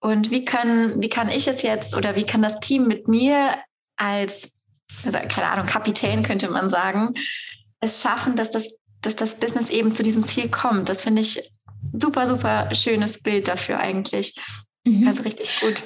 Und 0.00 0.30
wie 0.30 0.44
können, 0.44 1.00
wie 1.00 1.08
kann 1.08 1.30
ich 1.30 1.48
es 1.48 1.62
jetzt 1.62 1.94
oder 1.94 2.14
wie 2.14 2.26
kann 2.26 2.42
das 2.42 2.60
Team 2.60 2.86
mit 2.86 3.08
mir 3.08 3.56
als, 3.96 4.50
also 5.04 5.18
keine 5.28 5.46
Ahnung, 5.46 5.66
Kapitän 5.66 6.22
könnte 6.22 6.50
man 6.50 6.68
sagen, 6.68 7.14
es 7.84 8.02
schaffen, 8.02 8.36
dass 8.36 8.50
das, 8.50 8.68
dass 9.02 9.16
das 9.16 9.36
Business 9.36 9.70
eben 9.70 9.92
zu 9.92 10.02
diesem 10.02 10.26
Ziel 10.26 10.48
kommt. 10.48 10.88
Das 10.88 11.02
finde 11.02 11.22
ich 11.22 11.50
super, 11.92 12.26
super 12.26 12.74
schönes 12.74 13.22
Bild 13.22 13.48
dafür 13.48 13.78
eigentlich. 13.78 14.34
Mhm. 14.84 15.08
Also 15.08 15.22
richtig 15.22 15.60
gut. 15.60 15.82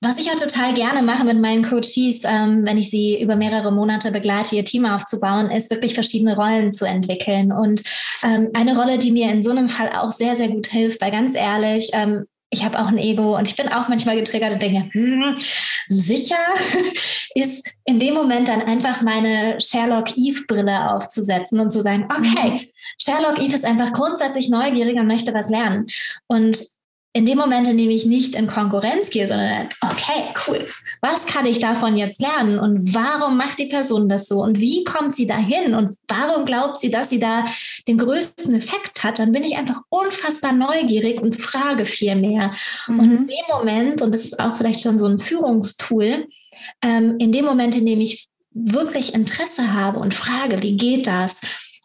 Was 0.00 0.18
ich 0.18 0.26
ja 0.26 0.34
total 0.36 0.74
gerne 0.74 1.02
mache 1.02 1.24
mit 1.24 1.40
meinen 1.40 1.64
Coaches, 1.64 2.22
ähm, 2.22 2.64
wenn 2.64 2.78
ich 2.78 2.88
sie 2.88 3.20
über 3.20 3.34
mehrere 3.34 3.72
Monate 3.72 4.12
begleite, 4.12 4.54
ihr 4.54 4.64
Team 4.64 4.86
aufzubauen, 4.86 5.50
ist 5.50 5.72
wirklich 5.72 5.94
verschiedene 5.94 6.36
Rollen 6.36 6.72
zu 6.72 6.84
entwickeln. 6.84 7.50
Und 7.50 7.82
ähm, 8.22 8.48
eine 8.54 8.76
Rolle, 8.76 8.98
die 8.98 9.10
mir 9.10 9.32
in 9.32 9.42
so 9.42 9.50
einem 9.50 9.68
Fall 9.68 9.90
auch 9.96 10.12
sehr, 10.12 10.36
sehr 10.36 10.48
gut 10.48 10.68
hilft, 10.68 11.00
weil 11.00 11.10
ganz 11.10 11.34
ehrlich, 11.34 11.90
ähm, 11.94 12.26
ich 12.50 12.64
habe 12.64 12.78
auch 12.78 12.86
ein 12.86 12.98
Ego 12.98 13.36
und 13.36 13.46
ich 13.48 13.56
bin 13.56 13.68
auch 13.68 13.88
manchmal 13.88 14.16
getriggert 14.16 14.54
und 14.54 14.62
denke, 14.62 14.88
hm, 14.92 15.36
sicher 15.88 16.36
ist 17.34 17.70
in 17.84 18.00
dem 18.00 18.14
Moment 18.14 18.48
dann 18.48 18.62
einfach 18.62 19.02
meine 19.02 19.60
Sherlock 19.60 20.16
Eve 20.16 20.44
Brille 20.48 20.92
aufzusetzen 20.92 21.60
und 21.60 21.70
zu 21.70 21.82
sagen, 21.82 22.08
okay, 22.10 22.50
mhm. 22.50 22.60
Sherlock 22.98 23.38
Eve 23.38 23.54
ist 23.54 23.66
einfach 23.66 23.92
grundsätzlich 23.92 24.48
neugierig 24.48 24.96
und 24.96 25.06
möchte 25.06 25.34
was 25.34 25.50
lernen. 25.50 25.86
Und 26.26 26.64
in 27.12 27.26
dem 27.26 27.38
Moment, 27.38 27.68
in 27.68 27.76
dem 27.76 27.90
ich 27.90 28.06
nicht 28.06 28.34
in 28.34 28.46
Konkurrenz 28.46 29.10
gehe, 29.10 29.26
sondern 29.26 29.68
okay, 29.82 30.24
cool, 30.46 30.66
was 31.00 31.26
kann 31.26 31.46
ich 31.46 31.58
davon 31.58 31.96
jetzt 31.96 32.20
lernen 32.20 32.58
und 32.58 32.94
warum 32.94 33.36
macht 33.36 33.58
die 33.58 33.66
Person 33.66 34.08
das 34.08 34.26
so 34.26 34.42
und 34.42 34.60
wie 34.60 34.84
kommt 34.84 35.14
sie 35.14 35.26
dahin 35.26 35.74
und 35.74 35.96
warum 36.08 36.44
glaubt 36.44 36.78
sie, 36.78 36.90
dass 36.90 37.10
sie 37.10 37.20
da 37.20 37.46
den 37.86 37.98
größten 37.98 38.54
Effekt 38.54 39.04
hat, 39.04 39.18
dann 39.18 39.32
bin 39.32 39.44
ich 39.44 39.56
einfach 39.56 39.80
unfassbar 39.88 40.52
neugierig 40.52 41.20
und 41.20 41.34
frage 41.34 41.84
viel 41.84 42.14
mehr. 42.14 42.52
Mhm. 42.86 42.98
Und 42.98 43.10
in 43.10 43.26
dem 43.26 43.56
Moment, 43.56 44.02
und 44.02 44.12
das 44.12 44.24
ist 44.24 44.38
auch 44.40 44.56
vielleicht 44.56 44.80
schon 44.80 44.98
so 44.98 45.06
ein 45.06 45.18
Führungstool, 45.18 46.26
ähm, 46.82 47.16
in 47.18 47.32
dem 47.32 47.44
Moment, 47.44 47.74
in 47.74 47.86
dem 47.86 48.00
ich 48.00 48.28
wirklich 48.52 49.14
Interesse 49.14 49.72
habe 49.72 49.98
und 49.98 50.14
frage, 50.14 50.62
wie 50.62 50.76
geht 50.76 51.06
das? 51.06 51.40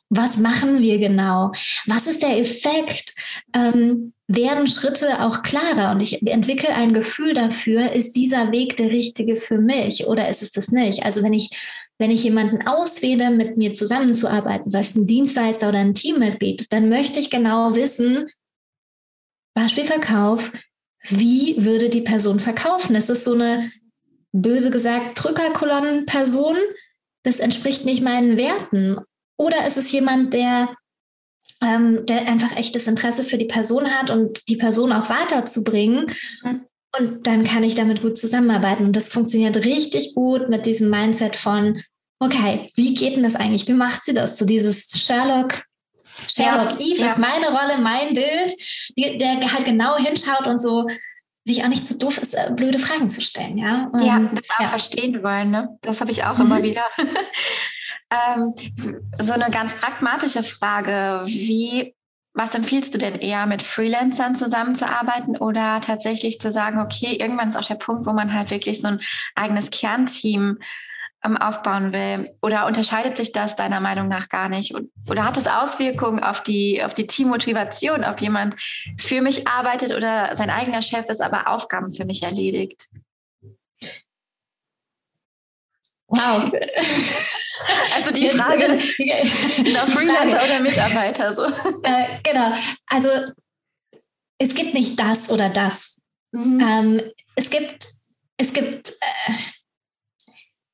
Was 0.10 0.38
machen 0.38 0.82
wir 0.82 1.00
genau? 1.00 1.52
Was 1.88 2.08
ist 2.08 2.22
der 2.22 2.40
Effekt? 2.40 3.16
Ähm, 3.56 4.14
werden 4.36 4.68
Schritte 4.68 5.22
auch 5.22 5.44
klarer 5.44 5.92
und 5.92 6.00
ich 6.02 6.26
entwickle 6.26 6.70
ein 6.70 6.94
Gefühl 6.94 7.34
dafür, 7.34 7.92
ist 7.92 8.16
dieser 8.16 8.52
Weg 8.52 8.78
der 8.78 8.90
richtige 8.90 9.36
für 9.36 9.58
mich 9.58 10.08
oder 10.08 10.30
ist 10.30 10.42
es 10.42 10.52
das 10.52 10.70
nicht? 10.70 11.06
Also 11.06 11.24
wenn 11.24 11.34
ich, 11.34 11.50
wenn 11.98 12.12
ich 12.12 12.24
jemanden 12.24 12.68
auswähle, 12.68 13.32
mit 13.32 13.58
mir 13.58 13.74
zusammenzuarbeiten, 13.74 14.70
sei 14.70 14.80
es 14.80 14.96
ein 14.96 15.08
Dienstleister 15.08 15.70
oder 15.70 15.80
ein 15.80 15.96
Teammitglied, 15.96 16.68
dann 16.72 16.90
möchte 16.90 17.20
ich 17.20 17.30
genau 17.30 17.76
wissen, 17.76 18.30
Beispiel 19.56 19.86
Verkauf, 19.86 20.52
wie 21.04 21.64
würde 21.64 21.90
die 21.90 22.02
Person 22.02 22.40
verkaufen? 22.40 22.96
Ist 22.96 23.10
es 23.10 23.24
so 23.24 23.34
eine, 23.34 23.72
böse 24.32 24.72
gesagt, 24.72 25.24
Drückerkolonnenperson? 25.24 26.56
Das 27.24 27.40
entspricht 27.40 27.86
nicht 27.86 28.02
meinen 28.02 28.38
Werten. 28.38 28.98
Oder 29.38 29.68
ist 29.68 29.78
es 29.78 29.92
jemand, 29.92 30.34
der, 30.34 30.76
ähm, 31.64 32.06
der 32.06 32.28
einfach 32.28 32.56
echtes 32.56 32.88
Interesse 32.88 33.24
für 33.24 33.38
die 33.38 33.46
Person 33.46 33.90
hat 33.90 34.10
und 34.10 34.42
die 34.48 34.58
Person 34.58 34.92
auch 34.92 35.10
weiterzubringen? 35.10 36.08
Mhm. 36.44 36.66
Und 36.98 37.26
dann 37.26 37.44
kann 37.44 37.64
ich 37.64 37.74
damit 37.74 38.02
gut 38.02 38.18
zusammenarbeiten. 38.18 38.86
Und 38.86 38.96
das 38.96 39.10
funktioniert 39.10 39.58
richtig 39.58 40.14
gut 40.14 40.50
mit 40.50 40.66
diesem 40.66 40.92
Mindset 40.92 41.36
von, 41.36 41.82
okay, 42.20 42.70
wie 42.76 42.94
geht 42.94 43.16
denn 43.16 43.24
das 43.24 43.36
eigentlich? 43.36 43.68
Wie 43.68 43.74
macht 43.74 44.04
sie 44.04 44.14
das? 44.14 44.38
So 44.38 44.46
dieses 44.46 44.90
Sherlock, 44.92 45.64
Sherlock 46.28 46.80
ja, 46.80 46.86
Eve 46.86 47.02
ja. 47.02 47.06
ist 47.08 47.18
meine 47.18 47.48
Rolle, 47.48 47.80
mein 47.82 48.14
Bild, 48.14 48.54
die, 48.96 49.18
der 49.18 49.52
halt 49.52 49.66
genau 49.66 49.98
hinschaut 49.98 50.48
und 50.48 50.60
so 50.60 50.86
sich 51.46 51.64
auch 51.64 51.68
nicht 51.68 51.88
so 51.88 51.98
doof 51.98 52.20
ist, 52.20 52.36
äh, 52.36 52.52
blöde 52.56 52.80
Fragen 52.80 53.10
zu 53.10 53.22
stellen. 53.22 53.58
Ja, 53.58 53.90
und, 53.92 54.04
ja 54.04 54.20
das 54.34 54.50
auch 54.50 54.62
ja. 54.62 54.68
verstehen 54.70 55.24
wollen. 55.24 55.52
Ne? 55.52 55.78
Das 55.82 56.00
habe 56.00 56.12
ich 56.12 56.24
auch 56.24 56.38
mhm. 56.38 56.46
immer 56.46 56.64
wieder. 56.64 56.84
Ähm, 58.14 58.54
so 59.20 59.34
eine 59.34 59.50
ganz 59.50 59.74
pragmatische 59.74 60.44
Frage. 60.44 61.22
Wie, 61.26 61.96
was 62.34 62.54
empfiehlst 62.54 62.94
du 62.94 62.98
denn 62.98 63.16
eher, 63.16 63.46
mit 63.46 63.64
Freelancern 63.64 64.36
zusammenzuarbeiten 64.36 65.38
oder 65.38 65.82
tatsächlich 65.82 66.40
zu 66.40 66.52
sagen, 66.52 66.80
okay, 66.80 67.16
irgendwann 67.16 67.50
ist 67.50 67.58
auch 67.58 67.66
der 67.66 67.76
Punkt, 67.76 68.06
wo 68.06 68.14
man 68.14 68.34
halt 68.34 68.52
wirklich 68.52 68.82
so 68.82 68.88
ein 68.88 69.02
eigenes 69.36 69.70
Kernteam 69.72 70.60
ähm, 71.24 71.38
aufbauen 71.38 71.94
will? 71.94 72.36
Oder 72.42 72.68
unterscheidet 72.68 73.18
sich 73.18 73.32
das 73.32 73.56
deiner 73.56 73.80
Meinung 73.80 74.10
nach 74.10 74.30
gar 74.30 74.50
nicht? 74.50 74.76
Oder 75.10 75.26
hat 75.26 75.38
es 75.38 75.48
Auswirkungen 75.48 76.22
auf 76.22 76.44
die, 76.44 76.84
auf 76.84 76.94
die 76.94 77.08
Teammotivation, 77.08 78.04
ob 78.04 78.22
jemand 78.22 78.56
für 79.00 79.22
mich 79.22 79.48
arbeitet 79.48 79.94
oder 79.94 80.36
sein 80.36 80.50
eigener 80.50 80.82
Chef 80.82 81.10
ist, 81.10 81.22
aber 81.22 81.48
Aufgaben 81.48 81.90
für 81.90 82.06
mich 82.06 82.22
erledigt? 82.22 82.90
Wow. 86.16 86.52
Also 87.96 88.12
die 88.12 88.28
Frage 88.30 88.68
nach 89.74 89.88
Freelancer 89.88 90.44
oder 90.44 90.60
Mitarbeiter. 90.60 91.36
So. 91.36 91.46
Äh, 91.84 92.06
genau. 92.24 92.54
Also 92.88 93.10
es 94.38 94.56
gibt 94.56 94.74
nicht 94.74 95.00
das 95.00 95.30
oder 95.30 95.50
das. 95.50 96.02
Mhm. 96.32 96.60
Ähm, 96.60 97.02
es 97.36 97.50
gibt, 97.50 97.88
es 98.38 98.54
gibt, 98.54 98.90
äh, 98.90 99.34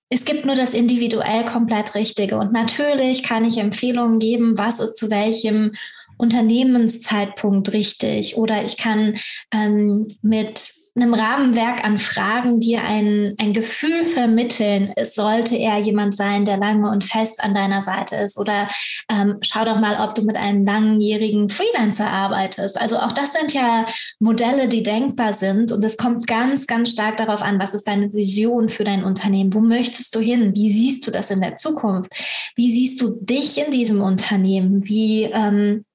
es 0.09 0.25
gibt 0.25 0.45
nur 0.45 0.55
das 0.55 0.73
individuell 0.73 1.45
komplett 1.45 1.95
Richtige. 1.95 2.37
Und 2.37 2.53
natürlich 2.53 3.23
kann 3.23 3.45
ich 3.45 3.57
Empfehlungen 3.57 4.19
geben, 4.19 4.57
was 4.57 4.79
ist 4.79 4.97
zu 4.97 5.09
welchem 5.09 5.73
Unternehmenszeitpunkt 6.17 7.73
richtig. 7.73 8.37
Oder 8.37 8.63
ich 8.63 8.77
kann 8.77 9.17
ähm, 9.51 10.07
mit 10.21 10.73
einem 10.95 11.13
Rahmenwerk 11.13 11.83
an 11.83 11.97
Fragen 11.97 12.59
dir 12.59 12.83
ein, 12.83 13.35
ein 13.37 13.53
Gefühl 13.53 14.05
vermitteln, 14.05 14.91
es 14.95 15.15
sollte 15.15 15.55
er 15.55 15.77
jemand 15.79 16.15
sein, 16.15 16.45
der 16.45 16.57
lange 16.57 16.89
und 16.89 17.05
fest 17.05 17.43
an 17.43 17.53
deiner 17.53 17.81
Seite 17.81 18.15
ist. 18.15 18.37
Oder 18.37 18.69
ähm, 19.09 19.37
schau 19.41 19.65
doch 19.65 19.79
mal, 19.79 20.05
ob 20.05 20.15
du 20.15 20.23
mit 20.23 20.35
einem 20.35 20.65
langjährigen 20.65 21.49
Freelancer 21.49 22.09
arbeitest. 22.09 22.79
Also 22.79 22.97
auch 22.97 23.11
das 23.11 23.33
sind 23.33 23.53
ja 23.53 23.85
Modelle, 24.19 24.67
die 24.67 24.83
denkbar 24.83 25.33
sind. 25.33 25.71
Und 25.71 25.83
es 25.83 25.97
kommt 25.97 26.27
ganz, 26.27 26.67
ganz 26.67 26.91
stark 26.91 27.17
darauf 27.17 27.41
an, 27.41 27.59
was 27.59 27.73
ist 27.73 27.87
deine 27.87 28.11
Vision 28.13 28.69
für 28.69 28.83
dein 28.83 29.03
Unternehmen? 29.03 29.53
Wo 29.53 29.59
möchtest 29.59 30.15
du 30.15 30.19
hin? 30.19 30.53
Wie 30.55 30.71
siehst 30.71 31.05
du 31.05 31.11
das 31.11 31.31
in 31.31 31.41
der 31.41 31.55
Zukunft? 31.55 32.11
Wie 32.55 32.71
siehst 32.71 33.01
du 33.01 33.17
dich 33.21 33.57
in 33.57 33.71
diesem 33.71 34.01
Unternehmen? 34.01 34.87
Wie 34.87 35.23
ähm, 35.23 35.85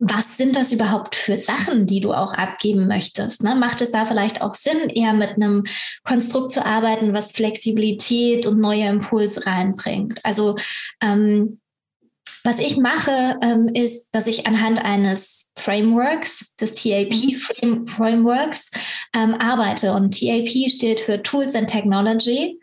was 0.00 0.38
sind 0.38 0.56
das 0.56 0.72
überhaupt 0.72 1.14
für 1.14 1.36
Sachen, 1.36 1.86
die 1.86 2.00
du 2.00 2.12
auch 2.14 2.32
abgeben 2.32 2.88
möchtest? 2.88 3.42
Ne? 3.42 3.54
Macht 3.54 3.82
es 3.82 3.92
da 3.92 4.06
vielleicht 4.06 4.40
auch 4.40 4.54
Sinn, 4.54 4.88
eher 4.88 5.12
mit 5.12 5.30
einem 5.30 5.64
Konstrukt 6.04 6.52
zu 6.52 6.64
arbeiten, 6.64 7.12
was 7.12 7.32
Flexibilität 7.32 8.46
und 8.46 8.58
neue 8.58 8.88
Impulse 8.88 9.46
reinbringt? 9.46 10.24
Also 10.24 10.56
ähm, 11.02 11.60
was 12.42 12.58
ich 12.58 12.78
mache, 12.78 13.38
ähm, 13.42 13.68
ist, 13.74 14.10
dass 14.12 14.26
ich 14.26 14.46
anhand 14.46 14.82
eines 14.82 15.50
Frameworks, 15.56 16.56
des 16.56 16.74
TAP-Frameworks, 16.74 18.70
ähm, 19.14 19.34
arbeite. 19.34 19.92
Und 19.92 20.18
TAP 20.18 20.70
steht 20.70 21.00
für 21.00 21.22
Tools 21.22 21.54
and 21.54 21.68
Technology. 21.68 22.58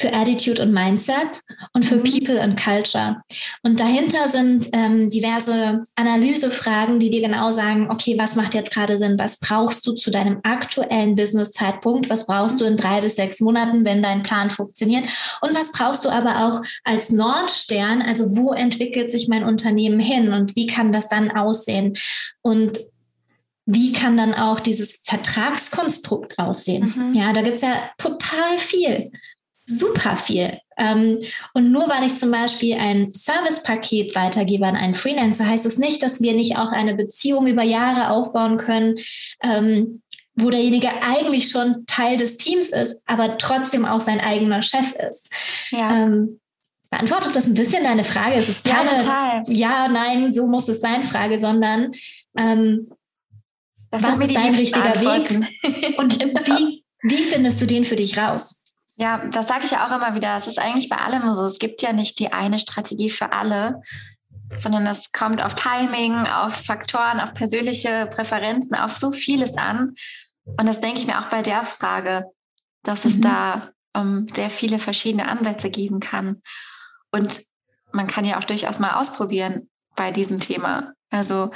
Für 0.00 0.12
Attitude 0.14 0.62
und 0.62 0.72
Mindset 0.72 1.42
und 1.74 1.84
für 1.84 1.96
mhm. 1.96 2.04
People 2.04 2.40
and 2.40 2.58
Culture. 2.58 3.16
Und 3.62 3.80
dahinter 3.80 4.28
sind 4.28 4.68
ähm, 4.72 5.10
diverse 5.10 5.82
Analysefragen, 5.96 6.98
die 7.00 7.10
dir 7.10 7.20
genau 7.20 7.50
sagen, 7.50 7.90
okay, 7.90 8.16
was 8.18 8.34
macht 8.34 8.54
jetzt 8.54 8.72
gerade 8.72 8.96
Sinn? 8.96 9.18
Was 9.18 9.38
brauchst 9.38 9.86
du 9.86 9.92
zu 9.92 10.10
deinem 10.10 10.40
aktuellen 10.42 11.16
Business-Zeitpunkt? 11.16 12.08
Was 12.08 12.26
brauchst 12.26 12.60
du 12.60 12.64
in 12.64 12.78
drei 12.78 13.02
bis 13.02 13.16
sechs 13.16 13.40
Monaten, 13.40 13.84
wenn 13.84 14.02
dein 14.02 14.22
Plan 14.22 14.50
funktioniert? 14.50 15.04
Und 15.42 15.54
was 15.54 15.70
brauchst 15.72 16.04
du 16.06 16.08
aber 16.08 16.46
auch 16.46 16.64
als 16.84 17.10
Nordstern? 17.10 18.00
Also 18.00 18.36
wo 18.36 18.54
entwickelt 18.54 19.10
sich 19.10 19.28
mein 19.28 19.44
Unternehmen 19.44 20.00
hin 20.00 20.32
und 20.32 20.56
wie 20.56 20.66
kann 20.66 20.92
das 20.92 21.10
dann 21.10 21.30
aussehen? 21.30 21.98
Und 22.40 22.78
wie 23.66 23.92
kann 23.92 24.16
dann 24.16 24.34
auch 24.34 24.58
dieses 24.60 25.02
Vertragskonstrukt 25.04 26.38
aussehen? 26.38 26.92
Mhm. 26.96 27.14
Ja, 27.14 27.32
da 27.32 27.42
gibt 27.42 27.56
es 27.56 27.62
ja 27.62 27.90
total 27.98 28.58
viel 28.58 29.12
super 29.78 30.16
viel. 30.16 30.58
Ähm, 30.76 31.18
und 31.54 31.70
nur 31.70 31.88
weil 31.88 32.04
ich 32.04 32.16
zum 32.16 32.30
Beispiel 32.30 32.74
ein 32.74 33.10
Servicepaket 33.12 34.14
weitergebe 34.14 34.66
an 34.66 34.76
einen 34.76 34.94
Freelancer, 34.94 35.46
heißt 35.46 35.66
es 35.66 35.74
das 35.74 35.78
nicht, 35.78 36.02
dass 36.02 36.20
wir 36.20 36.32
nicht 36.32 36.56
auch 36.58 36.72
eine 36.72 36.94
Beziehung 36.94 37.46
über 37.46 37.62
Jahre 37.62 38.10
aufbauen 38.10 38.56
können, 38.56 38.98
ähm, 39.42 40.02
wo 40.34 40.50
derjenige 40.50 40.88
eigentlich 41.02 41.50
schon 41.50 41.84
Teil 41.86 42.16
des 42.16 42.36
Teams 42.36 42.68
ist, 42.68 43.02
aber 43.06 43.38
trotzdem 43.38 43.84
auch 43.84 44.00
sein 44.00 44.20
eigener 44.20 44.62
Chef 44.62 44.92
ist. 45.08 45.32
Ja. 45.70 46.04
Ähm, 46.04 46.40
beantwortet 46.88 47.36
das 47.36 47.46
ein 47.46 47.54
bisschen 47.54 47.84
deine 47.84 48.04
Frage? 48.04 48.36
Es 48.36 48.48
ist 48.48 48.64
keine 48.64 49.02
ja, 49.02 49.42
ja, 49.46 49.88
nein, 49.88 50.32
so 50.32 50.46
muss 50.46 50.68
es 50.68 50.80
sein 50.80 51.04
Frage, 51.04 51.38
sondern 51.38 51.92
ähm, 52.36 52.90
was 53.90 54.18
ist 54.20 54.34
dein 54.34 54.54
richtiger 54.54 55.00
Weg? 55.00 55.98
Und 55.98 56.18
genau. 56.18 56.40
wie, 56.46 56.84
wie 57.02 57.22
findest 57.24 57.60
du 57.60 57.66
den 57.66 57.84
für 57.84 57.96
dich 57.96 58.16
raus? 58.16 58.59
Ja, 59.00 59.16
das 59.16 59.48
sage 59.48 59.64
ich 59.64 59.70
ja 59.70 59.86
auch 59.86 59.96
immer 59.96 60.14
wieder. 60.14 60.36
Es 60.36 60.46
ist 60.46 60.58
eigentlich 60.58 60.90
bei 60.90 60.96
allem 60.96 61.34
so. 61.34 61.46
Es 61.46 61.58
gibt 61.58 61.80
ja 61.80 61.94
nicht 61.94 62.18
die 62.18 62.34
eine 62.34 62.58
Strategie 62.58 63.08
für 63.08 63.32
alle, 63.32 63.80
sondern 64.58 64.86
es 64.86 65.10
kommt 65.10 65.42
auf 65.42 65.54
Timing, 65.54 66.26
auf 66.26 66.66
Faktoren, 66.66 67.18
auf 67.18 67.32
persönliche 67.32 68.10
Präferenzen, 68.14 68.76
auf 68.76 68.94
so 68.94 69.10
vieles 69.10 69.56
an. 69.56 69.94
Und 70.44 70.68
das 70.68 70.80
denke 70.80 70.98
ich 70.98 71.06
mir 71.06 71.18
auch 71.18 71.30
bei 71.30 71.40
der 71.40 71.64
Frage, 71.64 72.26
dass 72.82 73.06
mhm. 73.06 73.10
es 73.10 73.20
da 73.22 73.70
um, 73.96 74.28
sehr 74.34 74.50
viele 74.50 74.78
verschiedene 74.78 75.26
Ansätze 75.26 75.70
geben 75.70 76.00
kann. 76.00 76.42
Und 77.10 77.40
man 77.92 78.06
kann 78.06 78.26
ja 78.26 78.38
auch 78.38 78.44
durchaus 78.44 78.80
mal 78.80 79.00
ausprobieren 79.00 79.70
bei 79.96 80.10
diesem 80.10 80.40
Thema. 80.40 80.92
Also 81.08 81.52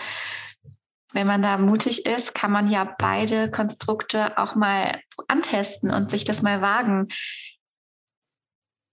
wenn 1.14 1.26
man 1.26 1.42
da 1.42 1.56
mutig 1.58 2.06
ist, 2.06 2.34
kann 2.34 2.50
man 2.50 2.68
ja 2.68 2.88
beide 2.98 3.50
Konstrukte 3.50 4.36
auch 4.36 4.56
mal 4.56 5.00
antesten 5.28 5.90
und 5.90 6.10
sich 6.10 6.24
das 6.24 6.42
mal 6.42 6.60
wagen. 6.60 7.08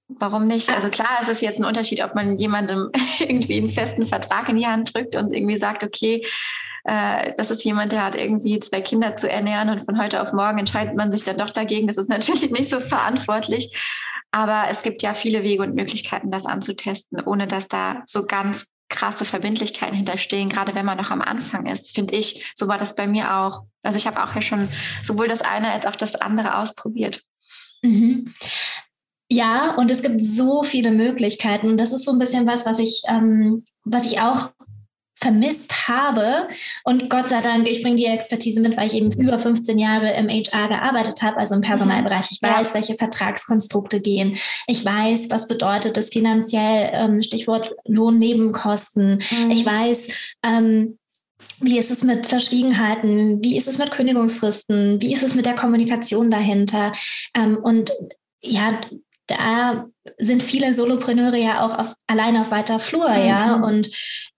Warum 0.07 0.47
nicht? 0.47 0.69
Also 0.69 0.89
klar, 0.89 1.19
es 1.21 1.29
ist 1.29 1.41
jetzt 1.41 1.59
ein 1.59 1.65
Unterschied, 1.65 2.03
ob 2.03 2.15
man 2.15 2.37
jemandem 2.37 2.91
irgendwie 3.19 3.57
einen 3.57 3.69
festen 3.69 4.05
Vertrag 4.05 4.49
in 4.49 4.57
die 4.57 4.67
Hand 4.67 4.93
drückt 4.93 5.15
und 5.15 5.33
irgendwie 5.33 5.57
sagt, 5.57 5.83
okay, 5.83 6.25
äh, 6.83 7.33
das 7.37 7.49
ist 7.49 7.63
jemand, 7.63 7.91
der 7.91 8.05
hat 8.05 8.15
irgendwie 8.15 8.59
zwei 8.59 8.81
Kinder 8.81 9.15
zu 9.17 9.29
ernähren 9.29 9.69
und 9.69 9.83
von 9.83 9.99
heute 9.99 10.21
auf 10.21 10.31
morgen 10.31 10.59
entscheidet 10.59 10.95
man 10.95 11.11
sich 11.11 11.23
dann 11.23 11.37
doch 11.37 11.49
dagegen. 11.49 11.87
Das 11.87 11.97
ist 11.97 12.09
natürlich 12.09 12.51
nicht 12.51 12.69
so 12.69 12.79
verantwortlich. 12.79 13.75
Aber 14.31 14.65
es 14.69 14.81
gibt 14.81 15.01
ja 15.01 15.13
viele 15.13 15.43
Wege 15.43 15.63
und 15.63 15.75
Möglichkeiten, 15.75 16.31
das 16.31 16.45
anzutesten, 16.45 17.19
ohne 17.21 17.47
dass 17.47 17.67
da 17.67 18.03
so 18.05 18.25
ganz 18.25 18.65
krasse 18.91 19.25
Verbindlichkeiten 19.25 19.95
hinterstehen, 19.95 20.49
gerade 20.49 20.75
wenn 20.75 20.85
man 20.85 20.97
noch 20.97 21.09
am 21.09 21.21
Anfang 21.21 21.65
ist, 21.65 21.95
finde 21.95 22.15
ich. 22.15 22.51
So 22.53 22.67
war 22.67 22.77
das 22.77 22.95
bei 22.95 23.07
mir 23.07 23.35
auch. 23.35 23.63
Also 23.81 23.97
ich 23.97 24.05
habe 24.05 24.23
auch 24.23 24.35
ja 24.35 24.43
schon 24.43 24.69
sowohl 25.03 25.27
das 25.27 25.41
eine 25.41 25.71
als 25.71 25.87
auch 25.87 25.95
das 25.95 26.15
andere 26.15 26.57
ausprobiert. 26.57 27.23
Mhm. 27.81 28.35
Ja, 29.29 29.75
und 29.75 29.89
es 29.89 30.01
gibt 30.01 30.21
so 30.21 30.61
viele 30.61 30.91
Möglichkeiten. 30.91 31.77
Das 31.77 31.93
ist 31.93 32.03
so 32.03 32.11
ein 32.11 32.19
bisschen 32.19 32.45
was, 32.45 32.65
was 32.65 32.79
ich, 32.79 33.01
ähm, 33.07 33.63
was 33.85 34.11
ich 34.11 34.19
auch 34.19 34.51
vermisst 35.21 35.87
habe. 35.87 36.47
Und 36.83 37.09
Gott 37.09 37.29
sei 37.29 37.41
Dank, 37.41 37.69
ich 37.69 37.83
bringe 37.83 37.97
die 37.97 38.05
Expertise 38.05 38.59
mit, 38.59 38.75
weil 38.75 38.87
ich 38.87 38.95
eben 38.95 39.11
über 39.11 39.39
15 39.39 39.77
Jahre 39.77 40.13
im 40.13 40.27
HR 40.27 40.67
gearbeitet 40.67 41.21
habe, 41.21 41.37
also 41.37 41.55
im 41.55 41.61
Personalbereich. 41.61 42.27
Ich 42.31 42.41
weiß, 42.41 42.69
ja. 42.69 42.75
welche 42.75 42.95
Vertragskonstrukte 42.95 44.01
gehen. 44.01 44.35
Ich 44.67 44.83
weiß, 44.83 45.29
was 45.29 45.47
bedeutet 45.47 45.95
das 45.95 46.09
finanziell, 46.09 46.89
ähm, 46.93 47.21
Stichwort 47.21 47.71
Lohnnebenkosten. 47.85 49.21
Mhm. 49.31 49.51
Ich 49.51 49.65
weiß, 49.65 50.09
ähm, 50.43 50.97
wie 51.59 51.77
ist 51.77 51.91
es 51.91 52.03
mit 52.03 52.25
Verschwiegenheiten? 52.25 53.43
Wie 53.43 53.55
ist 53.55 53.67
es 53.67 53.77
mit 53.77 53.91
Kündigungsfristen? 53.91 54.99
Wie 55.01 55.13
ist 55.13 55.23
es 55.23 55.35
mit 55.35 55.45
der 55.45 55.55
Kommunikation 55.55 56.31
dahinter? 56.31 56.91
Ähm, 57.35 57.57
und 57.61 57.91
ja, 58.41 58.81
da 59.31 59.85
sind 60.17 60.43
viele 60.43 60.73
Solopreneure 60.73 61.37
ja 61.37 61.65
auch 61.65 61.77
auf, 61.77 61.93
alleine 62.07 62.41
auf 62.41 62.51
weiter 62.51 62.79
Flur, 62.79 63.09
mhm. 63.09 63.27
ja. 63.27 63.55
Und 63.55 63.89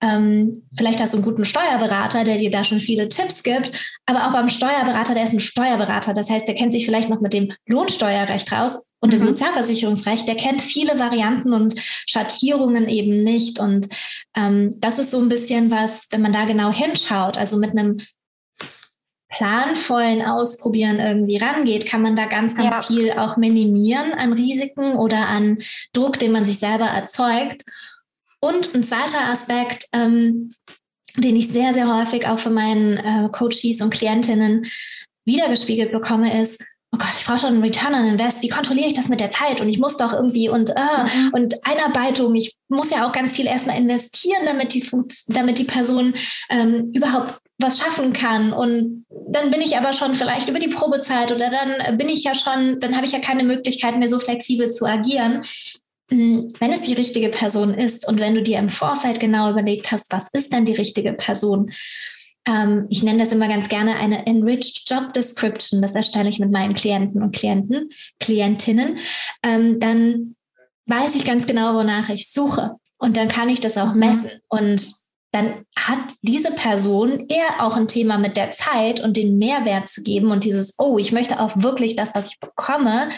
ähm, 0.02 0.64
vielleicht 0.78 1.02
hast 1.02 1.14
du 1.14 1.18
einen 1.18 1.26
guten 1.26 1.46
Steuerberater, 1.46 2.24
der 2.24 2.38
dir 2.38 2.52
da 2.52 2.64
schon 2.64 2.82
viele 2.82 3.10
Tipps 3.10 3.44
gibt, 3.44 3.72
aber 4.06 4.28
auch 4.28 4.34
beim 4.34 4.50
Steuerberater, 4.50 5.14
der 5.14 5.24
ist 5.24 5.34
ein 5.34 5.40
Steuerberater. 5.40 6.14
Das 6.14 6.30
heißt, 6.30 6.48
der 6.48 6.56
kennt 6.56 6.74
sich 6.74 6.86
vielleicht 6.86 7.10
noch 7.10 7.22
mit 7.22 7.34
dem 7.34 7.54
Lohnsteuerrecht 7.68 8.52
raus 8.52 8.92
und 9.00 9.14
mhm. 9.14 9.20
dem 9.20 9.26
Sozialversicherungsrecht. 9.26 10.28
Der 10.28 10.36
kennt 10.36 10.62
viele 10.62 11.00
Varianten 11.00 11.54
und 11.54 11.76
Schattierungen 11.78 12.88
eben 12.88 13.24
nicht. 13.24 13.60
Und 13.60 13.88
ähm, 14.36 14.76
das 14.80 15.00
ist 15.00 15.12
so 15.12 15.20
ein 15.20 15.30
bisschen 15.30 15.72
was, 15.72 16.08
wenn 16.12 16.22
man 16.22 16.34
da 16.34 16.46
genau 16.46 16.72
hinschaut, 16.72 17.38
also 17.38 17.58
mit 17.58 17.72
einem 17.72 17.98
planvollen 19.38 20.22
Ausprobieren 20.22 21.00
irgendwie 21.00 21.38
rangeht, 21.38 21.86
kann 21.86 22.02
man 22.02 22.16
da 22.16 22.26
ganz, 22.26 22.56
ganz 22.56 22.76
ja. 22.76 22.82
viel 22.82 23.12
auch 23.14 23.38
minimieren 23.38 24.14
an 24.14 24.34
Risiken 24.34 24.96
oder 24.96 25.28
an 25.28 25.58
Druck, 25.94 26.20
den 26.20 26.32
man 26.32 26.46
sich 26.46 26.60
selber 26.60 26.86
erzeugt. 26.86 27.64
Und 28.40 28.76
ein 28.76 28.84
zweiter 28.84 29.30
Aspekt, 29.30 29.86
ähm, 29.94 30.54
den 31.18 31.36
ich 31.36 31.48
sehr, 31.48 31.74
sehr 31.74 31.88
häufig 31.96 32.28
auch 32.28 32.40
von 32.40 32.54
meinen 32.54 32.98
äh, 32.98 33.30
Coaches 33.32 33.82
und 33.82 33.92
Klientinnen 33.92 34.66
wiedergespiegelt 35.26 35.92
bekomme, 35.92 36.42
ist, 36.42 36.62
oh 36.92 36.98
Gott, 36.98 37.14
ich 37.18 37.26
brauche 37.26 37.40
schon 37.40 37.54
einen 37.54 37.64
Return 37.64 37.96
on 37.96 38.08
Invest. 38.08 38.44
Wie 38.44 38.50
kontrolliere 38.50 38.88
ich 38.88 38.94
das 38.94 39.10
mit 39.10 39.20
der 39.20 39.32
Zeit? 39.32 39.62
Und 39.62 39.70
ich 39.70 39.80
muss 39.80 39.98
doch 39.98 40.14
irgendwie 40.14 40.50
und, 40.50 40.72
äh, 40.72 40.74
mhm. 40.76 41.30
und 41.34 41.66
Einarbeitung. 41.66 42.36
Ich 42.36 42.56
muss 42.68 42.92
ja 42.92 43.08
auch 43.08 43.14
ganz 43.14 43.34
viel 43.34 43.48
erstmal 43.48 43.78
investieren, 43.78 44.46
damit 44.46 44.74
die, 44.74 44.84
damit 45.28 45.58
die 45.58 45.64
Person 45.64 46.14
ähm, 46.50 46.92
überhaupt 46.94 47.40
was 47.64 47.80
schaffen 47.80 48.14
kann. 48.14 48.54
Und 48.54 49.06
dann 49.10 49.50
bin 49.50 49.62
ich 49.62 49.78
aber 49.78 49.94
schon 49.94 50.14
vielleicht 50.14 50.50
über 50.50 50.60
die 50.60 50.68
Probezeit 50.68 51.32
oder 51.32 51.50
dann 51.50 51.98
bin 51.98 52.10
ich 52.10 52.24
ja 52.24 52.36
schon, 52.36 52.80
dann 52.80 52.96
habe 52.96 53.06
ich 53.06 53.12
ja 53.12 53.20
keine 53.20 53.44
Möglichkeit 53.44 53.98
mehr 53.98 54.10
so 54.10 54.20
flexibel 54.20 54.72
zu 54.72 54.86
agieren. 54.86 55.42
Hm, 56.12 56.54
wenn 56.60 56.72
es 56.72 56.82
die 56.82 56.94
richtige 56.94 57.30
Person 57.30 57.74
ist 57.74 58.08
und 58.08 58.20
wenn 58.20 58.36
du 58.36 58.44
dir 58.44 58.60
im 58.60 58.70
Vorfeld 58.70 59.20
genau 59.20 59.50
überlegt 59.50 59.92
hast, 59.92 60.12
was 60.12 60.28
ist 60.34 60.54
denn 60.54 60.66
die 60.66 60.76
richtige 60.76 61.14
Person? 61.14 61.72
Ähm, 62.46 62.88
ich 62.90 63.04
nenne 63.04 63.20
das 63.20 63.32
immer 63.32 63.48
ganz 63.48 63.70
gerne 63.70 63.96
eine 63.96 64.26
Enriched 64.28 64.90
Job 64.90 65.14
Description. 65.14 65.82
Das 65.82 65.96
erstelle 65.96 66.30
ich 66.30 66.40
mit 66.40 66.52
meinen 66.52 66.74
Klienten 66.74 67.24
und 67.24 67.34
Klienten, 67.34 67.90
Klientinnen. 68.20 69.00
Ähm, 69.42 69.80
dann 69.80 70.36
weiß 70.86 71.16
ich 71.16 71.26
ganz 71.26 71.48
genau, 71.48 71.74
wonach 71.76 72.10
ich 72.10 72.32
suche. 72.32 72.76
Und 72.98 73.18
dann 73.18 73.28
kann 73.28 73.50
ich 73.50 73.62
das 73.62 73.78
auch 73.78 73.94
messen. 73.94 74.30
Und 74.50 75.03
dann 75.34 75.66
hat 75.76 76.00
diese 76.22 76.52
Person 76.52 77.28
eher 77.28 77.66
auch 77.66 77.76
ein 77.76 77.88
Thema 77.88 78.20
mit 78.20 78.38
der 78.38 78.52
Zeit 78.52 79.02
und 79.02 79.18
den 79.18 79.40
Mehrwert 79.40 79.90
zu 79.90 80.04
geben 80.04 80.32
und 80.32 80.44
dieses, 80.44 80.76
oh, 80.78 81.00
ich 81.00 81.12
möchte 81.12 81.40
auch 81.40 81.52
wirklich 81.56 81.96
das, 81.96 82.14
was 82.14 82.28
ich 82.28 82.40
bekomme, 82.40 83.10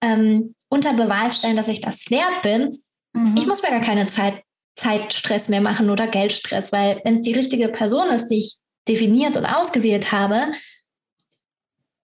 ähm, 0.00 0.54
unter 0.68 0.92
Beweis 0.92 1.36
stellen, 1.36 1.56
dass 1.56 1.66
ich 1.66 1.80
das 1.80 2.08
wert 2.08 2.42
bin. 2.42 2.82
Mhm. 3.14 3.36
Ich 3.36 3.46
muss 3.46 3.62
mir 3.62 3.70
gar 3.70 3.80
keine 3.80 4.06
Zeit, 4.06 4.44
Zeitstress 4.76 5.48
mehr 5.48 5.60
machen 5.60 5.90
oder 5.90 6.06
Geldstress, 6.06 6.70
weil 6.70 7.00
wenn 7.04 7.16
es 7.16 7.22
die 7.22 7.32
richtige 7.32 7.68
Person 7.68 8.10
ist, 8.10 8.28
die 8.28 8.38
ich 8.38 8.58
definiert 8.86 9.36
und 9.36 9.46
ausgewählt 9.46 10.12
habe, 10.12 10.52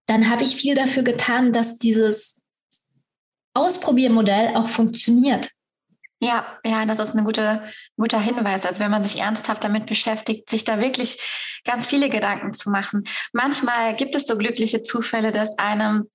dann 0.09 0.29
habe 0.29 0.43
ich 0.43 0.57
viel 0.57 0.75
dafür 0.75 1.05
getan, 1.05 1.53
dass 1.53 1.79
dieses 1.79 2.43
Ausprobiermodell 3.55 4.57
auch 4.57 4.67
funktioniert. 4.67 5.51
Ja, 6.23 6.47
ja, 6.65 6.87
das 6.87 7.01
ist 7.01 7.17
ein 7.17 7.25
guter, 7.25 7.65
guter 7.97 8.21
Hinweis. 8.21 8.65
Also 8.65 8.79
wenn 8.79 8.93
man 8.93 9.03
sich 9.03 9.19
ernsthaft 9.19 9.65
damit 9.65 9.87
beschäftigt, 9.87 10.49
sich 10.49 10.63
da 10.63 10.81
wirklich 10.81 11.61
ganz 11.65 11.89
viele 11.89 12.09
Gedanken 12.09 12.55
zu 12.55 12.71
machen. 12.71 13.03
Manchmal 13.33 13.97
gibt 13.97 14.15
es 14.15 14.27
so 14.27 14.37
glückliche 14.39 14.85
Zufälle, 14.85 15.33
dass 15.33 15.59
einem 15.59 16.09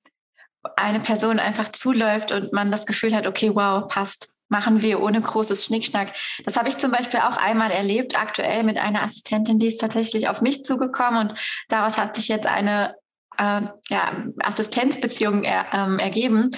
eine 0.78 1.02
Person 1.02 1.40
einfach 1.40 1.74
zuläuft 1.74 2.32
und 2.32 2.54
man 2.54 2.72
das 2.72 2.86
Gefühl 2.86 3.14
hat, 3.14 3.28
okay, 3.28 3.52
wow, 3.54 3.86
passt. 3.90 4.30
Machen 4.48 4.82
wir 4.82 5.02
ohne 5.02 5.20
großes 5.20 5.66
Schnickschnack. 5.66 6.14
Das 6.46 6.56
habe 6.56 6.70
ich 6.70 6.78
zum 6.78 6.90
Beispiel 6.90 7.20
auch 7.20 7.36
einmal 7.36 7.70
erlebt, 7.70 8.18
aktuell 8.18 8.64
mit 8.64 8.78
einer 8.78 9.04
Assistentin, 9.04 9.60
die 9.60 9.68
ist 9.68 9.82
tatsächlich 9.82 10.30
auf 10.30 10.42
mich 10.42 10.64
zugekommen 10.64 11.28
und 11.28 11.40
daraus 11.68 11.98
hat 11.98 12.16
sich 12.16 12.30
jetzt 12.30 12.48
eine 12.48 12.96
äh, 13.38 13.62
ja, 13.90 14.24
Assistenzbeziehung 14.40 15.44
er, 15.44 15.66
ähm, 15.74 16.00
ergeben. 16.00 16.52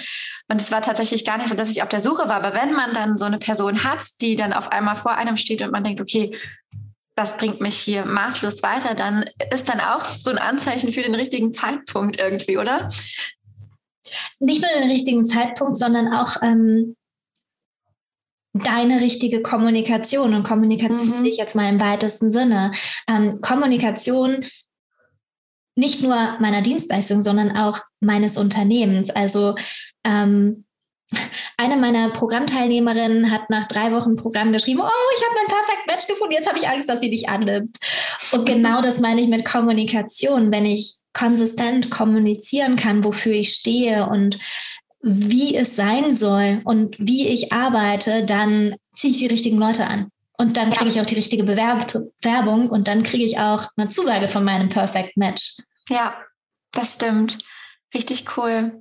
Und 0.47 0.61
es 0.61 0.71
war 0.71 0.81
tatsächlich 0.81 1.25
gar 1.25 1.37
nicht 1.37 1.49
so, 1.49 1.55
dass 1.55 1.69
ich 1.69 1.83
auf 1.83 1.89
der 1.89 2.01
Suche 2.01 2.27
war. 2.27 2.43
Aber 2.43 2.53
wenn 2.53 2.73
man 2.73 2.93
dann 2.93 3.17
so 3.17 3.25
eine 3.25 3.37
Person 3.37 3.83
hat, 3.83 4.03
die 4.21 4.35
dann 4.35 4.53
auf 4.53 4.71
einmal 4.71 4.95
vor 4.95 5.15
einem 5.15 5.37
steht 5.37 5.61
und 5.61 5.71
man 5.71 5.83
denkt, 5.83 6.01
okay, 6.01 6.35
das 7.15 7.37
bringt 7.37 7.59
mich 7.59 7.75
hier 7.75 8.05
maßlos 8.05 8.63
weiter, 8.63 8.95
dann 8.95 9.25
ist 9.53 9.67
dann 9.67 9.81
auch 9.81 10.05
so 10.05 10.31
ein 10.31 10.37
Anzeichen 10.37 10.91
für 10.91 11.01
den 11.01 11.15
richtigen 11.15 11.53
Zeitpunkt 11.53 12.17
irgendwie, 12.17 12.57
oder? 12.57 12.87
Nicht 14.39 14.61
nur 14.61 14.71
den 14.79 14.89
richtigen 14.89 15.25
Zeitpunkt, 15.25 15.77
sondern 15.77 16.13
auch 16.13 16.37
ähm, 16.41 16.95
deine 18.53 19.01
richtige 19.01 19.41
Kommunikation. 19.41 20.33
Und 20.33 20.43
Kommunikation 20.43 21.19
mhm. 21.19 21.25
ich 21.25 21.37
jetzt 21.37 21.55
mal 21.55 21.69
im 21.69 21.81
weitesten 21.81 22.31
Sinne. 22.31 22.71
Ähm, 23.07 23.41
Kommunikation 23.41 24.45
nicht 25.75 26.01
nur 26.01 26.37
meiner 26.39 26.61
Dienstleistung, 26.61 27.21
sondern 27.21 27.55
auch 27.55 27.79
meines 27.99 28.37
Unternehmens. 28.37 29.09
Also 29.09 29.55
ähm, 30.03 30.65
eine 31.57 31.77
meiner 31.77 32.11
Programmteilnehmerinnen 32.11 33.31
hat 33.31 33.49
nach 33.49 33.67
drei 33.67 33.91
Wochen 33.91 34.15
Programm 34.15 34.51
geschrieben, 34.51 34.81
oh, 34.81 35.15
ich 35.17 35.25
habe 35.25 35.35
mein 35.35 35.47
Perfect 35.47 35.87
Match 35.87 36.07
gefunden, 36.07 36.33
jetzt 36.33 36.47
habe 36.47 36.59
ich 36.59 36.67
Angst, 36.67 36.87
dass 36.87 37.01
sie 37.01 37.09
dich 37.09 37.29
annimmt. 37.29 37.75
Und 38.31 38.45
genau 38.45 38.81
das 38.81 38.99
meine 38.99 39.21
ich 39.21 39.27
mit 39.27 39.45
Kommunikation. 39.45 40.51
Wenn 40.51 40.65
ich 40.65 40.95
konsistent 41.13 41.89
kommunizieren 41.89 42.75
kann, 42.75 43.03
wofür 43.03 43.33
ich 43.33 43.53
stehe 43.53 44.07
und 44.07 44.37
wie 45.01 45.55
es 45.55 45.75
sein 45.75 46.15
soll 46.15 46.61
und 46.65 46.95
wie 46.99 47.27
ich 47.27 47.53
arbeite, 47.53 48.25
dann 48.25 48.75
ziehe 48.91 49.11
ich 49.11 49.19
die 49.19 49.27
richtigen 49.27 49.57
Leute 49.57 49.87
an. 49.87 50.11
Und 50.39 50.55
dann 50.55 50.71
kriege 50.71 50.89
ich 50.89 51.01
auch 51.01 51.05
die 51.05 51.15
richtige 51.15 51.43
Bewerbung 51.43 52.69
und 52.69 52.87
dann 52.87 53.03
kriege 53.03 53.25
ich 53.25 53.39
auch 53.39 53.67
eine 53.75 53.89
Zusage 53.89 54.29
von 54.29 54.45
meinem 54.45 54.69
Perfect 54.69 55.17
Match. 55.17 55.57
Ja, 55.89 56.15
das 56.71 56.93
stimmt. 56.93 57.39
Richtig 57.93 58.37
cool. 58.37 58.71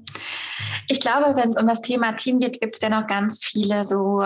Ich 0.88 1.00
glaube, 1.00 1.34
wenn 1.34 1.50
es 1.50 1.56
um 1.56 1.66
das 1.66 1.82
Thema 1.82 2.12
Team 2.12 2.38
geht, 2.38 2.61
gibt 2.61 2.76
es 2.76 2.80
ja 2.80 2.88
noch 2.88 3.09
ganz 3.09 3.44
viele 3.44 3.84
so 3.84 4.24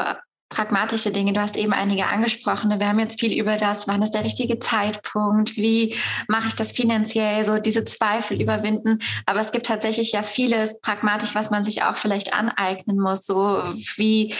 pragmatische 0.51 1.11
Dinge. 1.11 1.33
Du 1.33 1.41
hast 1.41 1.57
eben 1.57 1.73
einige 1.73 2.05
angesprochen. 2.05 2.79
Wir 2.79 2.87
haben 2.87 2.99
jetzt 2.99 3.19
viel 3.19 3.33
über 3.33 3.57
das, 3.57 3.89
wann 3.89 4.03
ist 4.03 4.13
der 4.13 4.25
richtige 4.25 4.59
Zeitpunkt, 4.59 5.57
wie 5.57 5.97
mache 6.29 6.49
ich 6.49 6.55
das 6.55 6.73
finanziell, 6.73 7.47
so 7.47 7.59
diese 7.59 7.85
Zweifel 7.85 8.43
überwinden. 8.43 8.99
Aber 9.25 9.41
es 9.41 9.53
gibt 9.53 9.65
tatsächlich 9.65 10.13
ja 10.13 10.23
vieles 10.23 10.79
pragmatisch, 10.81 11.35
was 11.35 11.51
man 11.51 11.65
sich 11.65 11.83
auch 11.83 11.97
vielleicht 11.97 12.35
aneignen 12.35 13.01
muss. 13.01 13.25
So 13.25 13.63
wie 13.97 14.35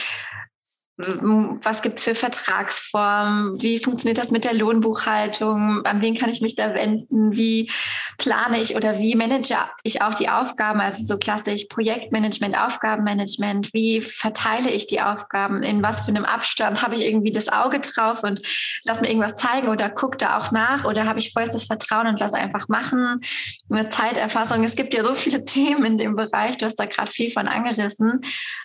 was 0.95 1.81
gibt 1.81 1.97
es 1.97 2.05
für 2.05 2.13
Vertragsformen? 2.13 3.59
Wie 3.59 3.79
funktioniert 3.79 4.19
das 4.19 4.29
mit 4.29 4.43
der 4.43 4.53
Lohnbuchhaltung? 4.53 5.83
An 5.85 6.01
wen 6.01 6.13
kann 6.13 6.29
ich 6.29 6.41
mich 6.41 6.53
da 6.53 6.75
wenden? 6.75 7.35
Wie 7.35 7.71
plane 8.19 8.61
ich 8.61 8.75
oder 8.75 8.99
wie 8.99 9.15
manage 9.15 9.55
ich 9.81 10.03
auch 10.03 10.13
die 10.13 10.29
Aufgaben? 10.29 10.79
Also 10.79 11.03
so 11.03 11.17
klassisch 11.17 11.65
Projektmanagement, 11.65 12.55
Aufgabenmanagement. 12.55 13.73
Wie 13.73 14.01
verteile 14.01 14.69
ich 14.69 14.85
die 14.85 15.01
Aufgaben? 15.01 15.63
In 15.63 15.81
was 15.81 16.01
für 16.01 16.09
einem 16.09 16.25
Abstand 16.25 16.83
habe 16.83 16.93
ich 16.93 17.01
irgendwie 17.01 17.31
das 17.31 17.49
Auge 17.49 17.79
drauf 17.79 18.21
und 18.21 18.41
lass 18.83 19.01
mir 19.01 19.07
irgendwas 19.07 19.35
zeigen 19.35 19.69
oder 19.69 19.89
gucke 19.89 20.17
da 20.17 20.37
auch 20.37 20.51
nach? 20.51 20.85
Oder 20.85 21.05
habe 21.05 21.17
ich 21.17 21.33
vollstes 21.33 21.65
Vertrauen 21.65 22.05
und 22.05 22.19
lass 22.19 22.33
einfach 22.35 22.67
machen? 22.67 23.19
Eine 23.67 23.89
Zeiterfassung. 23.89 24.63
Es 24.63 24.75
gibt 24.75 24.93
ja 24.93 25.03
so 25.03 25.15
viele 25.15 25.43
Themen 25.53 25.85
in 25.85 25.97
dem 25.97 26.15
Bereich. 26.15 26.57
Du 26.57 26.67
hast 26.67 26.75
da 26.75 26.85
gerade 26.85 27.11
viel 27.11 27.31
von 27.31 27.47
angerissen. 27.47 28.21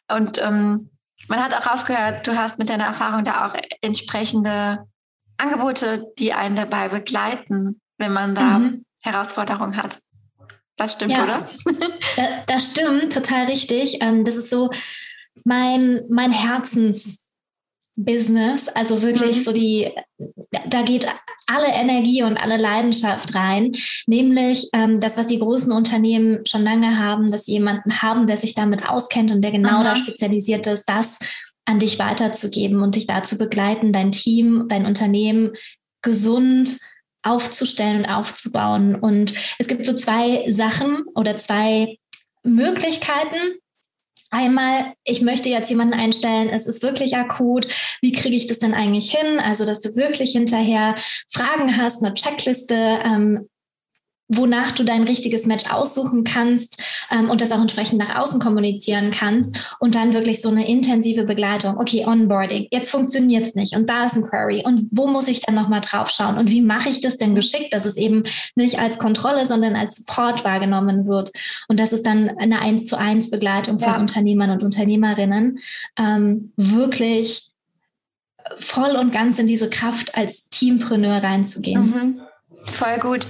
Und 0.09 0.37
ähm, 0.43 0.91
man 1.27 1.43
hat 1.43 1.55
auch 1.55 1.67
rausgehört, 1.71 2.27
du 2.27 2.37
hast 2.37 2.59
mit 2.59 2.69
deiner 2.69 2.85
Erfahrung 2.85 3.25
da 3.25 3.47
auch 3.47 3.57
entsprechende 3.81 4.87
Angebote, 5.37 6.07
die 6.19 6.33
einen 6.33 6.57
dabei 6.57 6.89
begleiten, 6.89 7.81
wenn 7.99 8.13
man 8.13 8.35
da 8.35 8.59
mhm. 8.59 8.85
Herausforderungen 9.03 9.77
hat. 9.77 10.01
Das 10.77 10.93
stimmt, 10.93 11.13
ja, 11.13 11.25
oder? 11.25 11.49
das 12.47 12.69
stimmt, 12.69 13.13
total 13.13 13.47
richtig. 13.47 14.01
Ähm, 14.01 14.25
das 14.25 14.37
ist 14.37 14.51
so 14.51 14.71
mein, 15.45 16.05
mein 16.09 16.33
Herzens. 16.33 17.28
Business, 17.99 18.69
also 18.69 19.03
wirklich 19.03 19.39
mhm. 19.39 19.43
so 19.43 19.53
die, 19.53 19.91
da 20.67 20.83
geht 20.83 21.09
alle 21.49 21.67
Energie 21.67 22.23
und 22.23 22.37
alle 22.37 22.57
Leidenschaft 22.57 23.35
rein, 23.35 23.73
nämlich 24.07 24.69
ähm, 24.73 25.01
das, 25.01 25.17
was 25.17 25.27
die 25.27 25.41
großen 25.41 25.73
Unternehmen 25.73 26.47
schon 26.47 26.63
lange 26.63 26.97
haben, 26.97 27.29
dass 27.29 27.47
sie 27.47 27.53
jemanden 27.53 28.01
haben, 28.01 28.29
der 28.29 28.37
sich 28.37 28.55
damit 28.55 28.89
auskennt 28.89 29.33
und 29.33 29.43
der 29.43 29.51
genau 29.51 29.81
Aha. 29.81 29.83
da 29.83 29.97
spezialisiert 29.97 30.69
ist, 30.69 30.89
das 30.89 31.19
an 31.65 31.81
dich 31.81 31.99
weiterzugeben 31.99 32.83
und 32.83 32.95
dich 32.95 33.09
dazu 33.09 33.37
begleiten, 33.37 33.93
dein 33.93 34.13
Team, 34.13 34.67
dein 34.69 34.87
Unternehmen 34.87 35.51
gesund 36.01 36.79
aufzustellen 37.25 38.05
und 38.05 38.07
aufzubauen. 38.07 38.95
Und 38.95 39.35
es 39.59 39.67
gibt 39.67 39.85
so 39.85 39.93
zwei 39.95 40.49
Sachen 40.51 41.03
oder 41.17 41.37
zwei 41.37 41.99
Möglichkeiten, 42.45 43.59
Einmal, 44.31 44.93
ich 45.05 45.23
möchte 45.23 45.49
jetzt 45.49 45.71
jemanden 45.71 45.95
einstellen, 45.95 46.51
es 46.51 46.67
ist 46.67 46.83
wirklich 46.83 47.17
akut. 47.17 47.67
Wie 48.03 48.13
kriege 48.13 48.37
ich 48.37 48.47
das 48.47 48.59
denn 48.59 48.75
eigentlich 48.75 49.11
hin? 49.11 49.41
Also, 49.41 49.65
dass 49.65 49.81
du 49.81 49.97
wirklich 49.97 50.33
hinterher 50.33 50.97
Fragen 51.33 51.77
hast, 51.77 52.03
eine 52.03 52.15
Checkliste, 52.15 52.75
ähm, 52.75 53.49
wonach 54.29 54.73
du 54.73 54.85
dein 54.85 55.05
richtiges 55.05 55.47
Match 55.47 55.71
aussuchen 55.71 56.23
kannst 56.23 56.83
ähm, 57.11 57.31
und 57.31 57.41
das 57.41 57.51
auch 57.51 57.61
entsprechend 57.61 57.99
nach 57.99 58.17
außen 58.17 58.41
kommunizieren 58.41 59.11
kannst 59.11 59.77
und 59.81 59.95
dann 59.95 60.13
wirklich 60.13 60.43
so 60.43 60.51
eine 60.51 60.69
intensive 60.69 61.25
Begleitung. 61.25 61.79
Okay, 61.79 62.05
Onboarding, 62.07 62.69
jetzt 62.71 62.91
funktioniert 62.91 63.47
es 63.47 63.55
nicht 63.55 63.75
und 63.75 63.89
da 63.89 64.05
ist 64.05 64.17
ein 64.17 64.29
Query 64.29 64.63
und 64.65 64.89
wo 64.91 65.07
muss 65.07 65.29
ich 65.29 65.41
dann 65.41 65.55
nochmal 65.55 65.81
drauf 65.81 66.11
schauen 66.11 66.37
und 66.37 66.51
wie 66.51 66.63
mache 66.63 66.91
ich 66.91 67.01
das 67.01 67.17
denn 67.17 67.35
geschickt, 67.35 67.73
dass 67.73 67.87
es 67.87 67.97
eben 67.97 68.25
nicht 68.55 68.79
als 68.79 68.99
Kontrolle, 68.99 69.47
sondern 69.47 69.75
als 69.75 69.97
Support 69.97 70.45
wahrgenommen 70.45 71.07
wird 71.07 71.31
und 71.69 71.81
das 71.81 71.93
ist 71.93 72.07
dann 72.07 72.31
eine 72.39 72.61
eins 72.61 72.87
zu 72.87 72.99
eins 72.99 73.31
Begleitung 73.31 73.79
von 73.79 73.95
ja. 73.95 73.99
Unternehmern 73.99 74.51
und 74.51 74.63
Unternehmerinnen 74.63 75.59
ähm, 75.99 76.53
wirklich 76.57 77.45
voll 78.59 78.97
und 78.97 79.13
ganz 79.13 79.39
in 79.39 79.47
diese 79.47 79.69
Kraft 79.71 80.17
als 80.17 80.49
Teampreneur 80.49 81.23
reinzugehen. 81.23 81.83
Mhm. 81.83 82.21
Voll 82.65 82.99
gut. 82.99 83.27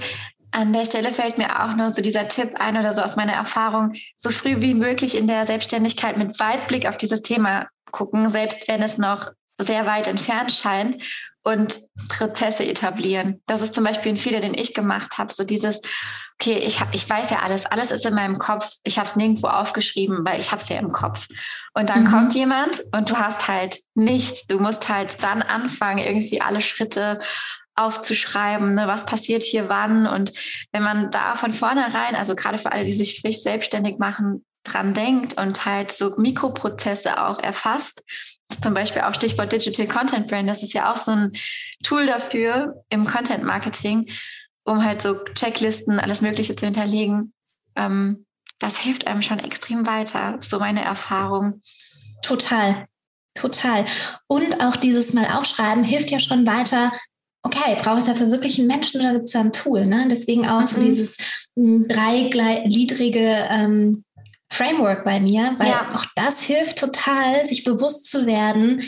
An 0.51 0.73
der 0.73 0.85
Stelle 0.85 1.13
fällt 1.13 1.37
mir 1.37 1.63
auch 1.63 1.75
nur 1.75 1.91
so 1.91 2.01
dieser 2.01 2.27
Tipp 2.27 2.55
ein 2.59 2.77
oder 2.77 2.93
so 2.93 3.01
aus 3.01 3.15
meiner 3.15 3.33
Erfahrung, 3.33 3.93
so 4.17 4.29
früh 4.29 4.61
wie 4.61 4.73
möglich 4.73 5.15
in 5.15 5.27
der 5.27 5.45
Selbstständigkeit 5.45 6.17
mit 6.17 6.39
Weitblick 6.39 6.87
auf 6.87 6.97
dieses 6.97 7.21
Thema 7.21 7.67
gucken, 7.91 8.29
selbst 8.29 8.67
wenn 8.67 8.81
es 8.81 8.97
noch 8.97 9.31
sehr 9.59 9.85
weit 9.85 10.07
entfernt 10.07 10.51
scheint 10.51 11.03
und 11.43 11.79
Prozesse 12.07 12.65
etablieren. 12.65 13.41
Das 13.45 13.61
ist 13.61 13.73
zum 13.73 13.83
Beispiel 13.83 14.13
ein 14.13 14.17
Fehler, 14.17 14.39
den 14.39 14.53
ich 14.53 14.73
gemacht 14.73 15.17
habe. 15.17 15.33
So 15.33 15.43
dieses, 15.43 15.81
okay, 16.39 16.57
ich, 16.59 16.79
hab, 16.79 16.93
ich 16.93 17.09
weiß 17.09 17.29
ja 17.29 17.39
alles, 17.39 17.65
alles 17.65 17.91
ist 17.91 18.05
in 18.05 18.13
meinem 18.13 18.39
Kopf. 18.39 18.71
Ich 18.83 18.97
habe 18.97 19.07
es 19.07 19.15
nirgendwo 19.15 19.47
aufgeschrieben, 19.47 20.25
weil 20.25 20.39
ich 20.39 20.51
habe 20.51 20.61
es 20.61 20.69
ja 20.69 20.77
im 20.77 20.91
Kopf. 20.91 21.27
Und 21.73 21.89
dann 21.89 22.03
mhm. 22.03 22.11
kommt 22.11 22.33
jemand 22.33 22.81
und 22.93 23.09
du 23.09 23.17
hast 23.17 23.47
halt 23.47 23.79
nichts. 23.95 24.47
Du 24.47 24.59
musst 24.59 24.89
halt 24.89 25.21
dann 25.23 25.41
anfangen, 25.41 25.99
irgendwie 25.99 26.41
alle 26.41 26.61
Schritte 26.61 27.19
aufzuschreiben, 27.79 28.73
ne, 28.73 28.87
was 28.87 29.05
passiert 29.05 29.43
hier 29.43 29.69
wann. 29.69 30.07
Und 30.07 30.33
wenn 30.71 30.83
man 30.83 31.11
da 31.11 31.35
von 31.35 31.53
vornherein, 31.53 32.15
also 32.15 32.35
gerade 32.35 32.57
für 32.57 32.71
alle, 32.71 32.85
die 32.85 32.93
sich 32.93 33.21
frisch 33.21 33.41
selbstständig 33.41 33.97
machen, 33.97 34.45
dran 34.63 34.93
denkt 34.93 35.37
und 35.37 35.65
halt 35.65 35.91
so 35.91 36.15
Mikroprozesse 36.17 37.23
auch 37.25 37.39
erfasst, 37.39 38.03
zum 38.61 38.73
Beispiel 38.73 39.03
auch 39.03 39.13
Stichwort 39.13 39.51
Digital 39.51 39.87
Content 39.87 40.27
Brand, 40.27 40.49
das 40.49 40.63
ist 40.63 40.73
ja 40.73 40.91
auch 40.91 40.97
so 40.97 41.11
ein 41.11 41.31
Tool 41.83 42.05
dafür 42.05 42.83
im 42.89 43.05
Content 43.05 43.43
Marketing, 43.43 44.09
um 44.63 44.83
halt 44.83 45.01
so 45.01 45.23
Checklisten, 45.35 45.99
alles 45.99 46.21
Mögliche 46.21 46.55
zu 46.55 46.65
hinterlegen. 46.65 47.33
Ähm, 47.75 48.25
das 48.59 48.77
hilft 48.77 49.07
einem 49.07 49.21
schon 49.21 49.39
extrem 49.39 49.87
weiter, 49.87 50.37
so 50.41 50.59
meine 50.59 50.83
Erfahrung. 50.83 51.61
Total, 52.21 52.87
total. 53.33 53.85
Und 54.27 54.61
auch 54.61 54.75
dieses 54.75 55.13
Mal 55.13 55.27
aufschreiben 55.27 55.83
hilft 55.83 56.11
ja 56.11 56.19
schon 56.19 56.45
weiter, 56.45 56.91
okay, 57.43 57.77
brauche 57.81 57.99
ich 57.99 58.05
dafür 58.05 58.31
wirklich 58.31 58.59
einen 58.59 58.67
Menschen 58.67 59.01
oder 59.01 59.13
gibt 59.13 59.25
es 59.25 59.31
da 59.31 59.41
ein 59.41 59.53
Tool? 59.53 59.85
Ne? 59.85 60.07
Deswegen 60.09 60.47
auch 60.47 60.61
mhm. 60.61 60.67
so 60.67 60.79
dieses 60.79 61.17
hm, 61.55 61.87
dreigliedrige 61.87 63.47
ähm, 63.49 64.03
Framework 64.51 65.03
bei 65.03 65.19
mir, 65.19 65.55
weil 65.57 65.69
ja. 65.69 65.93
auch 65.95 66.05
das 66.15 66.43
hilft 66.43 66.79
total, 66.79 67.45
sich 67.45 67.63
bewusst 67.63 68.09
zu 68.09 68.25
werden, 68.25 68.83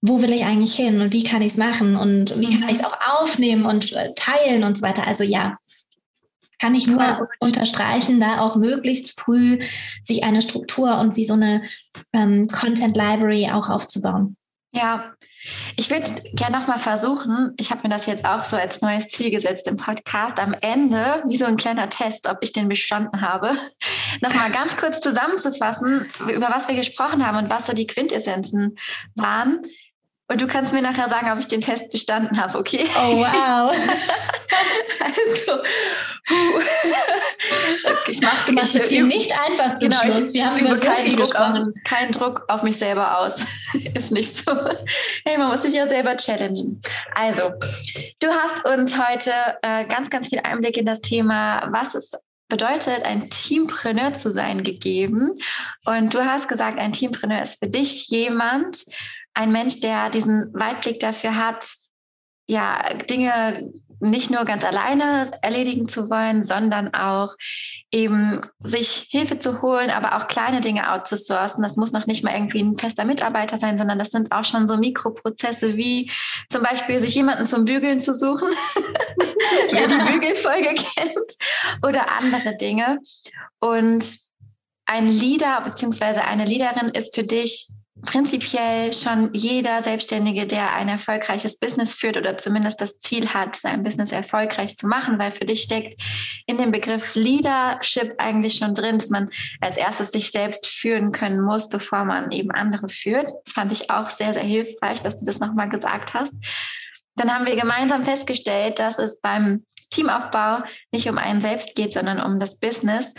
wo 0.00 0.22
will 0.22 0.32
ich 0.32 0.44
eigentlich 0.44 0.74
hin 0.74 1.00
und 1.00 1.12
wie 1.12 1.24
kann 1.24 1.42
ich 1.42 1.52
es 1.52 1.58
machen 1.58 1.96
und 1.96 2.38
wie 2.40 2.54
mhm. 2.54 2.60
kann 2.60 2.68
ich 2.68 2.78
es 2.78 2.84
auch 2.84 2.96
aufnehmen 3.20 3.66
und 3.66 3.92
äh, 3.92 4.12
teilen 4.14 4.64
und 4.64 4.76
so 4.76 4.82
weiter. 4.82 5.06
Also 5.06 5.24
ja, 5.24 5.58
kann 6.58 6.74
ich 6.74 6.86
nur 6.86 7.28
unterstreichen, 7.40 8.18
da 8.18 8.40
auch 8.40 8.56
möglichst 8.56 9.18
früh 9.18 9.60
sich 10.02 10.24
eine 10.24 10.42
Struktur 10.42 10.98
und 10.98 11.16
wie 11.16 11.24
so 11.24 11.34
eine 11.34 11.62
ähm, 12.12 12.48
Content 12.48 12.96
Library 12.96 13.50
auch 13.50 13.68
aufzubauen. 13.68 14.36
Ja, 14.72 15.12
ich 15.76 15.90
würde 15.90 16.10
gerne 16.32 16.58
nochmal 16.58 16.78
versuchen, 16.78 17.54
ich 17.58 17.70
habe 17.70 17.82
mir 17.84 17.94
das 17.94 18.06
jetzt 18.06 18.24
auch 18.24 18.44
so 18.44 18.56
als 18.56 18.80
neues 18.80 19.08
Ziel 19.08 19.30
gesetzt 19.30 19.66
im 19.66 19.76
Podcast, 19.76 20.40
am 20.40 20.54
Ende, 20.60 21.22
wie 21.26 21.36
so 21.36 21.44
ein 21.44 21.56
kleiner 21.56 21.88
Test, 21.88 22.28
ob 22.28 22.38
ich 22.40 22.52
den 22.52 22.68
bestanden 22.68 23.20
habe, 23.20 23.52
nochmal 24.20 24.50
ganz 24.50 24.76
kurz 24.76 25.00
zusammenzufassen, 25.00 26.08
über 26.28 26.50
was 26.50 26.68
wir 26.68 26.74
gesprochen 26.74 27.26
haben 27.26 27.38
und 27.38 27.50
was 27.50 27.66
so 27.66 27.72
die 27.72 27.86
Quintessenzen 27.86 28.76
waren. 29.14 29.62
Und 30.30 30.42
du 30.42 30.46
kannst 30.46 30.74
mir 30.74 30.82
nachher 30.82 31.08
sagen, 31.08 31.30
ob 31.32 31.38
ich 31.38 31.48
den 31.48 31.62
Test 31.62 31.90
bestanden 31.90 32.38
habe, 32.38 32.58
okay? 32.58 32.86
Oh, 32.94 33.16
wow. 33.16 33.74
also, 35.00 35.62
ich 38.08 38.20
mach, 38.20 38.44
du 38.44 38.52
machst 38.52 38.76
es 38.76 38.88
dir 38.88 39.04
nicht 39.04 39.32
einfach 39.32 39.76
zum 39.76 39.88
genau, 39.88 40.02
Schluss. 40.02 40.34
Wir 40.34 40.44
haben 40.44 40.58
über 40.58 40.76
so 40.76 40.84
keinen 40.84 41.16
Druck, 41.16 41.34
auf, 41.34 41.54
keinen 41.84 42.12
Druck 42.12 42.44
auf 42.48 42.62
mich 42.62 42.76
selber 42.76 43.20
aus. 43.20 43.36
Ist 43.94 44.12
nicht 44.12 44.36
so. 44.36 44.54
Hey, 45.24 45.38
man 45.38 45.48
muss 45.48 45.62
sich 45.62 45.72
ja 45.72 45.88
selber 45.88 46.14
challengen. 46.18 46.82
Also, 47.14 47.54
du 48.20 48.28
hast 48.28 48.66
uns 48.66 48.98
heute 48.98 49.32
äh, 49.62 49.86
ganz, 49.86 50.10
ganz 50.10 50.28
viel 50.28 50.40
Einblick 50.40 50.76
in 50.76 50.84
das 50.84 51.00
Thema, 51.00 51.66
was 51.70 51.94
ist 51.94 52.18
bedeutet, 52.48 53.02
ein 53.04 53.28
Teampreneur 53.28 54.14
zu 54.14 54.32
sein, 54.32 54.62
gegeben. 54.62 55.38
Und 55.84 56.14
du 56.14 56.24
hast 56.24 56.48
gesagt, 56.48 56.78
ein 56.78 56.92
Teampreneur 56.92 57.42
ist 57.42 57.58
für 57.58 57.68
dich 57.68 58.08
jemand, 58.08 58.84
ein 59.38 59.52
Mensch, 59.52 59.78
der 59.78 60.10
diesen 60.10 60.52
Weitblick 60.52 60.98
dafür 60.98 61.36
hat, 61.36 61.72
ja, 62.48 62.92
Dinge 63.08 63.70
nicht 64.00 64.30
nur 64.32 64.44
ganz 64.44 64.64
alleine 64.64 65.30
erledigen 65.42 65.86
zu 65.88 66.10
wollen, 66.10 66.42
sondern 66.42 66.92
auch 66.92 67.36
eben 67.92 68.40
sich 68.58 69.06
Hilfe 69.10 69.38
zu 69.38 69.62
holen, 69.62 69.90
aber 69.90 70.16
auch 70.16 70.26
kleine 70.26 70.60
Dinge 70.60 70.92
outzusourcen. 70.92 71.62
Das 71.62 71.76
muss 71.76 71.92
noch 71.92 72.06
nicht 72.06 72.24
mal 72.24 72.34
irgendwie 72.34 72.60
ein 72.60 72.74
fester 72.76 73.04
Mitarbeiter 73.04 73.58
sein, 73.58 73.78
sondern 73.78 73.98
das 74.00 74.10
sind 74.10 74.32
auch 74.32 74.44
schon 74.44 74.66
so 74.66 74.76
Mikroprozesse 74.76 75.76
wie 75.76 76.10
zum 76.50 76.62
Beispiel 76.64 76.98
sich 76.98 77.14
jemanden 77.14 77.46
zum 77.46 77.64
Bügeln 77.64 78.00
zu 78.00 78.14
suchen, 78.14 78.48
wer 79.70 79.86
die 79.86 80.12
Bügelfolge 80.12 80.74
kennt, 80.74 81.36
oder 81.86 82.10
andere 82.10 82.56
Dinge. 82.56 82.98
Und 83.60 84.04
ein 84.86 85.06
Leader 85.06 85.60
bzw. 85.60 86.20
eine 86.20 86.44
Leaderin 86.44 86.88
ist 86.88 87.14
für 87.14 87.24
dich 87.24 87.68
prinzipiell 88.02 88.92
schon 88.92 89.30
jeder 89.32 89.82
Selbstständige, 89.82 90.46
der 90.46 90.74
ein 90.74 90.88
erfolgreiches 90.88 91.58
Business 91.58 91.94
führt 91.94 92.16
oder 92.16 92.36
zumindest 92.36 92.80
das 92.80 92.98
Ziel 92.98 93.28
hat, 93.34 93.56
sein 93.56 93.82
Business 93.82 94.12
erfolgreich 94.12 94.76
zu 94.76 94.86
machen, 94.86 95.18
weil 95.18 95.32
für 95.32 95.44
dich 95.44 95.62
steckt 95.62 96.00
in 96.46 96.58
dem 96.58 96.70
Begriff 96.70 97.14
Leadership 97.14 98.14
eigentlich 98.18 98.56
schon 98.56 98.74
drin, 98.74 98.98
dass 98.98 99.10
man 99.10 99.30
als 99.60 99.76
erstes 99.76 100.10
sich 100.10 100.30
selbst 100.30 100.66
führen 100.66 101.12
können 101.12 101.40
muss, 101.40 101.68
bevor 101.68 102.04
man 102.04 102.30
eben 102.32 102.50
andere 102.50 102.88
führt. 102.88 103.28
Das 103.44 103.54
fand 103.54 103.72
ich 103.72 103.90
auch 103.90 104.10
sehr, 104.10 104.34
sehr 104.34 104.42
hilfreich, 104.42 105.02
dass 105.02 105.18
du 105.18 105.24
das 105.24 105.40
nochmal 105.40 105.68
gesagt 105.68 106.14
hast. 106.14 106.34
Dann 107.16 107.32
haben 107.32 107.46
wir 107.46 107.56
gemeinsam 107.56 108.04
festgestellt, 108.04 108.78
dass 108.78 108.98
es 108.98 109.20
beim 109.20 109.64
Teamaufbau 109.90 110.62
nicht 110.92 111.08
um 111.08 111.18
einen 111.18 111.40
selbst 111.40 111.74
geht, 111.74 111.92
sondern 111.92 112.20
um 112.20 112.38
das 112.38 112.58
Business 112.58 113.12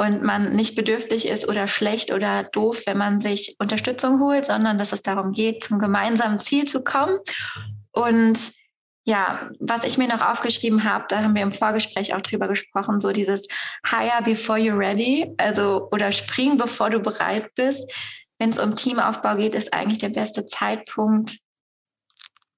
und 0.00 0.22
man 0.22 0.56
nicht 0.56 0.76
bedürftig 0.76 1.28
ist 1.28 1.46
oder 1.46 1.68
schlecht 1.68 2.10
oder 2.10 2.44
doof, 2.44 2.84
wenn 2.86 2.96
man 2.96 3.20
sich 3.20 3.56
Unterstützung 3.58 4.18
holt, 4.18 4.46
sondern 4.46 4.78
dass 4.78 4.92
es 4.92 5.02
darum 5.02 5.32
geht, 5.32 5.64
zum 5.64 5.78
gemeinsamen 5.78 6.38
Ziel 6.38 6.64
zu 6.64 6.82
kommen. 6.82 7.18
Und 7.92 8.52
ja, 9.04 9.50
was 9.58 9.84
ich 9.84 9.98
mir 9.98 10.08
noch 10.08 10.22
aufgeschrieben 10.22 10.84
habe, 10.84 11.04
da 11.10 11.22
haben 11.22 11.34
wir 11.34 11.42
im 11.42 11.52
Vorgespräch 11.52 12.14
auch 12.14 12.22
drüber 12.22 12.48
gesprochen, 12.48 12.98
so 12.98 13.12
dieses 13.12 13.46
Hire 13.86 14.22
before 14.24 14.58
you're 14.58 14.78
ready, 14.78 15.34
also 15.36 15.90
oder 15.92 16.12
spring 16.12 16.56
bevor 16.56 16.88
du 16.88 17.00
bereit 17.00 17.54
bist. 17.54 17.92
Wenn 18.38 18.48
es 18.48 18.58
um 18.58 18.76
Teamaufbau 18.76 19.36
geht, 19.36 19.54
ist 19.54 19.74
eigentlich 19.74 19.98
der 19.98 20.08
beste 20.08 20.46
Zeitpunkt 20.46 21.40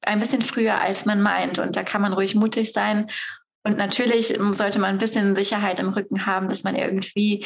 ein 0.02 0.20
bisschen 0.20 0.42
früher, 0.42 0.80
als 0.80 1.06
man 1.06 1.20
meint. 1.20 1.58
Und 1.58 1.74
da 1.74 1.82
kann 1.82 2.02
man 2.02 2.12
ruhig 2.12 2.36
mutig 2.36 2.72
sein 2.72 3.10
und 3.64 3.76
natürlich 3.76 4.38
sollte 4.52 4.78
man 4.78 4.90
ein 4.90 4.98
bisschen 4.98 5.36
Sicherheit 5.36 5.78
im 5.78 5.90
Rücken 5.90 6.26
haben, 6.26 6.48
dass 6.48 6.64
man 6.64 6.74
irgendwie 6.74 7.44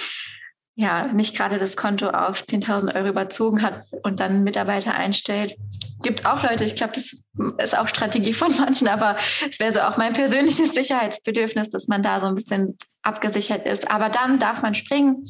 ja 0.76 1.06
nicht 1.08 1.34
gerade 1.34 1.58
das 1.58 1.76
Konto 1.76 2.10
auf 2.10 2.42
10.000 2.42 2.94
Euro 2.94 3.08
überzogen 3.08 3.62
hat 3.62 3.84
und 4.02 4.20
dann 4.20 4.44
Mitarbeiter 4.44 4.94
einstellt. 4.94 5.56
Gibt 6.02 6.26
auch 6.26 6.42
Leute, 6.42 6.64
ich 6.64 6.74
glaube, 6.74 6.92
das 6.92 7.22
ist 7.58 7.78
auch 7.78 7.88
Strategie 7.88 8.34
von 8.34 8.54
manchen, 8.58 8.88
aber 8.88 9.16
es 9.50 9.58
wäre 9.58 9.72
so 9.72 9.80
auch 9.80 9.96
mein 9.96 10.12
persönliches 10.12 10.74
Sicherheitsbedürfnis, 10.74 11.70
dass 11.70 11.88
man 11.88 12.02
da 12.02 12.20
so 12.20 12.26
ein 12.26 12.34
bisschen 12.34 12.76
abgesichert 13.02 13.66
ist. 13.66 13.90
Aber 13.90 14.10
dann 14.10 14.38
darf 14.38 14.60
man 14.62 14.74
springen 14.74 15.24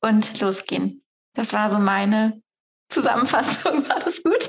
und 0.00 0.38
losgehen. 0.40 1.02
Das 1.34 1.52
war 1.54 1.70
so 1.70 1.78
meine 1.78 2.42
Zusammenfassung. 2.90 3.84
War 3.88 4.00
das 4.00 4.22
gut? 4.22 4.48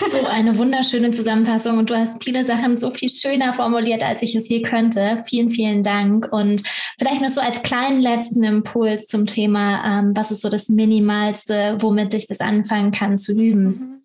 So 0.00 0.26
eine 0.26 0.56
wunderschöne 0.58 1.10
Zusammenfassung 1.10 1.78
und 1.78 1.90
du 1.90 1.96
hast 1.96 2.22
viele 2.22 2.44
Sachen 2.44 2.78
so 2.78 2.90
viel 2.90 3.08
schöner 3.08 3.54
formuliert, 3.54 4.02
als 4.02 4.22
ich 4.22 4.34
es 4.34 4.48
je 4.48 4.62
könnte. 4.62 5.22
Vielen, 5.28 5.50
vielen 5.50 5.82
Dank. 5.82 6.28
Und 6.32 6.62
vielleicht 6.98 7.22
noch 7.22 7.28
so 7.28 7.40
als 7.40 7.62
kleinen 7.62 8.00
letzten 8.00 8.42
Impuls 8.42 9.06
zum 9.06 9.26
Thema, 9.26 10.00
ähm, 10.00 10.12
was 10.14 10.30
ist 10.30 10.42
so 10.42 10.48
das 10.48 10.68
Minimalste, 10.68 11.76
womit 11.80 12.14
ich 12.14 12.26
das 12.26 12.40
anfangen 12.40 12.90
kann 12.90 13.16
zu 13.16 13.32
üben. 13.32 13.64
Mhm. 13.64 14.02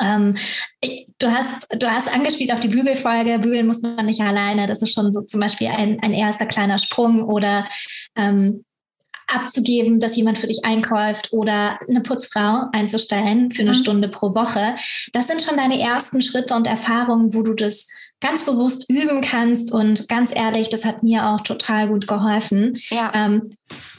Ähm, 0.00 0.36
du, 1.18 1.30
hast, 1.30 1.68
du 1.70 1.90
hast 1.90 2.12
angespielt 2.12 2.52
auf 2.52 2.60
die 2.60 2.68
Bügelfolge. 2.68 3.38
Bügeln 3.38 3.66
muss 3.66 3.82
man 3.82 4.06
nicht 4.06 4.20
alleine. 4.20 4.66
Das 4.66 4.82
ist 4.82 4.92
schon 4.92 5.12
so 5.12 5.22
zum 5.22 5.40
Beispiel 5.40 5.68
ein, 5.68 6.00
ein 6.02 6.12
erster 6.12 6.46
kleiner 6.46 6.78
Sprung 6.78 7.22
oder 7.22 7.66
ähm, 8.16 8.64
abzugeben, 9.26 10.00
dass 10.00 10.16
jemand 10.16 10.38
für 10.38 10.46
dich 10.46 10.64
einkauft 10.64 11.32
oder 11.32 11.78
eine 11.88 12.00
Putzfrau 12.00 12.68
einzustellen 12.72 13.50
für 13.50 13.62
eine 13.62 13.72
mhm. 13.72 13.76
Stunde 13.76 14.08
pro 14.08 14.34
Woche. 14.34 14.76
Das 15.12 15.26
sind 15.26 15.42
schon 15.42 15.56
deine 15.56 15.80
ersten 15.80 16.22
Schritte 16.22 16.54
und 16.54 16.66
Erfahrungen, 16.66 17.34
wo 17.34 17.42
du 17.42 17.54
das 17.54 17.86
ganz 18.20 18.44
bewusst 18.44 18.88
üben 18.90 19.20
kannst. 19.20 19.72
Und 19.72 20.08
ganz 20.08 20.34
ehrlich, 20.34 20.70
das 20.70 20.84
hat 20.84 21.02
mir 21.02 21.26
auch 21.26 21.42
total 21.42 21.88
gut 21.88 22.06
geholfen. 22.06 22.78
Ja. 22.88 23.12
Ähm, 23.14 23.50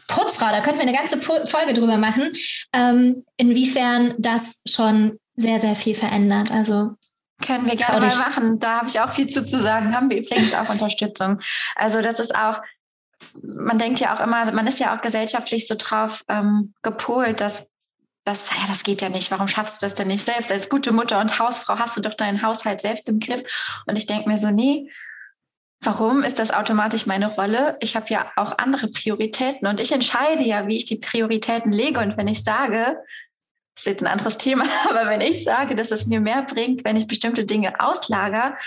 Putzfrau, 0.08 0.50
da 0.50 0.62
könnten 0.62 0.80
wir 0.80 0.88
eine 0.88 0.98
ganze 0.98 1.20
Folge 1.20 1.74
drüber 1.74 1.98
machen, 1.98 2.34
ähm, 2.74 3.24
inwiefern 3.38 4.16
das 4.20 4.62
schon 4.68 5.20
sehr, 5.36 5.60
sehr 5.60 5.76
viel 5.76 5.96
verändert. 5.96 6.52
Also 6.52 6.92
können 7.42 7.66
wir 7.66 7.76
gerne 7.76 8.06
mal 8.06 8.18
machen. 8.18 8.60
Da 8.60 8.80
habe 8.80 8.88
ich 8.88 9.00
auch 9.00 9.12
viel 9.12 9.28
zu, 9.28 9.46
zu 9.46 9.62
sagen. 9.62 9.94
Haben 9.94 10.10
wir 10.10 10.18
übrigens 10.18 10.54
auch 10.54 10.70
Unterstützung. 10.70 11.40
Also 11.76 12.02
das 12.02 12.20
ist 12.20 12.34
auch 12.34 12.62
man 13.42 13.78
denkt 13.78 14.00
ja 14.00 14.16
auch 14.16 14.20
immer, 14.20 14.52
man 14.52 14.68
ist 14.68 14.80
ja 14.80 14.96
auch 14.96 15.02
gesellschaftlich 15.02 15.68
so 15.68 15.76
drauf 15.78 16.24
ähm, 16.28 16.74
gepolt, 16.82 17.42
dass 17.42 17.68
das, 18.26 18.50
ja, 18.50 18.68
das 18.68 18.84
geht 18.84 19.02
ja 19.02 19.10
nicht. 19.10 19.30
Warum 19.32 19.48
schaffst 19.48 19.82
du 19.82 19.86
das 19.86 19.94
denn 19.94 20.08
nicht 20.08 20.26
selbst? 20.26 20.52
Als 20.52 20.68
gute 20.68 20.92
Mutter 20.92 21.20
und 21.20 21.40
Hausfrau 21.40 21.78
hast 21.78 21.96
du 21.96 22.02
doch 22.02 22.16
deinen 22.16 22.42
Haushalt 22.42 22.82
selbst 22.82 23.08
im 23.08 23.20
Griff. 23.20 23.44
Und 23.86 23.96
ich 23.98 24.08
denke 24.08 24.28
mir 24.28 24.40
so, 24.40 24.50
nee, 24.50 24.90
warum 25.82 26.24
ist 26.24 26.40
das 26.40 26.52
automatisch 26.52 27.06
meine 27.06 27.28
Rolle? 27.28 27.78
Ich 27.82 27.96
habe 27.96 28.08
ja 28.10 28.32
auch 28.36 28.58
andere 28.58 28.88
Prioritäten 28.88 29.68
und 29.68 29.80
ich 29.80 29.92
entscheide 29.92 30.44
ja, 30.44 30.68
wie 30.68 30.78
ich 30.78 30.86
die 30.86 30.98
Prioritäten 30.98 31.72
lege. 31.72 32.00
Und 32.00 32.18
wenn 32.18 32.28
ich 32.28 32.44
sage, 32.44 32.98
das 33.76 33.84
ist 33.84 33.86
jetzt 33.86 34.04
ein 34.04 34.12
anderes 34.12 34.38
Thema, 34.38 34.66
aber 34.90 35.08
wenn 35.08 35.22
ich 35.22 35.44
sage, 35.44 35.76
dass 35.76 35.92
es 35.92 36.08
mir 36.08 36.20
mehr 36.20 36.42
bringt, 36.42 36.84
wenn 36.84 36.98
ich 36.98 37.08
bestimmte 37.08 37.46
Dinge 37.46 37.80
auslager 37.80 38.58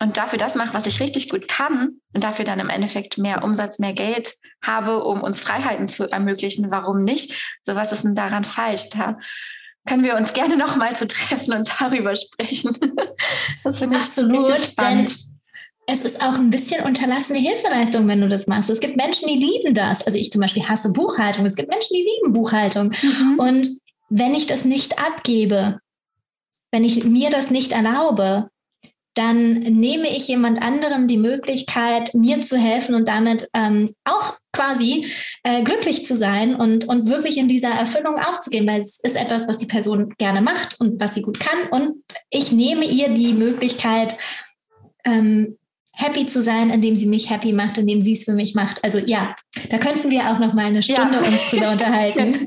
und 0.00 0.16
dafür 0.16 0.38
das 0.38 0.54
mache, 0.54 0.74
was 0.74 0.86
ich 0.86 1.00
richtig 1.00 1.28
gut 1.28 1.48
kann 1.48 2.00
und 2.14 2.24
dafür 2.24 2.44
dann 2.44 2.60
im 2.60 2.68
Endeffekt 2.68 3.18
mehr 3.18 3.42
Umsatz, 3.42 3.78
mehr 3.78 3.92
Geld 3.92 4.34
habe, 4.62 5.04
um 5.04 5.22
uns 5.22 5.40
Freiheiten 5.40 5.88
zu 5.88 6.10
ermöglichen, 6.10 6.70
warum 6.70 7.02
nicht? 7.02 7.56
So 7.64 7.74
was 7.74 7.92
ist 7.92 8.04
denn 8.04 8.14
daran 8.14 8.44
falsch? 8.44 8.88
Da 8.90 9.18
können 9.86 10.04
wir 10.04 10.16
uns 10.16 10.32
gerne 10.32 10.56
noch 10.56 10.76
mal 10.76 10.94
zu 10.94 11.08
treffen 11.08 11.52
und 11.54 11.70
darüber 11.80 12.14
sprechen. 12.14 12.76
das 13.64 13.78
finde 13.78 13.96
ich 13.96 14.02
Absolut, 14.02 14.60
spannend. 14.60 15.16
Denn 15.18 15.28
es 15.90 16.02
ist 16.02 16.22
auch 16.22 16.34
ein 16.34 16.50
bisschen 16.50 16.84
unterlassene 16.84 17.38
Hilfeleistung, 17.38 18.06
wenn 18.08 18.20
du 18.20 18.28
das 18.28 18.46
machst. 18.46 18.68
Es 18.68 18.80
gibt 18.80 18.96
Menschen, 18.96 19.26
die 19.26 19.38
lieben 19.38 19.74
das. 19.74 20.06
Also 20.06 20.18
ich 20.18 20.30
zum 20.30 20.42
Beispiel 20.42 20.68
hasse 20.68 20.92
Buchhaltung. 20.92 21.46
Es 21.46 21.56
gibt 21.56 21.70
Menschen, 21.70 21.94
die 21.94 22.06
lieben 22.06 22.34
Buchhaltung. 22.34 22.92
Mhm. 23.02 23.38
Und 23.38 23.68
wenn 24.10 24.34
ich 24.34 24.46
das 24.46 24.66
nicht 24.66 24.98
abgebe, 24.98 25.80
wenn 26.70 26.84
ich 26.84 27.04
mir 27.04 27.30
das 27.30 27.50
nicht 27.50 27.72
erlaube, 27.72 28.50
dann 29.18 29.54
nehme 29.54 30.08
ich 30.16 30.28
jemand 30.28 30.62
anderem 30.62 31.08
die 31.08 31.16
Möglichkeit, 31.16 32.14
mir 32.14 32.40
zu 32.40 32.56
helfen 32.56 32.94
und 32.94 33.08
damit 33.08 33.48
ähm, 33.52 33.94
auch 34.04 34.34
quasi 34.52 35.06
äh, 35.42 35.62
glücklich 35.62 36.06
zu 36.06 36.16
sein 36.16 36.54
und, 36.54 36.88
und 36.88 37.06
wirklich 37.06 37.36
in 37.36 37.48
dieser 37.48 37.70
Erfüllung 37.70 38.16
aufzugehen, 38.16 38.66
weil 38.68 38.80
es 38.80 39.00
ist 39.02 39.16
etwas, 39.16 39.48
was 39.48 39.58
die 39.58 39.66
Person 39.66 40.14
gerne 40.18 40.40
macht 40.40 40.80
und 40.80 41.00
was 41.00 41.14
sie 41.14 41.22
gut 41.22 41.40
kann. 41.40 41.68
Und 41.70 42.04
ich 42.30 42.52
nehme 42.52 42.84
ihr 42.84 43.08
die 43.08 43.32
Möglichkeit, 43.32 44.16
ähm, 45.04 45.58
happy 45.92 46.26
zu 46.26 46.40
sein, 46.40 46.70
indem 46.70 46.94
sie 46.94 47.06
mich 47.06 47.28
happy 47.28 47.52
macht, 47.52 47.76
indem 47.76 48.00
sie 48.00 48.12
es 48.12 48.22
für 48.22 48.34
mich 48.34 48.54
macht. 48.54 48.84
Also 48.84 48.98
ja, 48.98 49.34
da 49.70 49.78
könnten 49.78 50.12
wir 50.12 50.30
auch 50.30 50.38
noch 50.38 50.54
mal 50.54 50.66
eine 50.66 50.82
Stunde 50.82 51.20
ja. 51.20 51.28
uns 51.28 51.50
drüber 51.50 51.70
unterhalten. 51.72 52.46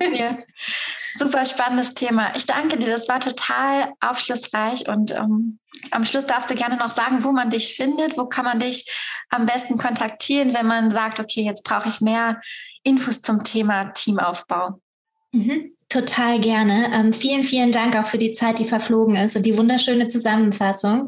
Super 1.16 1.46
spannendes 1.46 1.94
Thema. 1.94 2.36
Ich 2.36 2.46
danke 2.46 2.78
dir, 2.78 2.90
das 2.90 3.08
war 3.08 3.20
total 3.20 3.94
aufschlussreich 4.00 4.88
und 4.88 5.12
ähm, 5.12 5.60
am 5.92 6.06
Schluss 6.06 6.26
darfst 6.26 6.50
du 6.50 6.56
gerne 6.56 6.78
noch 6.78 6.92
sagen, 6.92 7.24
wo 7.24 7.32
man 7.32 7.50
dich 7.50 7.76
findet, 7.76 8.18
wo 8.18 8.26
kann 8.26 8.46
man 8.46 8.60
dich 8.60 8.90
am 9.30 9.46
besten 9.46 9.78
kontaktieren, 9.78 10.54
wenn 10.54 10.68
man 10.68 10.92
sagt, 10.92 11.20
okay, 11.20 11.44
jetzt 11.44 11.64
brauche 11.64 11.90
ich 11.90 12.02
mehr 12.02 12.42
Infos 12.84 13.22
zum 13.22 13.44
Thema 13.44 13.86
Teamaufbau. 13.94 14.80
Mhm. 15.32 15.76
Total 15.92 16.40
gerne. 16.40 16.90
Ähm, 16.94 17.12
vielen, 17.12 17.44
vielen 17.44 17.74
Dank 17.74 17.98
auch 17.98 18.06
für 18.06 18.18
die 18.18 18.32
Zeit, 18.32 18.60
die 18.60 18.66
verflogen 18.66 19.18
ist 19.18 19.36
und 19.36 19.46
die 19.46 19.58
wunderschöne 19.58 20.08
Zusammenfassung. 20.08 21.08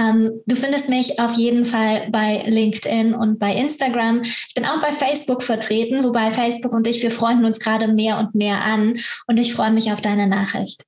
Ähm, 0.00 0.40
du 0.46 0.56
findest 0.56 0.88
mich 0.88 1.20
auf 1.20 1.34
jeden 1.34 1.66
Fall 1.66 2.08
bei 2.10 2.42
LinkedIn 2.46 3.14
und 3.14 3.38
bei 3.38 3.54
Instagram. 3.54 4.22
Ich 4.22 4.54
bin 4.54 4.64
auch 4.64 4.80
bei 4.80 4.92
Facebook 4.92 5.42
vertreten, 5.42 6.02
wobei 6.02 6.30
Facebook 6.30 6.72
und 6.72 6.86
ich, 6.86 7.02
wir 7.02 7.10
freunden 7.10 7.44
uns 7.44 7.58
gerade 7.58 7.88
mehr 7.88 8.18
und 8.20 8.34
mehr 8.34 8.64
an 8.64 8.98
und 9.26 9.38
ich 9.38 9.52
freue 9.52 9.70
mich 9.70 9.92
auf 9.92 10.00
deine 10.00 10.26
Nachricht. 10.26 10.82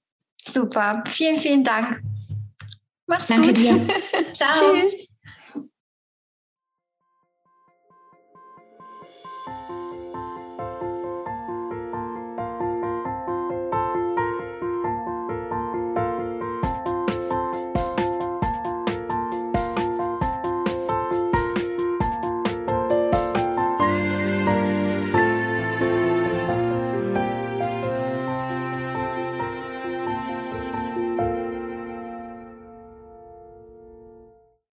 Super. 0.50 1.04
Vielen, 1.06 1.36
vielen 1.36 1.64
Dank. 1.64 2.00
Mach's 3.06 3.26
Danke 3.26 3.48
gut. 3.48 3.62
Danke 3.62 3.84
dir. 3.84 3.94
Ciao. 4.32 4.52
Tschüss. 4.52 5.03